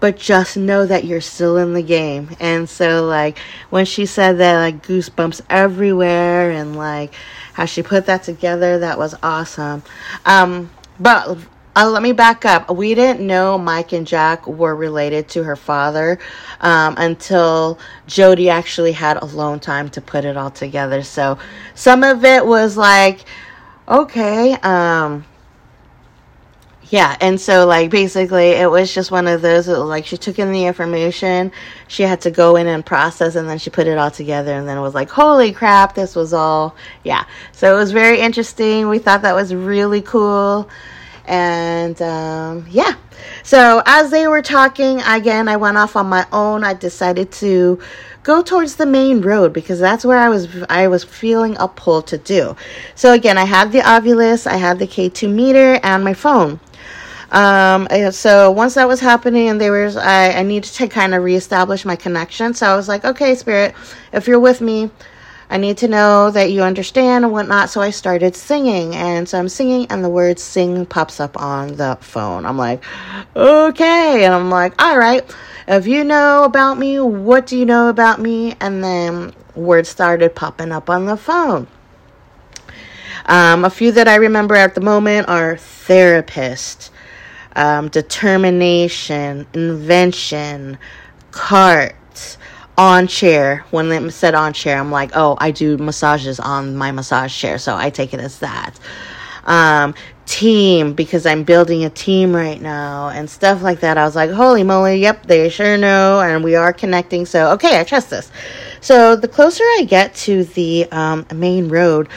but 0.00 0.16
just 0.16 0.56
know 0.56 0.86
that 0.86 1.04
you're 1.04 1.20
still 1.20 1.56
in 1.56 1.72
the 1.72 1.82
game. 1.82 2.30
And 2.40 2.68
so, 2.68 3.04
like, 3.06 3.38
when 3.70 3.84
she 3.84 4.06
said 4.06 4.38
that, 4.38 4.58
like, 4.58 4.86
goosebumps 4.86 5.40
everywhere, 5.48 6.50
and 6.50 6.76
like 6.76 7.14
how 7.52 7.64
she 7.64 7.82
put 7.82 8.06
that 8.06 8.22
together, 8.22 8.78
that 8.78 8.98
was 8.98 9.14
awesome. 9.22 9.82
Um, 10.24 10.70
but 10.98 11.38
uh, 11.76 11.90
let 11.90 12.02
me 12.02 12.12
back 12.12 12.44
up. 12.44 12.70
We 12.70 12.94
didn't 12.94 13.26
know 13.26 13.58
Mike 13.58 13.92
and 13.92 14.06
Jack 14.06 14.46
were 14.46 14.76
related 14.76 15.28
to 15.30 15.42
her 15.42 15.56
father 15.56 16.18
um, 16.60 16.94
until 16.98 17.78
Jody 18.06 18.48
actually 18.48 18.92
had 18.92 19.16
alone 19.16 19.58
time 19.58 19.88
to 19.90 20.00
put 20.00 20.24
it 20.24 20.36
all 20.36 20.50
together. 20.50 21.02
So 21.02 21.38
some 21.74 22.04
of 22.04 22.24
it 22.24 22.46
was 22.46 22.76
like, 22.76 23.24
okay, 23.88 24.52
um, 24.62 25.24
yeah, 26.90 27.16
and 27.20 27.40
so 27.40 27.66
like 27.66 27.90
basically 27.90 28.50
it 28.50 28.70
was 28.70 28.92
just 28.92 29.10
one 29.10 29.26
of 29.26 29.42
those 29.42 29.68
like 29.68 30.06
she 30.06 30.16
took 30.16 30.38
in 30.38 30.52
the 30.52 30.66
information, 30.66 31.50
she 31.88 32.02
had 32.02 32.20
to 32.22 32.30
go 32.30 32.56
in 32.56 32.66
and 32.66 32.84
process 32.84 33.36
and 33.36 33.48
then 33.48 33.58
she 33.58 33.70
put 33.70 33.86
it 33.86 33.96
all 33.96 34.10
together 34.10 34.52
and 34.52 34.68
then 34.68 34.76
it 34.76 34.82
was 34.82 34.94
like, 34.94 35.10
"Holy 35.10 35.52
crap, 35.52 35.94
this 35.94 36.14
was 36.14 36.32
all." 36.32 36.76
Yeah. 37.02 37.24
So 37.52 37.74
it 37.74 37.78
was 37.78 37.92
very 37.92 38.20
interesting. 38.20 38.88
We 38.88 38.98
thought 38.98 39.22
that 39.22 39.34
was 39.34 39.54
really 39.54 40.02
cool. 40.02 40.68
And 41.26 42.00
um, 42.02 42.66
yeah. 42.68 42.96
So 43.42 43.82
as 43.86 44.10
they 44.10 44.26
were 44.28 44.42
talking, 44.42 45.00
again, 45.02 45.48
I 45.48 45.56
went 45.56 45.78
off 45.78 45.96
on 45.96 46.06
my 46.08 46.26
own. 46.32 46.64
I 46.64 46.74
decided 46.74 47.32
to 47.32 47.80
go 48.22 48.42
towards 48.42 48.76
the 48.76 48.86
main 48.86 49.20
road 49.20 49.52
because 49.52 49.78
that's 49.78 50.04
where 50.04 50.18
I 50.18 50.28
was 50.28 50.48
I 50.68 50.88
was 50.88 51.04
feeling 51.04 51.56
a 51.58 51.68
pull 51.68 52.02
to 52.02 52.18
do. 52.18 52.56
So 52.94 53.12
again, 53.12 53.38
I 53.38 53.44
had 53.44 53.72
the 53.72 53.80
Ovilus, 53.80 54.46
I 54.46 54.56
had 54.56 54.78
the 54.78 54.86
K2 54.86 55.32
meter 55.32 55.80
and 55.82 56.04
my 56.04 56.14
phone. 56.14 56.60
Um, 57.30 57.88
so 58.12 58.50
once 58.50 58.74
that 58.74 58.86
was 58.86 59.00
happening 59.00 59.48
and 59.48 59.60
they 59.60 59.70
were, 59.70 59.90
I, 59.98 60.32
I 60.32 60.42
needed 60.42 60.72
to 60.74 60.88
kind 60.88 61.14
of 61.14 61.22
reestablish 61.22 61.84
my 61.84 61.96
connection. 61.96 62.54
So 62.54 62.66
I 62.66 62.76
was 62.76 62.88
like, 62.88 63.04
okay, 63.04 63.34
spirit, 63.34 63.74
if 64.12 64.28
you're 64.28 64.40
with 64.40 64.60
me, 64.60 64.90
I 65.50 65.58
need 65.58 65.78
to 65.78 65.88
know 65.88 66.30
that 66.30 66.52
you 66.52 66.62
understand 66.62 67.24
and 67.24 67.32
whatnot. 67.32 67.70
So 67.70 67.80
I 67.80 67.90
started 67.90 68.34
singing. 68.34 68.94
And 68.94 69.28
so 69.28 69.38
I'm 69.38 69.48
singing, 69.48 69.86
and 69.90 70.02
the 70.02 70.08
word 70.08 70.38
sing 70.38 70.86
pops 70.86 71.20
up 71.20 71.40
on 71.40 71.76
the 71.76 71.98
phone. 72.00 72.46
I'm 72.46 72.56
like, 72.56 72.82
okay. 73.36 74.24
And 74.24 74.34
I'm 74.34 74.50
like, 74.50 74.80
all 74.82 74.98
right. 74.98 75.22
If 75.68 75.86
you 75.86 76.04
know 76.04 76.44
about 76.44 76.78
me, 76.78 77.00
what 77.00 77.46
do 77.46 77.56
you 77.56 77.64
know 77.64 77.88
about 77.88 78.20
me? 78.20 78.54
And 78.60 78.82
then 78.82 79.34
words 79.54 79.88
started 79.88 80.34
popping 80.34 80.72
up 80.72 80.90
on 80.90 81.06
the 81.06 81.16
phone. 81.16 81.66
Um, 83.26 83.64
a 83.64 83.70
few 83.70 83.92
that 83.92 84.08
I 84.08 84.16
remember 84.16 84.54
at 84.54 84.74
the 84.74 84.82
moment 84.82 85.28
are 85.28 85.56
therapist, 85.56 86.90
um, 87.56 87.88
determination, 87.88 89.46
invention, 89.54 90.78
cart, 91.30 91.94
on 92.76 93.06
chair. 93.06 93.64
When 93.70 93.88
they 93.88 94.10
said 94.10 94.34
on 94.34 94.52
chair, 94.52 94.78
I'm 94.78 94.90
like, 94.90 95.12
oh, 95.14 95.36
I 95.40 95.50
do 95.50 95.76
massages 95.78 96.40
on 96.40 96.76
my 96.76 96.92
massage 96.92 97.36
chair, 97.36 97.58
so 97.58 97.74
I 97.76 97.90
take 97.90 98.14
it 98.14 98.20
as 98.20 98.40
that. 98.40 98.78
Um, 99.44 99.94
team 100.26 100.94
because 100.94 101.26
I'm 101.26 101.44
building 101.44 101.84
a 101.84 101.90
team 101.90 102.34
right 102.34 102.60
now 102.60 103.10
and 103.10 103.28
stuff 103.28 103.62
like 103.62 103.80
that. 103.80 103.98
I 103.98 104.04
was 104.04 104.16
like, 104.16 104.30
holy 104.30 104.62
moly, 104.62 104.96
yep, 104.96 105.26
they 105.26 105.48
sure 105.48 105.76
know, 105.76 106.20
and 106.20 106.42
we 106.42 106.54
are 106.54 106.72
connecting. 106.72 107.26
So 107.26 107.52
okay, 107.52 107.78
I 107.78 107.84
trust 107.84 108.10
this. 108.10 108.30
So 108.80 109.16
the 109.16 109.28
closer 109.28 109.62
I 109.64 109.86
get 109.86 110.14
to 110.16 110.44
the 110.44 110.86
um, 110.90 111.26
main 111.34 111.68
road, 111.68 112.08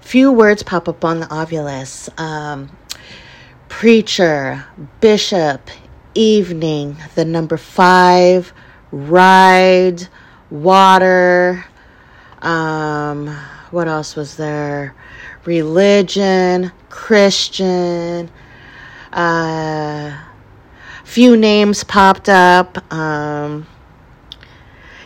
few 0.00 0.32
words 0.32 0.62
pop 0.62 0.88
up 0.88 1.04
on 1.04 1.20
the 1.20 1.26
Ovilus. 1.26 2.08
Um, 2.18 2.70
preacher, 3.72 4.64
bishop, 5.00 5.68
evening, 6.14 6.96
the 7.16 7.24
number 7.24 7.56
five, 7.56 8.52
ride, 8.92 10.06
water. 10.50 11.64
Um, 12.42 13.26
what 13.72 13.88
else 13.88 14.14
was 14.14 14.36
there? 14.36 14.94
Religion, 15.46 16.70
Christian. 16.90 18.30
Uh, 19.12 20.16
few 21.02 21.36
names 21.36 21.82
popped 21.82 22.28
up. 22.28 22.92
Um, 22.92 23.66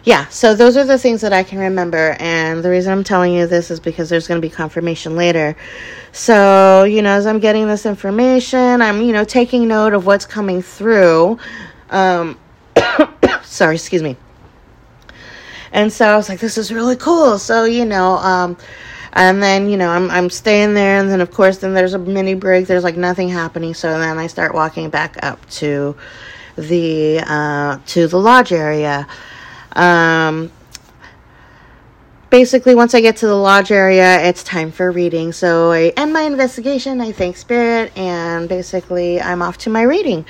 yeah, 0.06 0.26
so 0.28 0.54
those 0.54 0.76
are 0.76 0.84
the 0.84 0.98
things 0.98 1.20
that 1.22 1.32
I 1.32 1.42
can 1.42 1.58
remember. 1.58 2.16
And 2.20 2.62
the 2.62 2.70
reason 2.70 2.92
I'm 2.92 3.04
telling 3.04 3.32
you 3.32 3.46
this 3.46 3.70
is 3.70 3.80
because 3.80 4.08
there's 4.08 4.28
going 4.28 4.40
to 4.40 4.46
be 4.46 4.52
confirmation 4.52 5.16
later. 5.16 5.56
So, 6.16 6.84
you 6.84 7.02
know, 7.02 7.10
as 7.10 7.26
I'm 7.26 7.40
getting 7.40 7.68
this 7.68 7.84
information, 7.84 8.80
I'm, 8.80 9.02
you 9.02 9.12
know, 9.12 9.22
taking 9.22 9.68
note 9.68 9.92
of 9.92 10.06
what's 10.06 10.24
coming 10.24 10.62
through. 10.62 11.38
Um, 11.90 12.38
sorry, 13.42 13.74
excuse 13.74 14.02
me. 14.02 14.16
And 15.72 15.92
so 15.92 16.06
I 16.08 16.16
was 16.16 16.30
like, 16.30 16.40
this 16.40 16.56
is 16.56 16.72
really 16.72 16.96
cool. 16.96 17.38
So, 17.38 17.64
you 17.64 17.84
know, 17.84 18.16
um, 18.16 18.56
and 19.12 19.42
then, 19.42 19.68
you 19.68 19.76
know, 19.76 19.90
I'm, 19.90 20.10
I'm 20.10 20.30
staying 20.30 20.72
there. 20.72 20.98
And 20.98 21.10
then, 21.10 21.20
of 21.20 21.30
course, 21.32 21.58
then 21.58 21.74
there's 21.74 21.92
a 21.92 21.98
mini 21.98 22.32
break. 22.32 22.66
There's 22.66 22.82
like 22.82 22.96
nothing 22.96 23.28
happening. 23.28 23.74
So 23.74 23.98
then 23.98 24.16
I 24.16 24.26
start 24.26 24.54
walking 24.54 24.88
back 24.88 25.22
up 25.22 25.46
to 25.50 25.94
the, 26.56 27.20
uh, 27.26 27.78
to 27.88 28.08
the 28.08 28.18
lodge 28.18 28.52
area. 28.52 29.06
Um, 29.72 30.50
basically, 32.30 32.74
once 32.74 32.94
I 32.94 33.00
get 33.00 33.16
to 33.18 33.26
the 33.26 33.34
lodge 33.34 33.70
area, 33.70 34.20
it's 34.22 34.42
time 34.42 34.70
for 34.72 34.90
reading. 34.90 35.32
So 35.32 35.72
I 35.72 35.92
end 35.96 36.12
my 36.12 36.22
investigation, 36.22 37.00
I 37.00 37.12
thank 37.12 37.36
Spirit, 37.36 37.96
and 37.96 38.48
basically, 38.48 39.20
I'm 39.20 39.42
off 39.42 39.58
to 39.58 39.70
my 39.70 39.82
reading. 39.82 40.24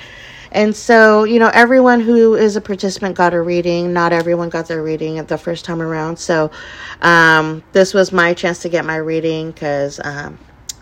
And 0.53 0.75
so, 0.75 1.25
you 1.25 1.39
know, 1.39 1.51
everyone 1.53 2.01
who 2.01 2.35
is 2.35 2.57
a 2.57 2.61
participant 2.61 3.17
got 3.17 3.35
a 3.35 3.41
reading. 3.41 3.93
Not 3.93 4.13
everyone 4.13 4.49
got 4.49 4.69
their 4.69 4.83
reading 4.83 5.23
the 5.25 5.37
first 5.37 5.65
time 5.65 5.83
around. 5.83 6.19
So, 6.19 6.51
um, 7.03 7.63
this 7.73 7.93
was 7.93 8.13
my 8.13 8.33
chance 8.33 8.61
to 8.61 8.69
get 8.69 8.85
my 8.85 8.97
reading 8.97 9.51
because 9.51 10.01
um, 10.03 10.39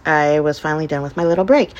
I 0.06 0.40
was 0.40 0.58
finally 0.58 0.86
done 0.86 1.02
with 1.02 1.16
my 1.16 1.24
little 1.24 1.44
break. 1.44 1.72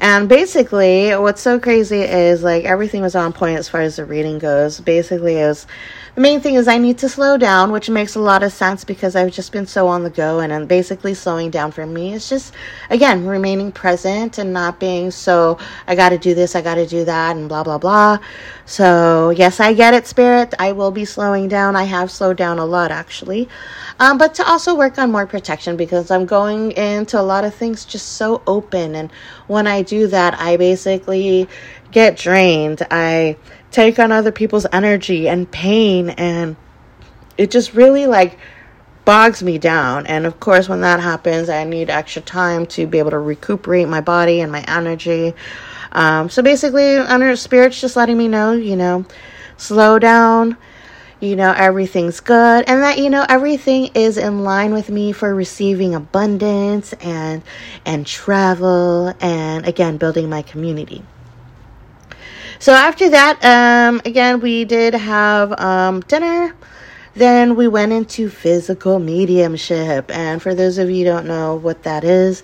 And 0.00 0.28
basically, 0.28 1.10
what's 1.16 1.40
so 1.40 1.58
crazy 1.58 2.00
is 2.00 2.42
like 2.42 2.64
everything 2.64 3.02
was 3.02 3.16
on 3.16 3.32
point 3.32 3.58
as 3.58 3.68
far 3.68 3.80
as 3.80 3.96
the 3.96 4.04
reading 4.04 4.38
goes. 4.38 4.80
Basically, 4.80 5.38
it 5.38 5.46
was 5.46 5.66
the 6.18 6.22
main 6.22 6.40
thing 6.40 6.56
is 6.56 6.66
I 6.66 6.78
need 6.78 6.98
to 6.98 7.08
slow 7.08 7.36
down, 7.36 7.70
which 7.70 7.88
makes 7.88 8.16
a 8.16 8.18
lot 8.18 8.42
of 8.42 8.52
sense 8.52 8.82
because 8.82 9.14
I've 9.14 9.30
just 9.30 9.52
been 9.52 9.68
so 9.68 9.86
on 9.86 10.02
the 10.02 10.10
go. 10.10 10.40
And, 10.40 10.52
and 10.52 10.66
basically, 10.66 11.14
slowing 11.14 11.48
down 11.48 11.70
for 11.70 11.86
me 11.86 12.12
is 12.12 12.28
just, 12.28 12.54
again, 12.90 13.24
remaining 13.24 13.70
present 13.70 14.36
and 14.36 14.52
not 14.52 14.80
being 14.80 15.12
so, 15.12 15.58
I 15.86 15.94
got 15.94 16.08
to 16.08 16.18
do 16.18 16.34
this, 16.34 16.56
I 16.56 16.60
got 16.60 16.74
to 16.74 16.88
do 16.88 17.04
that, 17.04 17.36
and 17.36 17.48
blah, 17.48 17.62
blah, 17.62 17.78
blah. 17.78 18.18
So, 18.66 19.30
yes, 19.30 19.60
I 19.60 19.74
get 19.74 19.94
it, 19.94 20.08
Spirit. 20.08 20.54
I 20.58 20.72
will 20.72 20.90
be 20.90 21.04
slowing 21.04 21.46
down. 21.46 21.76
I 21.76 21.84
have 21.84 22.10
slowed 22.10 22.36
down 22.36 22.58
a 22.58 22.66
lot, 22.66 22.90
actually. 22.90 23.48
Um, 24.00 24.18
but 24.18 24.34
to 24.34 24.44
also 24.44 24.74
work 24.74 24.98
on 24.98 25.12
more 25.12 25.24
protection 25.24 25.76
because 25.76 26.10
I'm 26.10 26.26
going 26.26 26.72
into 26.72 27.20
a 27.20 27.22
lot 27.22 27.44
of 27.44 27.54
things 27.54 27.84
just 27.84 28.14
so 28.14 28.42
open. 28.48 28.96
And 28.96 29.12
when 29.46 29.68
I 29.68 29.82
do 29.82 30.08
that, 30.08 30.34
I 30.40 30.56
basically 30.56 31.48
get 31.92 32.16
drained. 32.16 32.84
I 32.90 33.36
take 33.70 33.98
on 33.98 34.12
other 34.12 34.32
people's 34.32 34.66
energy 34.72 35.28
and 35.28 35.50
pain 35.50 36.10
and 36.10 36.56
it 37.36 37.50
just 37.50 37.74
really 37.74 38.06
like 38.06 38.38
bogs 39.04 39.42
me 39.42 39.58
down. 39.58 40.06
And 40.06 40.26
of 40.26 40.38
course 40.40 40.68
when 40.68 40.80
that 40.82 41.00
happens 41.00 41.48
i 41.48 41.64
need 41.64 41.90
extra 41.90 42.22
time 42.22 42.66
to 42.66 42.86
be 42.86 42.98
able 42.98 43.10
to 43.10 43.18
recuperate 43.18 43.88
my 43.88 44.00
body 44.00 44.40
and 44.40 44.52
my 44.52 44.64
energy. 44.68 45.34
Um, 45.92 46.28
so 46.28 46.42
basically 46.42 46.96
under 46.96 47.34
spirits 47.36 47.80
just 47.80 47.96
letting 47.96 48.18
me 48.18 48.28
know 48.28 48.52
you 48.52 48.76
know 48.76 49.06
slow 49.56 49.98
down. 49.98 50.56
You 51.20 51.34
know 51.34 51.52
everything's 51.56 52.20
good. 52.20 52.64
And 52.68 52.82
that 52.82 52.98
you 52.98 53.10
know 53.10 53.24
everything 53.28 53.90
is 53.94 54.18
in 54.18 54.44
line 54.44 54.72
with 54.72 54.88
me 54.88 55.12
for 55.12 55.34
receiving 55.34 55.94
abundance 55.94 56.92
and 56.94 57.42
and 57.84 58.06
travel 58.06 59.14
and 59.20 59.66
again 59.66 59.96
building 59.96 60.28
my 60.28 60.42
community 60.42 61.02
so 62.58 62.72
after 62.72 63.08
that, 63.10 63.44
um, 63.44 64.00
again, 64.04 64.40
we 64.40 64.64
did 64.64 64.94
have 64.94 65.58
um, 65.60 66.00
dinner. 66.02 66.54
Then 67.14 67.56
we 67.56 67.66
went 67.66 67.92
into 67.92 68.30
physical 68.30 68.98
mediumship. 68.98 70.10
And 70.14 70.40
for 70.40 70.54
those 70.54 70.78
of 70.78 70.90
you 70.90 71.04
don't 71.04 71.26
know 71.26 71.56
what 71.56 71.82
that 71.82 72.04
is, 72.04 72.42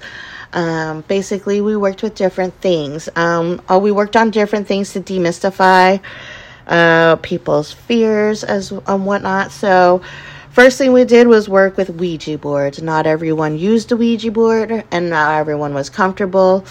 um, 0.53 1.03
basically 1.09 1.61
we 1.61 1.77
worked 1.77 2.03
with 2.03 2.15
different 2.15 2.55
things. 2.61 3.09
Um, 3.17 3.61
oh, 3.69 3.79
we 3.79 3.93
worked 3.93 4.17
on 4.17 4.31
different 4.31 4.67
things 4.67 4.93
to 4.93 5.01
demystify 5.01 6.01
uh, 6.67 7.17
people's 7.17 7.73
fears 7.73 8.45
as 8.45 8.71
and 8.71 9.07
whatnot. 9.07 9.53
So 9.53 10.01
first 10.51 10.79
thing 10.79 10.93
we 10.93 11.05
did 11.05 11.27
was 11.27 11.49
work 11.49 11.77
with 11.77 11.91
Ouija 11.91 12.39
boards. 12.39 12.81
Not 12.81 13.07
everyone 13.07 13.59
used 13.59 13.93
a 13.93 13.97
Ouija 13.97 14.31
board, 14.31 14.85
and 14.91 15.11
not 15.11 15.35
everyone 15.39 15.75
was 15.75 15.91
comfortable. 15.91 16.65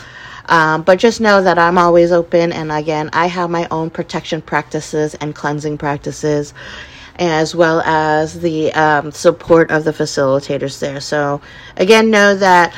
Um, 0.45 0.83
but 0.83 0.99
just 0.99 1.21
know 1.21 1.41
that 1.41 1.57
I'm 1.57 1.77
always 1.77 2.11
open, 2.11 2.51
and 2.51 2.71
again, 2.71 3.09
I 3.13 3.27
have 3.27 3.49
my 3.49 3.67
own 3.71 3.89
protection 3.89 4.41
practices 4.41 5.15
and 5.15 5.33
cleansing 5.33 5.77
practices, 5.77 6.53
as 7.17 7.55
well 7.55 7.81
as 7.81 8.39
the 8.41 8.73
um, 8.73 9.11
support 9.11 9.71
of 9.71 9.83
the 9.83 9.91
facilitators 9.91 10.79
there. 10.79 10.99
So, 10.99 11.41
again, 11.77 12.11
know 12.11 12.35
that 12.35 12.75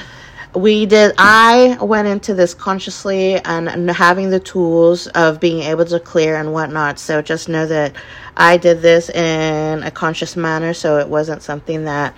we 0.55 0.85
did 0.85 1.13
i 1.17 1.77
went 1.81 2.07
into 2.07 2.33
this 2.33 2.53
consciously 2.53 3.35
and, 3.39 3.67
and, 3.67 3.89
having 3.91 4.29
the 4.29 4.39
tools 4.39 5.07
of 5.07 5.39
being 5.39 5.61
able 5.63 5.83
to 5.83 5.99
clear 5.99 6.37
and 6.37 6.53
whatnot 6.53 6.97
so 6.97 7.21
just 7.21 7.49
know 7.49 7.65
that 7.65 7.93
i 8.37 8.55
did 8.55 8.81
this 8.81 9.09
in 9.09 9.83
a 9.83 9.91
conscious 9.91 10.35
manner 10.35 10.73
so 10.73 10.97
it 10.97 11.07
wasn't 11.07 11.41
something 11.41 11.83
that 11.83 12.15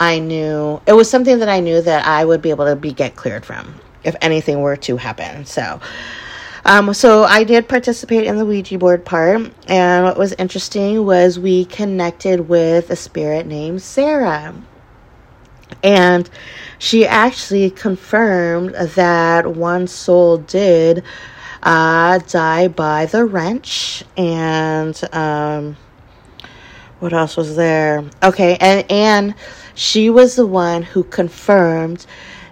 i 0.00 0.18
knew 0.18 0.80
it 0.86 0.92
was 0.92 1.08
something 1.08 1.38
that 1.38 1.48
i 1.48 1.60
knew 1.60 1.80
that 1.80 2.04
i 2.06 2.24
would 2.24 2.42
be 2.42 2.50
able 2.50 2.64
to 2.64 2.74
be 2.74 2.92
get 2.92 3.14
cleared 3.14 3.46
from 3.46 3.72
if 4.04 4.16
anything 4.20 4.60
were 4.60 4.76
to 4.76 4.96
happen. 4.96 5.44
So, 5.46 5.80
um, 6.64 6.92
so 6.94 7.24
I 7.24 7.44
did 7.44 7.68
participate 7.68 8.24
in 8.24 8.36
the 8.36 8.44
Ouija 8.44 8.78
board 8.78 9.04
part, 9.04 9.50
and 9.68 10.04
what 10.04 10.18
was 10.18 10.32
interesting 10.34 11.04
was 11.04 11.38
we 11.38 11.64
connected 11.64 12.48
with 12.48 12.90
a 12.90 12.96
spirit 12.96 13.46
named 13.46 13.82
Sarah, 13.82 14.54
and 15.82 16.28
she 16.78 17.06
actually 17.06 17.70
confirmed 17.70 18.74
that 18.74 19.46
one 19.46 19.86
soul 19.86 20.38
did 20.38 21.02
uh, 21.62 22.18
die 22.18 22.68
by 22.68 23.06
the 23.06 23.24
wrench, 23.24 24.04
and 24.16 25.00
um, 25.12 25.76
what 27.00 27.12
else 27.12 27.36
was 27.36 27.56
there? 27.56 28.04
Okay, 28.22 28.56
and 28.60 28.90
and 28.90 29.34
she 29.74 30.10
was 30.10 30.34
the 30.34 30.46
one 30.46 30.82
who 30.82 31.04
confirmed 31.04 32.06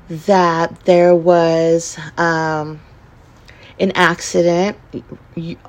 that 0.09 0.84
there 0.84 1.14
was 1.14 1.98
um, 2.16 2.80
an 3.78 3.92
accident 3.94 4.76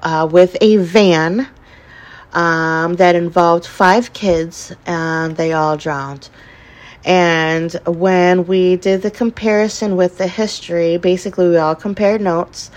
uh, 0.01 0.27
with 0.31 0.55
a 0.61 0.77
van 0.77 1.47
um, 2.33 2.95
that 2.95 3.15
involved 3.15 3.65
five 3.65 4.13
kids 4.13 4.73
and 4.85 5.35
they 5.37 5.53
all 5.53 5.77
drowned. 5.77 6.29
And 7.03 7.71
when 7.85 8.45
we 8.47 8.75
did 8.75 9.01
the 9.01 9.11
comparison 9.11 9.95
with 9.95 10.17
the 10.17 10.27
history, 10.27 10.97
basically 10.97 11.49
we 11.49 11.57
all 11.57 11.75
compared 11.75 12.21
notes 12.21 12.69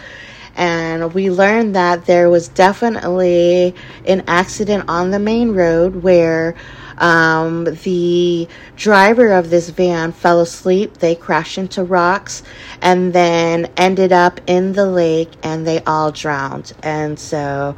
and 0.57 1.13
we 1.15 1.31
learned 1.31 1.75
that 1.75 2.07
there 2.07 2.29
was 2.29 2.49
definitely 2.49 3.75
an 4.07 4.23
accident 4.27 4.85
on 4.89 5.11
the 5.11 5.19
main 5.19 5.53
road 5.53 5.97
where 5.97 6.55
um, 7.01 7.65
the 7.65 8.47
driver 8.77 9.33
of 9.33 9.51
this 9.51 9.71
van 9.71 10.13
fell 10.13 10.41
asleep. 10.41 10.99
They 10.99 11.15
crashed 11.15 11.59
into 11.59 11.83
rocks 11.83 12.43
and 12.81 13.13
then 13.13 13.71
ended 13.77 14.13
up 14.13 14.41
in 14.47 14.75
the 14.75 14.87
lake 14.87 15.31
and 15.43 15.67
they 15.67 15.83
all 15.85 16.13
drowned. 16.13 16.73
And 16.83 17.19
so 17.19 17.77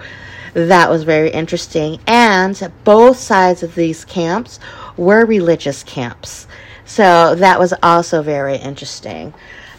that 0.54 0.90
was 0.90 1.04
very 1.04 1.30
interesting. 1.30 2.00
And 2.06 2.70
both 2.84 3.16
sides 3.16 3.62
of 3.62 3.74
these 3.74 4.04
camps 4.04 4.58
were 4.96 5.24
religious 5.24 5.82
camps. 5.82 6.46
So 6.84 7.34
that 7.36 7.58
was 7.58 7.72
also 7.82 8.22
very 8.22 8.56
interesting. 8.56 9.32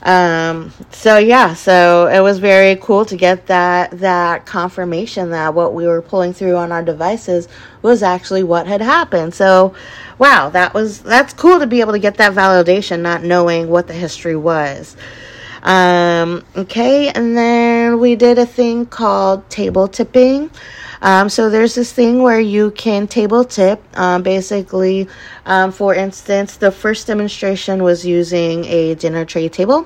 Um, 0.04 0.74
so 0.91 1.18
yeah, 1.18 1.54
so 1.54 2.08
it 2.08 2.20
was 2.20 2.39
very 2.39 2.76
cool 2.76 3.06
to 3.06 3.16
get 3.16 3.47
that 3.47 3.91
that 3.99 4.45
confirmation 4.45 5.30
that 5.30 5.54
what 5.54 5.74
we 5.74 5.88
were 5.88 6.01
pulling 6.01 6.34
through 6.34 6.58
on 6.58 6.74
our 6.74 6.84
devices 6.84 7.47
was 7.82 8.04
actually 8.04 8.43
what 8.43 8.68
had 8.68 8.82
happened. 8.82 9.34
So, 9.34 9.74
wow, 10.20 10.49
that 10.49 10.74
was 10.74 11.01
that's 11.01 11.34
cool 11.34 11.60
to 11.60 11.68
be 11.68 11.80
able 11.80 11.93
to 11.93 11.99
get 11.99 12.18
that 12.18 12.34
validation, 12.34 12.99
not 12.99 13.24
knowing 13.24 13.70
what 13.70 13.88
the 13.88 13.93
history 13.93 14.36
was. 14.36 14.97
Um, 15.62 16.43
okay, 16.58 17.08
and 17.08 17.38
then 17.38 17.97
we 17.97 18.16
did 18.18 18.38
a 18.38 18.45
thing 18.45 18.86
called 18.86 19.49
table 19.49 19.88
tipping. 19.88 20.51
Um, 21.04 21.30
so 21.30 21.49
there's 21.49 21.76
this 21.76 21.91
thing 21.91 22.24
where 22.24 22.39
you 22.39 22.72
can 22.72 23.08
table 23.08 23.43
tip. 23.43 23.84
Um, 23.95 24.24
basically, 24.24 25.08
um, 25.45 25.72
for 25.72 25.93
instance, 25.93 26.56
the 26.56 26.72
first 26.72 27.08
demonstration 27.08 27.84
was 27.84 28.06
using 28.06 28.64
a 28.66 28.95
dinner 28.95 29.26
tray 29.26 29.49
table 29.49 29.86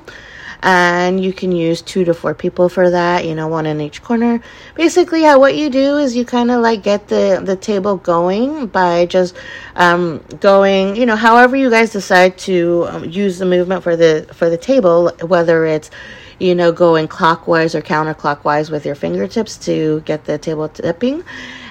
and 0.63 1.23
you 1.23 1.31
can 1.31 1.51
use 1.51 1.81
two 1.81 2.03
to 2.03 2.13
four 2.13 2.33
people 2.33 2.67
for 2.67 2.89
that 2.89 3.25
you 3.25 3.35
know 3.35 3.47
one 3.47 3.65
in 3.65 3.79
each 3.79 4.01
corner 4.01 4.41
basically 4.75 5.21
how 5.21 5.39
what 5.39 5.55
you 5.55 5.69
do 5.69 5.97
is 5.97 6.15
you 6.15 6.25
kind 6.25 6.49
of 6.49 6.61
like 6.61 6.81
get 6.81 7.07
the 7.07 7.39
the 7.43 7.55
table 7.55 7.97
going 7.97 8.65
by 8.67 9.05
just 9.05 9.35
um, 9.75 10.23
going 10.39 10.95
you 10.95 11.05
know 11.05 11.15
however 11.15 11.55
you 11.55 11.69
guys 11.69 11.91
decide 11.91 12.37
to 12.37 12.85
um, 12.89 13.05
use 13.05 13.37
the 13.37 13.45
movement 13.45 13.83
for 13.83 13.95
the 13.95 14.27
for 14.33 14.49
the 14.49 14.57
table 14.57 15.11
whether 15.21 15.65
it's 15.65 15.91
you 16.39 16.53
know, 16.55 16.71
going 16.71 17.07
clockwise 17.07 17.73
or 17.73 17.81
counterclockwise 17.81 18.69
with 18.69 18.85
your 18.85 18.95
fingertips 18.95 19.57
to 19.57 20.01
get 20.01 20.25
the 20.25 20.37
table 20.37 20.69
tipping. 20.69 21.23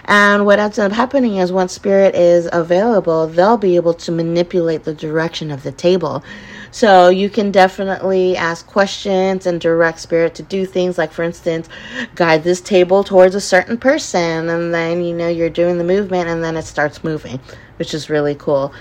And 0.06 0.46
what 0.46 0.58
ends 0.58 0.78
up 0.78 0.92
happening 0.92 1.36
is 1.36 1.52
once 1.52 1.72
spirit 1.72 2.14
is 2.14 2.48
available, 2.52 3.26
they'll 3.26 3.56
be 3.56 3.76
able 3.76 3.94
to 3.94 4.12
manipulate 4.12 4.84
the 4.84 4.94
direction 4.94 5.50
of 5.50 5.62
the 5.62 5.72
table. 5.72 6.22
So 6.70 7.08
you 7.08 7.30
can 7.30 7.50
definitely 7.50 8.36
ask 8.36 8.66
questions 8.66 9.46
and 9.46 9.60
direct 9.60 9.98
spirit 9.98 10.34
to 10.36 10.42
do 10.42 10.66
things 10.66 10.98
like, 10.98 11.10
for 11.10 11.22
instance, 11.22 11.68
guide 12.14 12.44
this 12.44 12.60
table 12.60 13.02
towards 13.02 13.34
a 13.34 13.40
certain 13.40 13.78
person. 13.78 14.48
And 14.48 14.74
then, 14.74 15.02
you 15.02 15.14
know, 15.14 15.28
you're 15.28 15.50
doing 15.50 15.78
the 15.78 15.84
movement 15.84 16.28
and 16.28 16.44
then 16.44 16.56
it 16.56 16.64
starts 16.64 17.02
moving, 17.02 17.40
which 17.78 17.94
is 17.94 18.10
really 18.10 18.34
cool. 18.34 18.72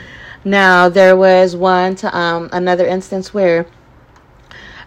Now, 0.43 0.89
there 0.89 1.15
was 1.15 1.55
one, 1.55 1.95
to, 1.95 2.15
um, 2.15 2.49
another 2.51 2.85
instance 2.85 3.33
where 3.33 3.65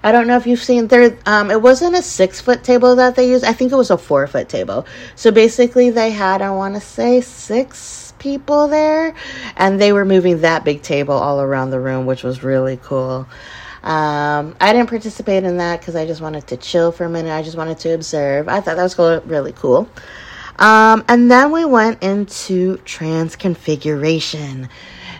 I 0.02 0.12
don't 0.12 0.26
know 0.26 0.36
if 0.36 0.46
you've 0.46 0.62
seen 0.62 0.86
there. 0.86 1.16
Um, 1.26 1.50
it 1.50 1.60
wasn't 1.60 1.96
a 1.96 2.02
six 2.02 2.40
foot 2.40 2.62
table 2.62 2.96
that 2.96 3.16
they 3.16 3.28
used. 3.30 3.44
I 3.44 3.52
think 3.52 3.72
it 3.72 3.76
was 3.76 3.90
a 3.90 3.98
four 3.98 4.26
foot 4.26 4.48
table. 4.48 4.86
So 5.16 5.30
basically, 5.30 5.90
they 5.90 6.10
had 6.10 6.42
I 6.42 6.50
want 6.50 6.74
to 6.74 6.80
say 6.80 7.20
six 7.20 8.14
people 8.18 8.68
there, 8.68 9.14
and 9.56 9.80
they 9.80 9.92
were 9.92 10.04
moving 10.04 10.40
that 10.42 10.64
big 10.64 10.82
table 10.82 11.14
all 11.14 11.40
around 11.40 11.70
the 11.70 11.80
room, 11.80 12.06
which 12.06 12.22
was 12.22 12.42
really 12.42 12.78
cool. 12.82 13.26
Um, 13.82 14.56
I 14.60 14.72
didn't 14.72 14.88
participate 14.88 15.44
in 15.44 15.56
that 15.58 15.80
because 15.80 15.96
I 15.96 16.04
just 16.06 16.20
wanted 16.20 16.46
to 16.48 16.56
chill 16.56 16.92
for 16.92 17.04
a 17.04 17.08
minute. 17.08 17.32
I 17.32 17.42
just 17.42 17.56
wanted 17.56 17.78
to 17.78 17.94
observe. 17.94 18.48
I 18.48 18.60
thought 18.60 18.76
that 18.76 18.82
was 18.82 18.94
cool, 18.94 19.20
really 19.24 19.52
cool. 19.52 19.88
Um, 20.58 21.04
and 21.08 21.30
then 21.30 21.52
we 21.52 21.64
went 21.64 22.02
into 22.02 22.78
transconfiguration. 22.78 24.68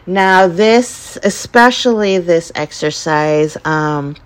Now, 0.06 0.48
this, 0.48 1.18
especially 1.22 2.18
this 2.18 2.50
exercise, 2.54 3.56
um, 3.64 4.16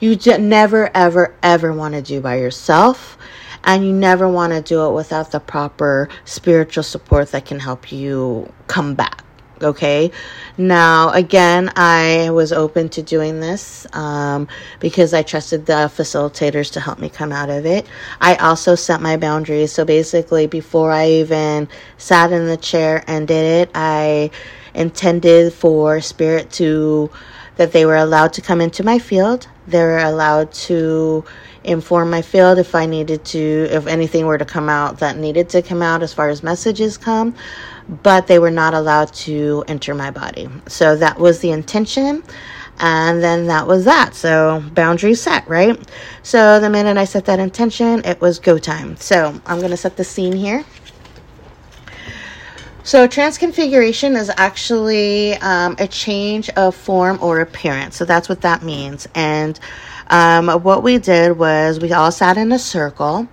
you 0.00 0.16
never, 0.38 0.90
ever, 0.94 1.34
ever 1.42 1.72
want 1.72 1.94
to 1.94 2.02
do 2.02 2.20
by 2.20 2.36
yourself. 2.38 3.16
And 3.62 3.84
you 3.84 3.92
never 3.92 4.26
want 4.26 4.54
to 4.54 4.62
do 4.62 4.86
it 4.86 4.92
without 4.92 5.32
the 5.32 5.40
proper 5.40 6.08
spiritual 6.24 6.82
support 6.82 7.30
that 7.32 7.44
can 7.44 7.60
help 7.60 7.92
you 7.92 8.50
come 8.66 8.94
back. 8.94 9.22
Okay. 9.62 10.10
Now, 10.56 11.10
again, 11.10 11.70
I 11.76 12.30
was 12.30 12.50
open 12.50 12.88
to 12.90 13.02
doing 13.02 13.40
this 13.40 13.86
um, 13.92 14.48
because 14.78 15.12
I 15.12 15.22
trusted 15.22 15.66
the 15.66 15.90
facilitators 15.94 16.72
to 16.72 16.80
help 16.80 16.98
me 16.98 17.10
come 17.10 17.30
out 17.30 17.50
of 17.50 17.66
it. 17.66 17.86
I 18.22 18.36
also 18.36 18.74
set 18.74 19.02
my 19.02 19.18
boundaries. 19.18 19.72
So 19.72 19.84
basically, 19.84 20.46
before 20.46 20.92
I 20.92 21.08
even 21.10 21.68
sat 21.98 22.32
in 22.32 22.46
the 22.46 22.56
chair 22.56 23.04
and 23.06 23.28
did 23.28 23.68
it, 23.68 23.70
I 23.74 24.30
intended 24.72 25.52
for 25.52 26.00
spirit 26.00 26.50
to 26.52 27.10
that 27.60 27.72
they 27.72 27.84
were 27.84 27.96
allowed 27.96 28.32
to 28.32 28.40
come 28.40 28.62
into 28.62 28.82
my 28.82 28.98
field. 28.98 29.46
They 29.66 29.82
were 29.82 29.98
allowed 29.98 30.50
to 30.70 31.22
inform 31.62 32.08
my 32.08 32.22
field 32.22 32.56
if 32.56 32.74
I 32.74 32.86
needed 32.86 33.22
to, 33.26 33.68
if 33.70 33.86
anything 33.86 34.24
were 34.24 34.38
to 34.38 34.46
come 34.46 34.70
out 34.70 35.00
that 35.00 35.18
needed 35.18 35.50
to 35.50 35.60
come 35.60 35.82
out 35.82 36.02
as 36.02 36.14
far 36.14 36.30
as 36.30 36.42
messages 36.42 36.96
come 36.96 37.34
but 38.02 38.26
they 38.26 38.38
were 38.38 38.50
not 38.50 38.74
allowed 38.74 39.12
to 39.12 39.64
enter 39.68 39.94
my 39.94 40.10
body. 40.10 40.48
So 40.68 40.96
that 40.96 41.18
was 41.18 41.40
the 41.40 41.50
intention. 41.50 42.22
And 42.78 43.22
then 43.22 43.46
that 43.48 43.66
was 43.66 43.84
that. 43.84 44.14
So 44.14 44.64
boundary 44.72 45.14
set, 45.14 45.46
right? 45.48 45.78
So 46.22 46.60
the 46.60 46.70
minute 46.70 46.96
I 46.96 47.04
set 47.04 47.26
that 47.26 47.38
intention, 47.38 48.02
it 48.04 48.20
was 48.20 48.38
go 48.38 48.58
time. 48.58 48.96
So 48.96 49.38
I'm 49.44 49.58
going 49.58 49.70
to 49.70 49.76
set 49.76 49.96
the 49.96 50.04
scene 50.04 50.32
here. 50.32 50.64
So, 52.82 53.06
transconfiguration 53.06 54.16
is 54.16 54.30
actually 54.36 55.34
um, 55.34 55.76
a 55.78 55.86
change 55.86 56.48
of 56.50 56.74
form 56.74 57.18
or 57.20 57.40
appearance. 57.40 57.96
So, 57.96 58.06
that's 58.06 58.28
what 58.28 58.40
that 58.40 58.62
means. 58.62 59.06
And 59.14 59.60
um, 60.08 60.48
what 60.62 60.82
we 60.82 60.98
did 60.98 61.36
was 61.36 61.78
we 61.78 61.92
all 61.92 62.10
sat 62.10 62.38
in 62.38 62.52
a 62.52 62.58
circle 62.58 63.28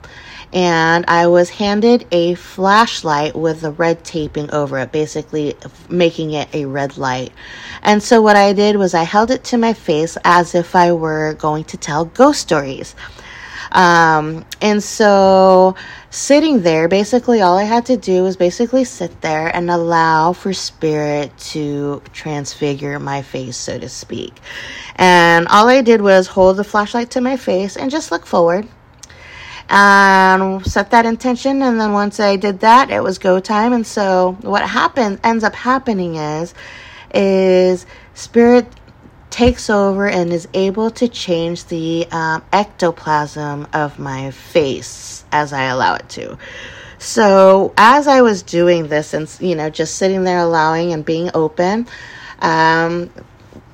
and 0.53 1.05
I 1.07 1.27
was 1.27 1.49
handed 1.49 2.05
a 2.11 2.35
flashlight 2.35 3.35
with 3.35 3.61
the 3.61 3.71
red 3.71 4.03
taping 4.03 4.49
over 4.51 4.79
it, 4.79 4.91
basically 4.91 5.55
making 5.89 6.31
it 6.31 6.53
a 6.53 6.65
red 6.65 6.97
light. 6.97 7.31
And 7.81 8.01
so 8.01 8.21
what 8.21 8.35
I 8.35 8.53
did 8.53 8.77
was 8.77 8.93
I 8.93 9.03
held 9.03 9.31
it 9.31 9.43
to 9.45 9.57
my 9.57 9.73
face 9.73 10.17
as 10.23 10.55
if 10.55 10.75
I 10.75 10.93
were 10.93 11.33
going 11.35 11.63
to 11.65 11.77
tell 11.77 12.05
ghost 12.05 12.41
stories. 12.41 12.95
Um, 13.71 14.45
and 14.61 14.83
so 14.83 15.75
sitting 16.09 16.61
there, 16.61 16.87
basically 16.87 17.41
all 17.41 17.57
I 17.57 17.63
had 17.63 17.85
to 17.87 17.97
do 17.97 18.23
was 18.23 18.37
basically 18.37 18.83
sit 18.83 19.21
there 19.21 19.55
and 19.55 19.69
allow 19.69 20.33
for 20.33 20.53
spirit 20.53 21.37
to 21.51 22.01
transfigure 22.13 22.99
my 22.99 23.21
face, 23.21 23.57
so 23.57 23.77
to 23.77 23.89
speak. 23.89 24.39
And 24.95 25.47
all 25.47 25.67
I 25.67 25.81
did 25.81 26.01
was 26.01 26.27
hold 26.27 26.57
the 26.57 26.63
flashlight 26.63 27.11
to 27.11 27.21
my 27.21 27.37
face 27.37 27.77
and 27.77 27.91
just 27.91 28.11
look 28.11 28.25
forward 28.25 28.67
and 29.69 30.65
set 30.65 30.91
that 30.91 31.05
intention 31.05 31.61
and 31.61 31.79
then 31.79 31.91
once 31.91 32.19
i 32.21 32.37
did 32.37 32.61
that 32.61 32.89
it 32.89 33.03
was 33.03 33.17
go 33.17 33.39
time 33.39 33.73
and 33.73 33.85
so 33.85 34.37
what 34.41 34.63
happens 34.63 35.19
ends 35.25 35.43
up 35.43 35.53
happening 35.53 36.15
is 36.15 36.53
is 37.13 37.85
spirit 38.13 38.65
takes 39.37 39.69
over 39.69 40.07
and 40.09 40.33
is 40.33 40.47
able 40.55 40.89
to 40.89 41.07
change 41.07 41.65
the 41.65 42.07
um, 42.09 42.43
ectoplasm 42.51 43.67
of 43.71 43.99
my 43.99 44.31
face 44.31 45.23
as 45.31 45.53
i 45.53 45.65
allow 45.65 45.93
it 45.93 46.09
to 46.09 46.35
so 46.97 47.71
as 47.77 48.07
i 48.07 48.19
was 48.19 48.41
doing 48.41 48.87
this 48.87 49.13
and 49.13 49.37
you 49.39 49.53
know 49.53 49.69
just 49.69 49.93
sitting 49.93 50.23
there 50.23 50.39
allowing 50.39 50.91
and 50.91 51.05
being 51.05 51.29
open 51.35 51.87
um, 52.39 53.11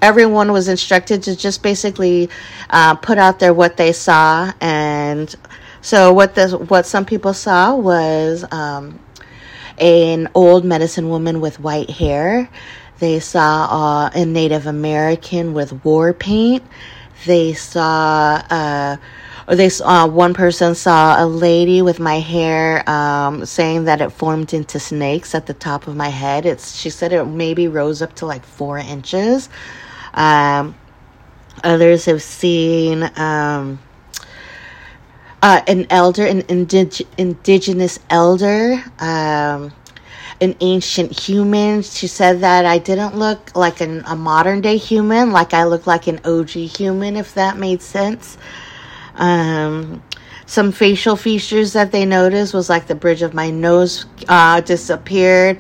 everyone 0.01 0.51
was 0.51 0.67
instructed 0.67 1.23
to 1.23 1.33
just 1.33 1.63
basically 1.63 2.29
uh, 2.69 2.93
put 2.95 3.17
out 3.17 3.39
there 3.39 3.53
what 3.53 3.77
they 3.77 3.93
saw 3.93 4.51
and 4.59 5.33
so 5.79 6.11
what 6.11 6.35
this 6.35 6.53
what 6.53 6.85
some 6.85 7.05
people 7.05 7.33
saw 7.33 7.73
was 7.73 8.43
um, 8.51 8.99
an 9.77 10.29
old 10.35 10.65
medicine 10.65 11.09
woman 11.09 11.41
with 11.41 11.59
white 11.59 11.89
hair. 11.89 12.49
They 13.03 13.19
saw 13.19 13.65
uh, 13.65 14.09
a 14.15 14.25
Native 14.25 14.65
American 14.65 15.53
with 15.53 15.83
war 15.83 16.13
paint. 16.13 16.63
They 17.25 17.51
saw. 17.51 18.41
Uh, 18.49 18.95
or 19.45 19.57
they 19.57 19.67
saw 19.67 20.07
one 20.07 20.33
person 20.33 20.73
saw 20.73 21.21
a 21.21 21.27
lady 21.27 21.81
with 21.81 21.99
my 21.99 22.21
hair 22.21 22.89
um, 22.89 23.45
saying 23.45 23.83
that 23.83 23.99
it 23.99 24.11
formed 24.13 24.53
into 24.53 24.79
snakes 24.79 25.35
at 25.35 25.47
the 25.47 25.53
top 25.53 25.87
of 25.87 25.97
my 25.97 26.07
head. 26.07 26.45
It's 26.45 26.77
she 26.77 26.89
said 26.89 27.11
it 27.11 27.25
maybe 27.25 27.67
rose 27.67 28.01
up 28.01 28.15
to 28.15 28.25
like 28.25 28.45
four 28.45 28.77
inches. 28.77 29.49
Um, 30.13 30.73
others 31.61 32.05
have 32.05 32.21
seen 32.21 33.03
um, 33.17 33.79
uh, 35.41 35.61
an 35.67 35.87
elder, 35.89 36.25
an 36.25 36.43
indig- 36.43 37.05
indigenous 37.17 37.99
elder, 38.09 38.81
um, 38.99 39.73
an 40.41 40.55
ancient 40.61 41.17
human. 41.17 41.81
She 41.81 42.07
said 42.07 42.41
that 42.41 42.65
I 42.65 42.77
didn't 42.77 43.15
look 43.17 43.55
like 43.55 43.81
an, 43.81 44.03
a 44.05 44.15
modern 44.15 44.61
day 44.61 44.77
human, 44.77 45.31
like 45.31 45.53
I 45.53 45.63
look 45.65 45.87
like 45.87 46.07
an 46.07 46.19
OG 46.25 46.49
human, 46.49 47.15
if 47.15 47.33
that 47.35 47.57
made 47.57 47.81
sense. 47.81 48.37
Um, 49.15 50.01
some 50.45 50.71
facial 50.71 51.15
features 51.15 51.73
that 51.73 51.91
they 51.91 52.05
noticed 52.05 52.53
was 52.53 52.69
like 52.69 52.87
the 52.87 52.95
bridge 52.95 53.21
of 53.21 53.33
my 53.33 53.49
nose 53.49 54.05
uh, 54.27 54.61
disappeared. 54.61 55.57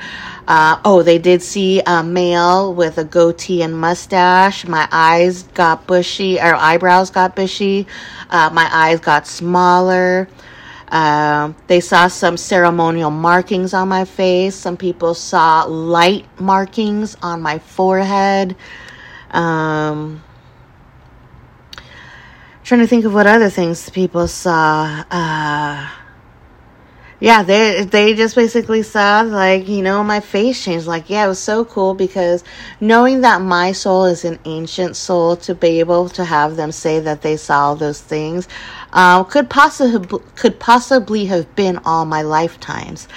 Uh, 0.47 0.79
oh, 0.83 1.03
they 1.03 1.17
did 1.17 1.41
see 1.41 1.81
a 1.85 2.03
male 2.03 2.73
with 2.73 2.97
a 2.97 3.05
goatee 3.05 3.63
and 3.63 3.79
mustache. 3.79 4.67
My 4.67 4.87
eyes 4.91 5.43
got 5.43 5.87
bushy, 5.87 6.37
or 6.37 6.53
eyebrows 6.55 7.09
got 7.09 7.35
bushy. 7.35 7.87
Uh, 8.29 8.49
my 8.51 8.69
eyes 8.71 8.99
got 8.99 9.25
smaller. 9.25 10.27
Uh, 10.93 11.51
they 11.65 11.79
saw 11.79 12.07
some 12.07 12.37
ceremonial 12.37 13.09
markings 13.09 13.73
on 13.73 13.89
my 13.89 14.05
face. 14.05 14.53
Some 14.53 14.77
people 14.77 15.15
saw 15.15 15.63
light 15.63 16.27
markings 16.39 17.17
on 17.23 17.41
my 17.41 17.57
forehead. 17.57 18.55
Um, 19.31 20.21
trying 22.63 22.81
to 22.81 22.87
think 22.87 23.05
of 23.05 23.13
what 23.15 23.25
other 23.25 23.49
things 23.49 23.89
people 23.89 24.27
saw. 24.27 25.03
Uh, 25.09 25.89
yeah, 27.19 27.41
they 27.41 27.85
they 27.85 28.13
just 28.13 28.35
basically 28.35 28.83
saw 28.83 29.21
like 29.21 29.67
you 29.67 29.81
know 29.81 30.03
my 30.03 30.19
face 30.19 30.63
changed. 30.63 30.85
Like 30.85 31.09
yeah, 31.09 31.25
it 31.25 31.27
was 31.29 31.39
so 31.39 31.65
cool 31.65 31.95
because 31.95 32.43
knowing 32.79 33.21
that 33.21 33.41
my 33.41 33.71
soul 33.71 34.05
is 34.05 34.25
an 34.25 34.37
ancient 34.45 34.95
soul 34.95 35.37
to 35.37 35.55
be 35.55 35.79
able 35.79 36.09
to 36.09 36.23
have 36.23 36.55
them 36.55 36.71
say 36.71 36.99
that 36.99 37.23
they 37.23 37.37
saw 37.37 37.73
those 37.73 37.99
things 37.99 38.47
uh, 38.93 39.23
could 39.25 39.49
possibly 39.49 40.19
could 40.35 40.59
possibly 40.59 41.25
have 41.25 41.53
been 41.55 41.79
all 41.83 42.05
my 42.05 42.21
lifetimes. 42.21 43.07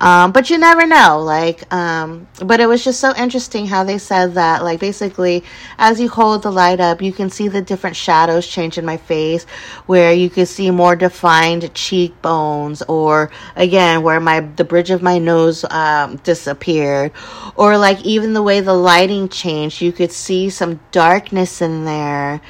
Um, 0.00 0.30
but 0.30 0.48
you 0.48 0.58
never 0.58 0.86
know. 0.86 1.20
Like, 1.20 1.72
um, 1.74 2.28
but 2.44 2.60
it 2.60 2.66
was 2.66 2.84
just 2.84 3.00
so 3.00 3.14
interesting 3.16 3.66
how 3.66 3.82
they 3.84 3.98
said 3.98 4.34
that, 4.34 4.62
like, 4.62 4.78
basically, 4.78 5.42
as 5.76 6.00
you 6.00 6.08
hold 6.08 6.42
the 6.42 6.52
light 6.52 6.78
up, 6.80 7.02
you 7.02 7.12
can 7.12 7.30
see 7.30 7.48
the 7.48 7.60
different 7.60 7.96
shadows 7.96 8.46
change 8.46 8.78
in 8.78 8.84
my 8.84 8.96
face, 8.96 9.44
where 9.86 10.12
you 10.12 10.30
could 10.30 10.48
see 10.48 10.70
more 10.70 10.94
defined 10.94 11.74
cheekbones, 11.74 12.80
or 12.82 13.30
again, 13.56 14.02
where 14.02 14.20
my 14.20 14.40
the 14.40 14.64
bridge 14.64 14.90
of 14.90 15.02
my 15.02 15.18
nose 15.18 15.64
um, 15.64 16.16
disappeared, 16.18 17.12
or 17.56 17.76
like 17.76 18.00
even 18.04 18.34
the 18.34 18.42
way 18.42 18.60
the 18.60 18.74
lighting 18.74 19.28
changed, 19.28 19.80
you 19.80 19.92
could 19.92 20.12
see 20.12 20.48
some 20.48 20.78
darkness 20.92 21.60
in 21.60 21.84
there. 21.84 22.40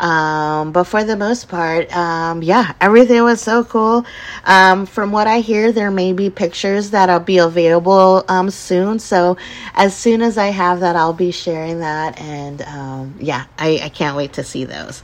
Um, 0.00 0.72
but 0.72 0.84
for 0.84 1.04
the 1.04 1.16
most 1.16 1.48
part, 1.48 1.94
um, 1.94 2.42
yeah, 2.42 2.72
everything 2.80 3.22
was 3.22 3.40
so 3.40 3.64
cool. 3.64 4.06
Um, 4.44 4.86
from 4.86 5.12
what 5.12 5.26
I 5.26 5.40
hear, 5.40 5.72
there 5.72 5.90
may 5.90 6.14
be 6.14 6.30
pictures 6.30 6.90
that'll 6.90 7.20
be 7.20 7.38
available 7.38 8.24
um, 8.26 8.50
soon. 8.50 8.98
So 8.98 9.36
as 9.74 9.94
soon 9.94 10.22
as 10.22 10.38
I 10.38 10.46
have 10.48 10.80
that, 10.80 10.96
I'll 10.96 11.12
be 11.12 11.30
sharing 11.30 11.80
that. 11.80 12.18
And 12.18 12.62
um, 12.62 13.14
yeah, 13.20 13.44
I, 13.58 13.80
I 13.82 13.88
can't 13.90 14.16
wait 14.16 14.32
to 14.34 14.44
see 14.44 14.64
those. 14.64 15.02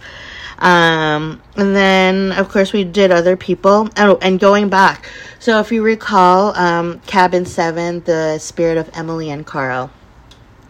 Um, 0.59 1.43
and 1.57 1.77
then, 1.77 2.33
of 2.33 2.49
course, 2.49 2.73
we 2.73 2.83
did 2.83 3.11
other 3.11 3.37
people. 3.37 3.91
Oh, 3.99 4.19
and 4.23 4.41
going 4.41 4.71
back. 4.71 5.11
So 5.39 5.61
if 5.61 5.71
you 5.71 5.83
recall, 5.83 6.57
um, 6.57 7.01
Cabin 7.01 7.45
7, 7.45 8.01
the 8.05 8.39
spirit 8.39 8.79
of 8.79 8.91
Emily 8.95 9.29
and 9.31 9.47
Carl. 9.47 9.91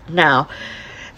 Now, 0.08 0.48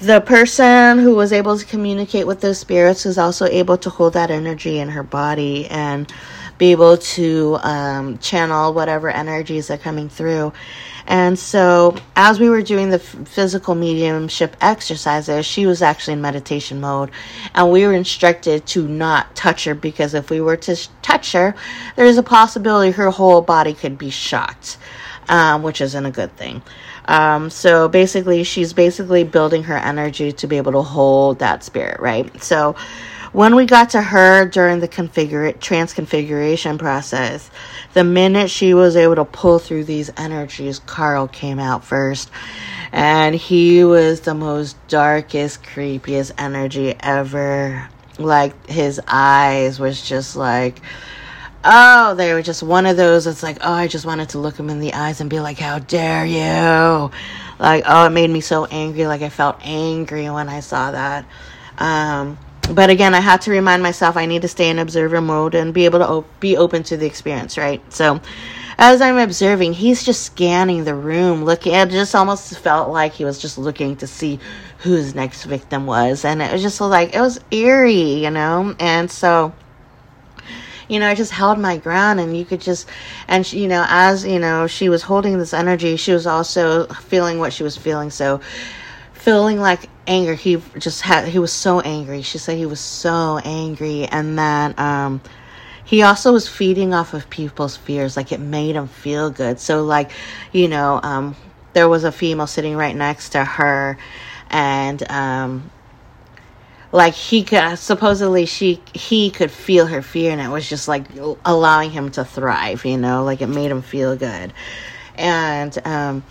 the 0.00 0.20
person 0.20 0.98
who 0.98 1.14
was 1.14 1.32
able 1.32 1.58
to 1.58 1.64
communicate 1.64 2.26
with 2.26 2.40
those 2.40 2.58
spirits 2.58 3.04
was 3.04 3.18
also 3.18 3.46
able 3.46 3.76
to 3.78 3.90
hold 3.90 4.12
that 4.12 4.30
energy 4.30 4.78
in 4.78 4.88
her 4.90 5.02
body 5.02 5.66
and 5.66 6.12
be 6.56 6.72
able 6.72 6.96
to 6.98 7.58
um, 7.62 8.18
channel 8.18 8.74
whatever 8.74 9.10
energies 9.10 9.70
are 9.70 9.78
coming 9.78 10.08
through. 10.08 10.52
And 11.06 11.38
so, 11.38 11.96
as 12.16 12.38
we 12.38 12.50
were 12.50 12.60
doing 12.60 12.90
the 12.90 12.98
physical 12.98 13.74
mediumship 13.74 14.54
exercises, 14.60 15.46
she 15.46 15.64
was 15.64 15.80
actually 15.80 16.14
in 16.14 16.20
meditation 16.20 16.80
mode. 16.80 17.10
And 17.54 17.72
we 17.72 17.86
were 17.86 17.94
instructed 17.94 18.66
to 18.66 18.86
not 18.86 19.34
touch 19.34 19.64
her 19.64 19.74
because 19.74 20.12
if 20.12 20.28
we 20.30 20.40
were 20.40 20.58
to 20.58 20.76
touch 21.00 21.32
her, 21.32 21.54
there's 21.96 22.18
a 22.18 22.22
possibility 22.22 22.90
her 22.92 23.10
whole 23.10 23.40
body 23.40 23.72
could 23.72 23.96
be 23.96 24.10
shocked, 24.10 24.76
um, 25.28 25.62
which 25.62 25.80
isn't 25.80 26.04
a 26.04 26.10
good 26.10 26.36
thing. 26.36 26.62
Um, 27.08 27.50
so 27.50 27.88
basically, 27.88 28.44
she's 28.44 28.72
basically 28.72 29.24
building 29.24 29.64
her 29.64 29.76
energy 29.76 30.30
to 30.32 30.46
be 30.46 30.58
able 30.58 30.72
to 30.72 30.82
hold 30.82 31.40
that 31.40 31.64
spirit, 31.64 31.98
right? 32.00 32.42
So, 32.42 32.76
when 33.32 33.54
we 33.54 33.66
got 33.66 33.90
to 33.90 34.00
her 34.00 34.46
during 34.46 34.80
the 34.80 34.88
configure 34.88 35.54
transconfiguration 35.58 36.78
process, 36.78 37.50
the 37.92 38.04
minute 38.04 38.50
she 38.50 38.72
was 38.72 38.96
able 38.96 39.16
to 39.16 39.24
pull 39.24 39.58
through 39.58 39.84
these 39.84 40.10
energies, 40.16 40.78
Carl 40.78 41.28
came 41.28 41.58
out 41.58 41.84
first. 41.84 42.30
And 42.90 43.34
he 43.34 43.84
was 43.84 44.20
the 44.20 44.34
most 44.34 44.76
darkest, 44.88 45.62
creepiest 45.62 46.32
energy 46.38 46.94
ever. 47.00 47.88
Like 48.18 48.68
his 48.68 49.00
eyes 49.06 49.78
was 49.78 50.00
just 50.00 50.34
like 50.34 50.80
oh, 51.64 52.14
they 52.14 52.32
were 52.32 52.42
just 52.42 52.62
one 52.62 52.86
of 52.86 52.96
those. 52.96 53.26
It's 53.26 53.42
like, 53.42 53.58
oh, 53.62 53.72
I 53.72 53.88
just 53.88 54.06
wanted 54.06 54.30
to 54.30 54.38
look 54.38 54.56
him 54.56 54.70
in 54.70 54.80
the 54.80 54.94
eyes 54.94 55.20
and 55.20 55.28
be 55.28 55.40
like, 55.40 55.58
how 55.58 55.78
dare 55.78 56.24
you? 56.24 57.10
Like, 57.58 57.84
oh, 57.86 58.06
it 58.06 58.10
made 58.10 58.30
me 58.30 58.40
so 58.40 58.64
angry. 58.66 59.06
Like, 59.06 59.22
I 59.22 59.28
felt 59.28 59.56
angry 59.62 60.30
when 60.30 60.48
I 60.48 60.60
saw 60.60 60.90
that. 60.92 61.24
Um, 61.78 62.38
but 62.72 62.90
again, 62.90 63.14
I 63.14 63.20
had 63.20 63.40
to 63.42 63.50
remind 63.50 63.82
myself 63.82 64.16
I 64.16 64.26
need 64.26 64.42
to 64.42 64.48
stay 64.48 64.68
in 64.68 64.78
observer 64.78 65.20
mode 65.20 65.54
and 65.54 65.72
be 65.72 65.84
able 65.86 66.00
to 66.00 66.08
op- 66.08 66.40
be 66.40 66.56
open 66.56 66.82
to 66.84 66.96
the 66.96 67.06
experience, 67.06 67.56
right? 67.56 67.80
So, 67.92 68.20
as 68.78 69.00
I'm 69.00 69.16
observing, 69.16 69.72
he's 69.72 70.04
just 70.04 70.22
scanning 70.22 70.84
the 70.84 70.94
room, 70.94 71.44
looking. 71.44 71.74
It 71.74 71.90
just 71.90 72.14
almost 72.14 72.56
felt 72.58 72.90
like 72.90 73.12
he 73.12 73.24
was 73.24 73.38
just 73.38 73.58
looking 73.58 73.96
to 73.96 74.06
see 74.06 74.38
who 74.78 74.92
his 74.92 75.14
next 75.14 75.44
victim 75.44 75.86
was, 75.86 76.24
and 76.24 76.40
it 76.40 76.52
was 76.52 76.62
just 76.62 76.80
like 76.80 77.14
it 77.14 77.20
was 77.20 77.40
eerie, 77.50 78.22
you 78.22 78.30
know. 78.30 78.76
And 78.78 79.10
so, 79.10 79.52
you 80.88 80.98
know, 80.98 81.08
I 81.08 81.14
just 81.14 81.32
held 81.32 81.58
my 81.58 81.76
ground, 81.76 82.20
and 82.20 82.36
you 82.36 82.44
could 82.44 82.60
just, 82.60 82.88
and 83.28 83.46
she, 83.46 83.60
you 83.60 83.68
know, 83.68 83.84
as 83.88 84.24
you 84.24 84.38
know, 84.38 84.66
she 84.66 84.88
was 84.88 85.02
holding 85.02 85.38
this 85.38 85.52
energy, 85.52 85.96
she 85.96 86.12
was 86.12 86.26
also 86.26 86.86
feeling 86.86 87.38
what 87.38 87.52
she 87.52 87.62
was 87.62 87.76
feeling. 87.76 88.10
So, 88.10 88.40
feeling 89.12 89.60
like 89.60 89.88
anger 90.06 90.34
he 90.34 90.56
just 90.78 91.02
had 91.02 91.28
he 91.28 91.38
was 91.38 91.52
so 91.52 91.80
angry 91.80 92.22
she 92.22 92.38
said 92.38 92.56
he 92.56 92.64
was 92.64 92.80
so 92.80 93.38
angry 93.44 94.06
and 94.06 94.38
that 94.38 94.78
um 94.78 95.20
he 95.84 96.02
also 96.02 96.32
was 96.32 96.48
feeding 96.48 96.94
off 96.94 97.12
of 97.12 97.28
people's 97.28 97.76
fears 97.76 98.16
like 98.16 98.32
it 98.32 98.40
made 98.40 98.74
him 98.74 98.88
feel 98.88 99.28
good 99.28 99.60
so 99.60 99.84
like 99.84 100.10
you 100.52 100.68
know 100.68 100.98
um 101.02 101.36
there 101.74 101.88
was 101.88 102.04
a 102.04 102.12
female 102.12 102.46
sitting 102.46 102.76
right 102.76 102.96
next 102.96 103.30
to 103.30 103.44
her 103.44 103.98
and 104.50 105.02
um 105.10 105.70
like 106.90 107.14
he 107.14 107.44
could 107.44 107.78
supposedly 107.78 108.46
she 108.46 108.80
he 108.94 109.30
could 109.30 109.50
feel 109.50 109.86
her 109.86 110.00
fear 110.00 110.32
and 110.32 110.40
it 110.40 110.48
was 110.48 110.68
just 110.68 110.88
like 110.88 111.04
allowing 111.44 111.90
him 111.90 112.10
to 112.10 112.24
thrive 112.24 112.84
you 112.84 112.96
know? 112.96 113.24
Like 113.24 113.42
it 113.42 113.48
made 113.48 113.70
him 113.70 113.82
feel 113.82 114.16
good. 114.16 114.52
And 115.14 115.76
um 115.86 116.24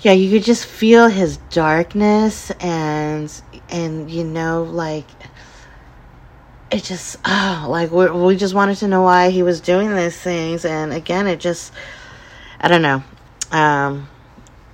yeah 0.00 0.12
you 0.12 0.30
could 0.30 0.44
just 0.44 0.64
feel 0.64 1.08
his 1.08 1.36
darkness 1.50 2.50
and 2.60 3.42
and 3.68 4.10
you 4.10 4.24
know 4.24 4.62
like 4.62 5.06
it 6.70 6.84
just 6.84 7.16
oh 7.24 7.66
like 7.68 7.90
we 7.90 8.08
we 8.10 8.36
just 8.36 8.54
wanted 8.54 8.76
to 8.76 8.88
know 8.88 9.02
why 9.02 9.30
he 9.30 9.42
was 9.42 9.60
doing 9.60 9.94
these 9.94 10.16
things. 10.16 10.64
And 10.64 10.92
again 10.92 11.26
it 11.26 11.40
just 11.40 11.72
i 12.60 12.68
don't 12.68 12.82
know. 12.82 13.02
Um 13.52 14.08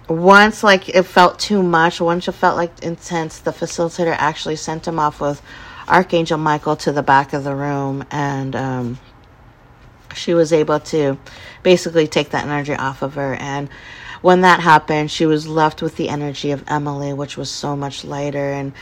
once 0.08 0.62
like 0.62 0.88
it 0.88 1.04
felt 1.04 1.38
too 1.38 1.62
much 1.62 2.00
once 2.00 2.28
it 2.28 2.32
felt 2.32 2.56
like 2.56 2.82
intense 2.82 3.38
the 3.38 3.50
facilitator 3.50 4.14
actually 4.18 4.56
sent 4.56 4.86
him 4.86 4.98
off 4.98 5.20
with 5.20 5.40
archangel 5.88 6.38
michael 6.38 6.76
to 6.76 6.92
the 6.92 7.02
back 7.02 7.32
of 7.32 7.44
the 7.44 7.54
room 7.54 8.04
and 8.10 8.54
um 8.54 8.98
she 10.14 10.34
was 10.34 10.52
able 10.52 10.78
to 10.78 11.18
basically 11.62 12.06
take 12.06 12.30
that 12.30 12.44
energy 12.44 12.74
off 12.74 13.02
of 13.02 13.14
her 13.14 13.34
and 13.34 13.68
when 14.24 14.40
that 14.40 14.60
happened, 14.60 15.10
she 15.10 15.26
was 15.26 15.46
left 15.46 15.82
with 15.82 15.96
the 15.96 16.08
energy 16.08 16.50
of 16.50 16.64
Emily, 16.66 17.12
which 17.12 17.36
was 17.36 17.50
so 17.50 17.76
much 17.76 18.06
lighter. 18.06 18.52
And 18.52 18.72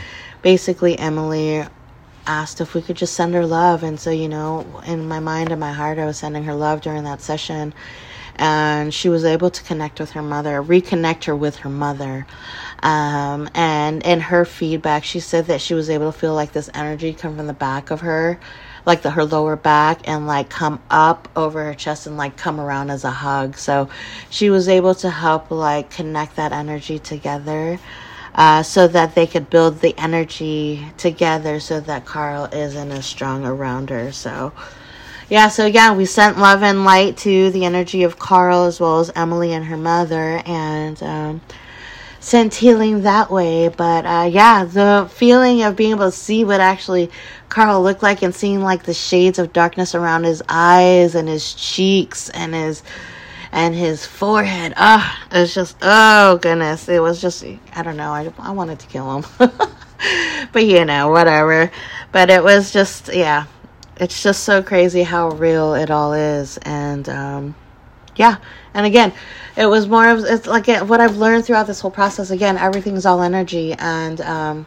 basically, 0.40 0.96
Emily 0.96 1.64
asked 2.28 2.60
if 2.60 2.74
we 2.74 2.80
could 2.80 2.96
just 2.96 3.14
send 3.14 3.34
her 3.34 3.44
love. 3.44 3.82
And 3.82 3.98
so, 3.98 4.10
you 4.12 4.28
know, 4.28 4.64
in 4.86 5.08
my 5.08 5.18
mind 5.18 5.50
and 5.50 5.58
my 5.58 5.72
heart, 5.72 5.98
I 5.98 6.06
was 6.06 6.16
sending 6.16 6.44
her 6.44 6.54
love 6.54 6.80
during 6.80 7.02
that 7.02 7.20
session. 7.20 7.74
And 8.36 8.92
she 8.92 9.08
was 9.08 9.24
able 9.24 9.50
to 9.50 9.62
connect 9.62 10.00
with 10.00 10.12
her 10.12 10.22
mother, 10.22 10.62
reconnect 10.62 11.24
her 11.24 11.36
with 11.36 11.56
her 11.56 11.70
mother. 11.70 12.26
Um, 12.82 13.48
and 13.54 14.02
in 14.04 14.20
her 14.20 14.44
feedback, 14.44 15.04
she 15.04 15.20
said 15.20 15.46
that 15.46 15.60
she 15.60 15.74
was 15.74 15.90
able 15.90 16.12
to 16.12 16.18
feel 16.18 16.34
like 16.34 16.52
this 16.52 16.70
energy 16.74 17.12
come 17.12 17.36
from 17.36 17.46
the 17.46 17.52
back 17.52 17.90
of 17.90 18.00
her 18.00 18.40
like 18.86 19.02
the 19.02 19.10
her 19.10 19.24
lower 19.24 19.56
back 19.56 20.08
and 20.08 20.26
like 20.26 20.48
come 20.48 20.80
up 20.90 21.28
over 21.36 21.64
her 21.64 21.74
chest 21.74 22.06
and 22.06 22.16
like 22.16 22.36
come 22.36 22.60
around 22.60 22.90
as 22.90 23.04
a 23.04 23.10
hug. 23.10 23.56
So 23.56 23.88
she 24.30 24.50
was 24.50 24.68
able 24.68 24.94
to 24.96 25.10
help 25.10 25.50
like 25.50 25.90
connect 25.90 26.36
that 26.36 26.52
energy 26.52 26.98
together. 26.98 27.78
Uh, 28.34 28.62
so 28.62 28.88
that 28.88 29.14
they 29.14 29.26
could 29.26 29.50
build 29.50 29.80
the 29.80 29.94
energy 29.98 30.86
together 30.96 31.60
so 31.60 31.80
that 31.80 32.06
Carl 32.06 32.46
isn't 32.46 32.90
as 32.90 33.04
strong 33.04 33.44
around 33.44 33.90
her. 33.90 34.10
So, 34.10 34.54
yeah, 35.32 35.48
so 35.48 35.64
yeah, 35.64 35.94
we 35.94 36.04
sent 36.04 36.36
love 36.36 36.62
and 36.62 36.84
light 36.84 37.16
to 37.16 37.50
the 37.52 37.64
energy 37.64 38.02
of 38.02 38.18
Carl 38.18 38.64
as 38.64 38.78
well 38.78 39.00
as 39.00 39.10
Emily 39.16 39.54
and 39.54 39.64
her 39.64 39.78
mother, 39.78 40.42
and 40.44 41.02
um, 41.02 41.40
sent 42.20 42.54
healing 42.54 43.00
that 43.00 43.30
way. 43.30 43.68
But 43.68 44.04
uh, 44.04 44.28
yeah, 44.30 44.66
the 44.66 45.08
feeling 45.10 45.62
of 45.62 45.74
being 45.74 45.92
able 45.92 46.10
to 46.10 46.12
see 46.14 46.44
what 46.44 46.60
actually 46.60 47.10
Carl 47.48 47.82
looked 47.82 48.02
like 48.02 48.20
and 48.20 48.34
seeing 48.34 48.60
like 48.60 48.82
the 48.82 48.92
shades 48.92 49.38
of 49.38 49.54
darkness 49.54 49.94
around 49.94 50.24
his 50.24 50.42
eyes 50.50 51.14
and 51.14 51.26
his 51.28 51.54
cheeks 51.54 52.28
and 52.28 52.52
his 52.52 52.82
and 53.52 53.74
his 53.74 54.04
forehead. 54.04 54.74
Ah, 54.76 55.18
oh, 55.32 55.40
it's 55.40 55.54
just 55.54 55.78
oh 55.80 56.36
goodness. 56.42 56.90
It 56.90 57.00
was 57.00 57.22
just 57.22 57.42
I 57.74 57.82
don't 57.82 57.96
know. 57.96 58.12
I 58.12 58.30
I 58.38 58.50
wanted 58.50 58.80
to 58.80 58.86
kill 58.86 59.22
him. 59.22 59.50
but 60.52 60.66
you 60.66 60.84
know, 60.84 61.08
whatever. 61.08 61.70
But 62.12 62.28
it 62.28 62.44
was 62.44 62.70
just 62.70 63.08
yeah. 63.14 63.46
It's 63.96 64.22
just 64.22 64.44
so 64.44 64.62
crazy 64.62 65.02
how 65.02 65.30
real 65.30 65.74
it 65.74 65.90
all 65.90 66.12
is 66.12 66.58
and 66.58 67.08
um 67.08 67.54
yeah. 68.14 68.36
And 68.74 68.84
again, 68.84 69.12
it 69.56 69.66
was 69.66 69.88
more 69.88 70.08
of 70.08 70.24
it's 70.24 70.46
like 70.46 70.66
what 70.66 71.00
I've 71.00 71.16
learned 71.16 71.44
throughout 71.46 71.66
this 71.66 71.80
whole 71.80 71.90
process 71.90 72.30
again, 72.30 72.56
everything's 72.58 73.06
all 73.06 73.22
energy 73.22 73.74
and 73.74 74.20
um 74.20 74.66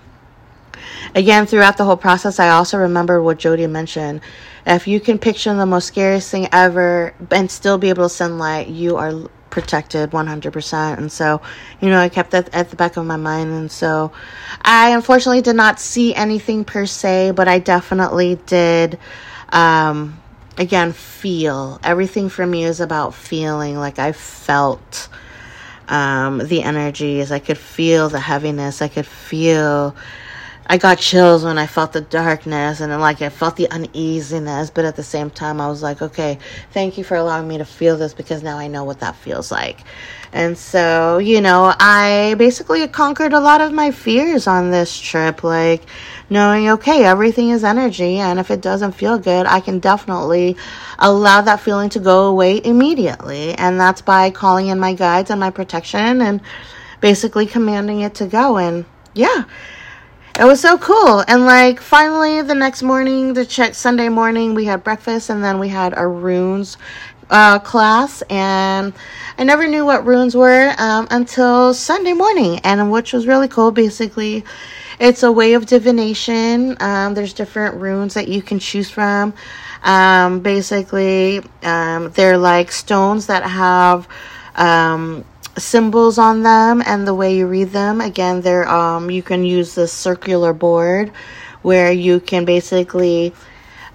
Again, 1.13 1.45
throughout 1.45 1.77
the 1.77 1.85
whole 1.85 1.97
process, 1.97 2.39
I 2.39 2.49
also 2.49 2.77
remember 2.77 3.21
what 3.21 3.37
Jody 3.37 3.67
mentioned. 3.67 4.21
If 4.65 4.87
you 4.87 4.99
can 4.99 5.19
picture 5.19 5.53
the 5.53 5.65
most 5.65 5.87
scariest 5.87 6.29
thing 6.29 6.47
ever 6.51 7.13
and 7.31 7.49
still 7.49 7.77
be 7.77 7.89
able 7.89 8.03
to 8.03 8.09
send 8.09 8.39
light, 8.39 8.67
you 8.67 8.97
are 8.97 9.13
protected 9.55 10.11
100%. 10.11 10.97
And 10.97 11.09
so, 11.09 11.41
you 11.79 11.89
know, 11.89 11.97
I 11.97 12.09
kept 12.09 12.31
that 12.31 12.53
at 12.53 12.71
the 12.71 12.75
back 12.75 12.97
of 12.97 13.05
my 13.05 13.15
mind. 13.15 13.51
And 13.51 13.71
so, 13.71 14.11
I 14.61 14.89
unfortunately 14.89 15.41
did 15.41 15.55
not 15.55 15.79
see 15.79 16.13
anything 16.13 16.65
per 16.65 16.85
se, 16.85 17.31
but 17.31 17.47
I 17.47 17.59
definitely 17.59 18.35
did. 18.47 18.99
Um, 19.47 20.21
again, 20.57 20.91
feel. 20.91 21.79
Everything 21.85 22.27
for 22.27 22.45
me 22.45 22.65
is 22.65 22.81
about 22.81 23.13
feeling. 23.13 23.77
Like 23.77 23.97
I 23.97 24.11
felt 24.11 25.07
um, 25.87 26.39
the 26.39 26.61
energies. 26.61 27.31
I 27.31 27.39
could 27.39 27.57
feel 27.57 28.09
the 28.09 28.19
heaviness. 28.19 28.81
I 28.81 28.89
could 28.89 29.07
feel 29.07 29.95
I 30.67 30.79
got 30.79 30.97
chills 30.97 31.43
when 31.43 31.59
I 31.59 31.67
felt 31.67 31.93
the 31.93 32.01
darkness 32.01 32.81
and 32.81 32.91
like 32.99 33.21
I 33.21 33.29
felt 33.29 33.55
the 33.55 33.69
uneasiness, 33.69 34.71
but 34.71 34.83
at 34.83 34.95
the 34.95 35.03
same 35.03 35.29
time 35.29 35.61
I 35.61 35.67
was 35.67 35.83
like, 35.83 36.01
okay, 36.01 36.39
thank 36.71 36.97
you 36.97 37.03
for 37.03 37.15
allowing 37.15 37.47
me 37.47 37.59
to 37.59 37.65
feel 37.65 37.97
this 37.97 38.15
because 38.15 38.41
now 38.41 38.57
I 38.57 38.67
know 38.67 38.83
what 38.83 38.99
that 39.01 39.15
feels 39.15 39.51
like. 39.51 39.81
And 40.33 40.57
so, 40.57 41.19
you 41.19 41.39
know, 41.39 41.71
I 41.79 42.35
basically 42.39 42.85
conquered 42.87 43.33
a 43.33 43.39
lot 43.39 43.61
of 43.61 43.73
my 43.73 43.91
fears 43.91 44.47
on 44.47 44.71
this 44.71 44.99
trip, 44.99 45.43
like 45.43 45.83
knowing, 46.31 46.69
okay, 46.69 47.05
everything 47.05 47.51
is 47.51 47.63
energy, 47.63 48.17
and 48.17 48.39
if 48.39 48.49
it 48.49 48.61
doesn't 48.61 48.93
feel 48.93 49.19
good, 49.19 49.45
I 49.45 49.59
can 49.59 49.79
definitely 49.79 50.57
allow 50.97 51.41
that 51.41 51.59
feeling 51.59 51.89
to 51.91 51.99
go 51.99 52.25
away 52.25 52.59
immediately. 52.65 53.53
And 53.53 53.79
that's 53.79 54.01
by 54.01 54.31
calling 54.31 54.67
in 54.67 54.79
my 54.79 54.93
guides 54.93 55.29
and 55.29 55.39
my 55.39 55.51
protection 55.51 56.21
and 56.21 56.41
basically 57.01 57.45
commanding 57.45 58.01
it 58.01 58.15
to 58.15 58.25
go. 58.25 58.57
And 58.57 58.85
yeah 59.13 59.43
it 60.39 60.43
was 60.43 60.59
so 60.59 60.77
cool. 60.77 61.23
And 61.27 61.45
like 61.45 61.79
finally 61.79 62.41
the 62.41 62.55
next 62.55 62.83
morning, 62.83 63.33
the 63.33 63.45
check 63.45 63.73
Sunday 63.73 64.09
morning, 64.09 64.53
we 64.53 64.65
had 64.65 64.83
breakfast 64.83 65.29
and 65.29 65.43
then 65.43 65.59
we 65.59 65.69
had 65.69 65.93
our 65.93 66.09
runes 66.09 66.77
uh, 67.29 67.59
class. 67.59 68.21
And 68.23 68.93
I 69.37 69.43
never 69.45 69.67
knew 69.67 69.85
what 69.85 70.05
runes 70.05 70.35
were 70.35 70.73
um, 70.77 71.07
until 71.09 71.73
Sunday 71.73 72.13
morning. 72.13 72.59
And 72.63 72.91
which 72.91 73.13
was 73.13 73.27
really 73.27 73.47
cool. 73.47 73.71
Basically 73.71 74.43
it's 74.99 75.23
a 75.23 75.31
way 75.31 75.53
of 75.53 75.65
divination. 75.65 76.77
Um, 76.81 77.13
there's 77.13 77.33
different 77.33 77.75
runes 77.75 78.13
that 78.15 78.27
you 78.27 78.41
can 78.41 78.59
choose 78.59 78.89
from. 78.89 79.33
Um, 79.83 80.41
basically 80.41 81.41
um, 81.63 82.11
they're 82.11 82.37
like 82.37 82.71
stones 82.71 83.27
that 83.27 83.43
have 83.43 84.07
um, 84.55 85.23
symbols 85.57 86.17
on 86.17 86.43
them 86.43 86.81
and 86.85 87.07
the 87.07 87.13
way 87.13 87.35
you 87.37 87.47
read 87.47 87.69
them. 87.69 88.01
Again, 88.01 88.41
they're 88.41 88.67
um, 88.67 89.09
you 89.09 89.23
can 89.23 89.43
use 89.43 89.75
this 89.75 89.91
circular 89.91 90.53
board 90.53 91.11
where 91.61 91.91
you 91.91 92.19
can 92.19 92.45
basically 92.45 93.33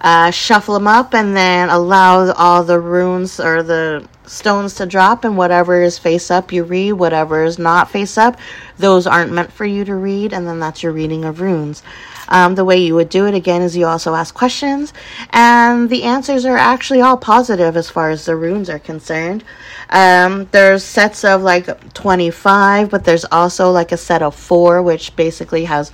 uh, 0.01 0.31
shuffle 0.31 0.73
them 0.73 0.87
up 0.87 1.13
and 1.13 1.37
then 1.37 1.69
allow 1.69 2.31
all 2.33 2.63
the 2.63 2.79
runes 2.79 3.39
or 3.39 3.61
the 3.61 4.07
stones 4.25 4.75
to 4.75 4.85
drop 4.85 5.23
and 5.23 5.37
whatever 5.37 5.81
is 5.81 5.99
face 5.99 6.31
up 6.31 6.51
you 6.51 6.63
read. 6.63 6.93
Whatever 6.93 7.43
is 7.43 7.59
not 7.59 7.91
face 7.91 8.17
up 8.17 8.37
those 8.77 9.05
aren't 9.05 9.31
meant 9.31 9.51
for 9.51 9.65
you 9.65 9.85
to 9.85 9.93
read 9.93 10.33
and 10.33 10.47
then 10.47 10.59
that's 10.59 10.81
your 10.81 10.91
reading 10.91 11.23
of 11.23 11.39
runes. 11.39 11.83
Um, 12.27 12.55
the 12.55 12.65
way 12.65 12.77
you 12.77 12.95
would 12.95 13.09
do 13.09 13.27
it 13.27 13.35
again 13.35 13.61
is 13.61 13.77
you 13.77 13.85
also 13.85 14.15
ask 14.15 14.33
questions 14.33 14.93
and 15.29 15.89
the 15.89 16.03
answers 16.03 16.45
are 16.45 16.57
actually 16.57 17.01
all 17.01 17.17
positive 17.17 17.75
as 17.77 17.89
far 17.89 18.09
as 18.09 18.25
the 18.25 18.35
runes 18.35 18.69
are 18.69 18.79
concerned. 18.79 19.43
Um, 19.89 20.47
there's 20.51 20.83
sets 20.83 21.23
of 21.23 21.43
like 21.43 21.93
25 21.93 22.89
but 22.89 23.03
there's 23.03 23.25
also 23.25 23.69
like 23.69 23.91
a 23.91 23.97
set 23.97 24.23
of 24.23 24.33
four 24.33 24.81
which 24.81 25.15
basically 25.15 25.65
has 25.65 25.91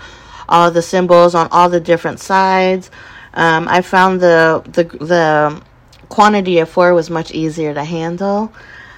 all 0.48 0.72
the 0.72 0.82
symbols 0.82 1.36
on 1.36 1.50
all 1.52 1.70
the 1.70 1.82
different 1.82 2.22
sides 2.22 2.90
um, 3.38 3.68
I 3.68 3.82
found 3.82 4.20
the 4.20 4.64
the 4.66 4.84
the 4.84 5.62
quantity 6.10 6.58
of 6.60 6.70
four 6.70 6.94
was 6.94 7.10
much 7.10 7.32
easier 7.32 7.74
to 7.74 7.84
handle. 7.84 8.52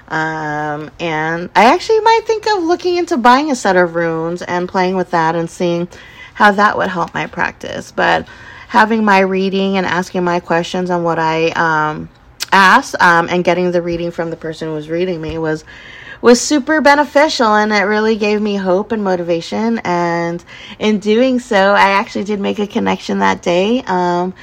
Um, 0.07 0.89
and 0.99 1.49
I 1.55 1.65
actually 1.73 1.99
might 1.99 2.21
think 2.25 2.47
of 2.47 2.63
looking 2.63 2.95
into 2.95 3.17
buying 3.17 3.51
a 3.51 3.55
set 3.55 3.75
of 3.75 3.93
runes 3.93 4.41
and 4.41 4.67
playing 4.67 4.95
with 4.95 5.11
that 5.11 5.35
and 5.35 5.47
seeing 5.49 5.87
how 6.33 6.51
that 6.51 6.77
would 6.77 6.87
help 6.87 7.13
my 7.13 7.27
practice. 7.27 7.91
But 7.91 8.27
having 8.69 9.03
my 9.03 9.19
reading 9.19 9.77
and 9.77 9.85
asking 9.85 10.23
my 10.23 10.39
questions 10.39 10.89
on 10.89 11.03
what 11.03 11.19
I 11.19 11.49
um, 11.49 12.09
asked 12.51 12.95
um, 13.01 13.27
and 13.29 13.43
getting 13.43 13.71
the 13.71 13.81
reading 13.81 14.09
from 14.09 14.29
the 14.29 14.37
person 14.37 14.69
who 14.69 14.73
was 14.73 14.89
reading 14.89 15.21
me 15.21 15.37
was 15.37 15.63
was 16.21 16.41
super 16.41 16.81
beneficial 16.81 17.47
and 17.47 17.71
it 17.71 17.83
really 17.83 18.15
gave 18.15 18.41
me 18.41 18.55
hope 18.55 18.91
and 18.91 19.03
motivation 19.03 19.79
and 19.79 20.43
in 20.79 20.99
doing 20.99 21.39
so 21.39 21.55
i 21.55 21.89
actually 21.89 22.23
did 22.23 22.39
make 22.39 22.59
a 22.59 22.67
connection 22.67 23.19
that 23.19 23.41
day 23.41 23.81
um, 23.87 24.33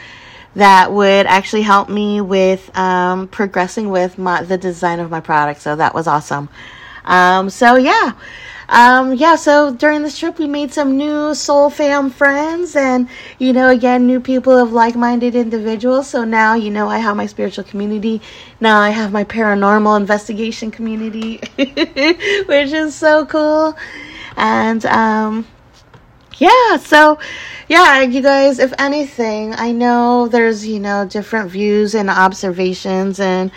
that 0.56 0.90
would 0.90 1.26
actually 1.26 1.62
help 1.62 1.88
me 1.90 2.22
with 2.22 2.76
um, 2.76 3.28
progressing 3.28 3.90
with 3.90 4.16
my 4.16 4.42
the 4.42 4.56
design 4.56 5.00
of 5.00 5.10
my 5.10 5.20
product. 5.20 5.60
So 5.60 5.76
that 5.76 5.94
was 5.94 6.06
awesome. 6.06 6.48
Um, 7.04 7.50
so 7.50 7.76
yeah. 7.76 8.12
Um, 8.68 9.14
yeah, 9.14 9.36
so 9.36 9.72
during 9.72 10.02
this 10.02 10.18
trip, 10.18 10.38
we 10.38 10.48
made 10.48 10.72
some 10.72 10.96
new 10.96 11.34
Soul 11.34 11.70
Fam 11.70 12.10
friends, 12.10 12.74
and 12.74 13.08
you 13.38 13.52
know, 13.52 13.68
again, 13.68 14.06
new 14.06 14.20
people 14.20 14.56
of 14.58 14.72
like 14.72 14.96
minded 14.96 15.34
individuals. 15.36 16.08
So 16.08 16.24
now, 16.24 16.54
you 16.54 16.70
know, 16.70 16.88
I 16.88 16.98
have 16.98 17.16
my 17.16 17.26
spiritual 17.26 17.64
community. 17.64 18.20
Now 18.60 18.80
I 18.80 18.90
have 18.90 19.12
my 19.12 19.24
paranormal 19.24 19.96
investigation 19.96 20.70
community, 20.70 21.40
which 21.56 22.72
is 22.72 22.94
so 22.94 23.24
cool. 23.26 23.76
And, 24.36 24.84
um, 24.86 25.46
yeah, 26.38 26.76
so 26.76 27.18
yeah, 27.68 28.02
you 28.02 28.22
guys, 28.22 28.58
if 28.58 28.72
anything, 28.78 29.54
I 29.54 29.72
know 29.72 30.28
there's, 30.28 30.66
you 30.66 30.78
know, 30.78 31.04
different 31.04 31.50
views 31.50 31.94
and 31.94 32.10
observations 32.10 33.18
and 33.18 33.50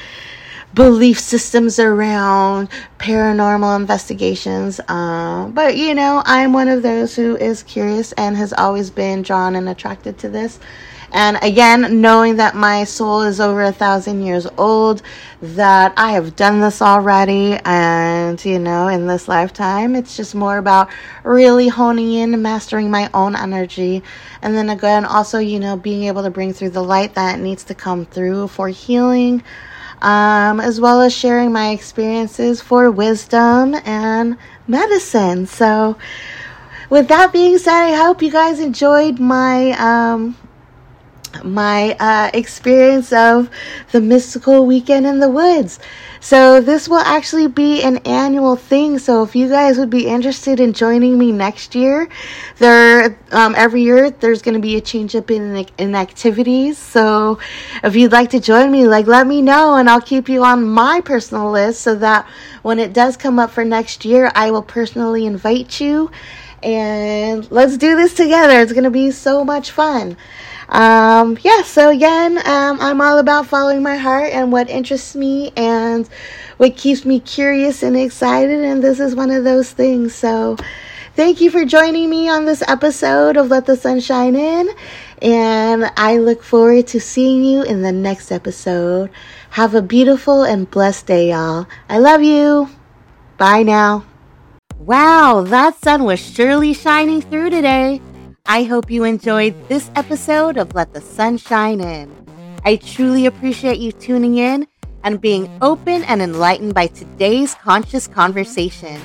belief 0.73 1.19
systems 1.19 1.79
around 1.79 2.69
paranormal 2.99 3.75
investigations. 3.75 4.79
Um, 4.87 5.51
but, 5.51 5.77
you 5.77 5.95
know, 5.95 6.21
I'm 6.25 6.53
one 6.53 6.67
of 6.67 6.83
those 6.83 7.15
who 7.15 7.35
is 7.37 7.63
curious 7.63 8.11
and 8.13 8.37
has 8.37 8.53
always 8.53 8.89
been 8.89 9.21
drawn 9.21 9.55
and 9.55 9.67
attracted 9.67 10.17
to 10.19 10.29
this. 10.29 10.59
And 11.11 11.39
again, 11.41 12.01
knowing 12.01 12.35
that 12.35 12.55
my 12.55 12.83
soul 12.83 13.21
is 13.21 13.39
over 13.39 13.63
a 13.63 13.71
thousand 13.71 14.23
years 14.23 14.45
old, 14.57 15.01
that 15.41 15.93
I 15.97 16.11
have 16.11 16.35
done 16.35 16.59
this 16.59 16.81
already, 16.81 17.57
and 17.65 18.43
you 18.45 18.59
know, 18.59 18.89
in 18.89 19.07
this 19.07 19.27
lifetime, 19.27 19.95
it's 19.95 20.15
just 20.15 20.35
more 20.35 20.57
about 20.57 20.89
really 21.23 21.67
honing 21.67 22.13
in 22.13 22.39
mastering 22.41 22.91
my 22.91 23.09
own 23.13 23.35
energy. 23.35 24.03
And 24.43 24.55
then 24.55 24.69
again, 24.69 25.03
also, 25.03 25.39
you 25.39 25.59
know, 25.59 25.75
being 25.75 26.03
able 26.03 26.21
to 26.21 26.29
bring 26.29 26.53
through 26.53 26.71
the 26.71 26.83
light 26.83 27.15
that 27.15 27.39
needs 27.39 27.63
to 27.65 27.73
come 27.73 28.05
through 28.05 28.49
for 28.49 28.67
healing. 28.67 29.43
Um, 30.01 30.59
as 30.61 30.79
well 30.79 31.01
as 31.01 31.13
sharing 31.13 31.51
my 31.51 31.71
experiences 31.71 32.61
for 32.61 32.89
wisdom 32.89 33.75
and 33.85 34.37
medicine. 34.67 35.45
So, 35.45 35.97
with 36.89 37.07
that 37.09 37.33
being 37.33 37.57
said, 37.57 37.73
I 37.73 37.95
hope 37.95 38.21
you 38.21 38.31
guys 38.31 38.59
enjoyed 38.59 39.19
my 39.19 39.71
um, 39.73 40.37
my 41.43 41.95
uh, 41.99 42.31
experience 42.33 43.11
of 43.13 43.49
the 43.91 44.01
mystical 44.01 44.65
weekend 44.65 45.05
in 45.05 45.19
the 45.19 45.29
woods. 45.29 45.79
So, 46.21 46.59
this 46.59 46.89
will 46.89 46.99
actually 46.99 47.47
be 47.47 47.81
an 47.81 47.97
annual 47.99 48.57
thing. 48.57 48.99
So, 48.99 49.23
if 49.23 49.35
you 49.35 49.47
guys 49.47 49.77
would 49.77 49.89
be 49.89 50.05
interested 50.05 50.59
in 50.59 50.73
joining 50.73 51.17
me 51.17 51.31
next 51.31 51.75
year, 51.75 52.09
there 52.57 53.17
um, 53.31 53.55
every 53.55 53.83
year 53.83 54.09
there's 54.09 54.41
going 54.41 54.55
to 54.55 54.61
be 54.61 54.75
a 54.75 54.81
change 54.81 55.15
up 55.15 55.31
in 55.31 55.65
in 55.77 55.95
activities. 55.95 56.77
So, 56.77 57.39
if 57.83 57.95
you'd 57.95 58.11
like 58.11 58.31
to 58.31 58.41
join 58.41 58.69
me, 58.69 58.85
like 58.85 59.07
let 59.07 59.27
me 59.27 59.41
know, 59.41 59.75
and 59.75 59.89
I'll 59.89 60.01
keep 60.01 60.27
you 60.27 60.43
on 60.43 60.65
my 60.65 60.99
personal 60.99 61.51
list 61.51 61.81
so 61.81 61.95
that 61.95 62.27
when 62.63 62.79
it 62.79 62.91
does 62.91 63.15
come 63.15 63.39
up 63.39 63.51
for 63.51 63.63
next 63.63 64.03
year, 64.03 64.29
I 64.35 64.51
will 64.51 64.63
personally 64.63 65.25
invite 65.25 65.79
you. 65.79 66.11
And 66.61 67.49
let's 67.51 67.77
do 67.77 67.95
this 67.95 68.13
together. 68.13 68.59
It's 68.59 68.73
going 68.73 68.83
to 68.83 68.89
be 68.89 69.11
so 69.11 69.45
much 69.45 69.71
fun. 69.71 70.17
Um, 70.69 71.37
yeah, 71.41 71.63
so 71.63 71.89
again, 71.89 72.37
um, 72.37 72.79
I'm 72.79 73.01
all 73.01 73.17
about 73.17 73.47
following 73.47 73.81
my 73.81 73.97
heart 73.97 74.31
and 74.31 74.51
what 74.51 74.69
interests 74.69 75.15
me 75.15 75.51
and 75.57 76.07
what 76.57 76.77
keeps 76.77 77.05
me 77.05 77.19
curious 77.19 77.81
and 77.81 77.97
excited, 77.97 78.63
and 78.63 78.83
this 78.83 78.99
is 78.99 79.15
one 79.15 79.31
of 79.31 79.43
those 79.43 79.71
things. 79.71 80.13
So, 80.13 80.57
thank 81.15 81.41
you 81.41 81.49
for 81.49 81.65
joining 81.65 82.07
me 82.09 82.29
on 82.29 82.45
this 82.45 82.61
episode 82.67 83.35
of 83.35 83.49
Let 83.49 83.65
the 83.65 83.75
Sun 83.75 84.01
Shine 84.01 84.35
In, 84.35 84.69
and 85.23 85.91
I 85.97 86.17
look 86.17 86.43
forward 86.43 86.85
to 86.87 86.99
seeing 86.99 87.43
you 87.43 87.63
in 87.63 87.81
the 87.81 87.91
next 87.91 88.31
episode. 88.31 89.09
Have 89.51 89.73
a 89.73 89.81
beautiful 89.81 90.43
and 90.43 90.69
blessed 90.69 91.07
day, 91.07 91.31
y'all. 91.31 91.65
I 91.89 91.97
love 91.97 92.21
you. 92.21 92.69
Bye 93.39 93.63
now. 93.63 94.05
Wow, 94.77 95.41
that 95.47 95.81
sun 95.81 96.03
was 96.03 96.19
surely 96.19 96.73
shining 96.73 97.21
through 97.21 97.49
today. 97.49 98.01
I 98.51 98.63
hope 98.63 98.89
you 98.89 99.03
enjoyed 99.03 99.53
this 99.67 99.91
episode 99.95 100.57
of 100.57 100.73
Let 100.73 100.91
the 100.91 101.01
Sun 101.01 101.37
Shine 101.37 101.81
In. 101.81 102.11
I 102.65 102.77
truly 102.77 103.27
appreciate 103.27 103.77
you 103.77 103.91
tuning 103.91 104.37
in 104.37 104.65
and 105.03 105.21
being 105.21 105.47
open 105.61 106.03
and 106.05 106.19
enlightened 106.19 106.73
by 106.73 106.87
today's 106.87 107.53
conscious 107.53 108.07
conversation. 108.07 108.99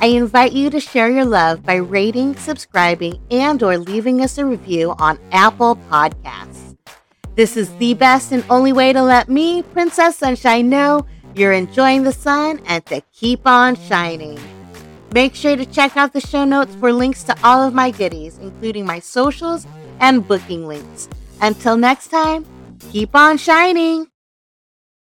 I 0.00 0.06
invite 0.06 0.54
you 0.54 0.70
to 0.70 0.80
share 0.80 1.08
your 1.08 1.24
love 1.24 1.62
by 1.62 1.76
rating, 1.76 2.34
subscribing, 2.34 3.20
and 3.30 3.62
or 3.62 3.78
leaving 3.78 4.22
us 4.22 4.38
a 4.38 4.44
review 4.44 4.96
on 4.98 5.20
Apple 5.30 5.76
Podcasts. 5.88 6.76
This 7.36 7.56
is 7.56 7.72
the 7.76 7.94
best 7.94 8.32
and 8.32 8.44
only 8.50 8.72
way 8.72 8.92
to 8.92 9.04
let 9.04 9.28
me, 9.28 9.62
Princess 9.62 10.16
Sunshine, 10.16 10.68
know 10.68 11.06
you're 11.36 11.52
enjoying 11.52 12.02
the 12.02 12.12
sun 12.12 12.60
and 12.66 12.84
to 12.86 13.02
keep 13.12 13.46
on 13.46 13.76
shining. 13.76 14.40
Make 15.12 15.34
sure 15.34 15.56
to 15.56 15.66
check 15.66 15.96
out 15.96 16.12
the 16.12 16.20
show 16.20 16.44
notes 16.44 16.74
for 16.76 16.92
links 16.92 17.24
to 17.24 17.36
all 17.42 17.66
of 17.66 17.74
my 17.74 17.90
goodies, 17.90 18.38
including 18.38 18.86
my 18.86 19.00
socials 19.00 19.66
and 19.98 20.26
booking 20.26 20.68
links. 20.68 21.08
Until 21.40 21.76
next 21.76 22.08
time, 22.08 22.46
keep 22.92 23.14
on 23.16 23.36
shining. 23.36 24.06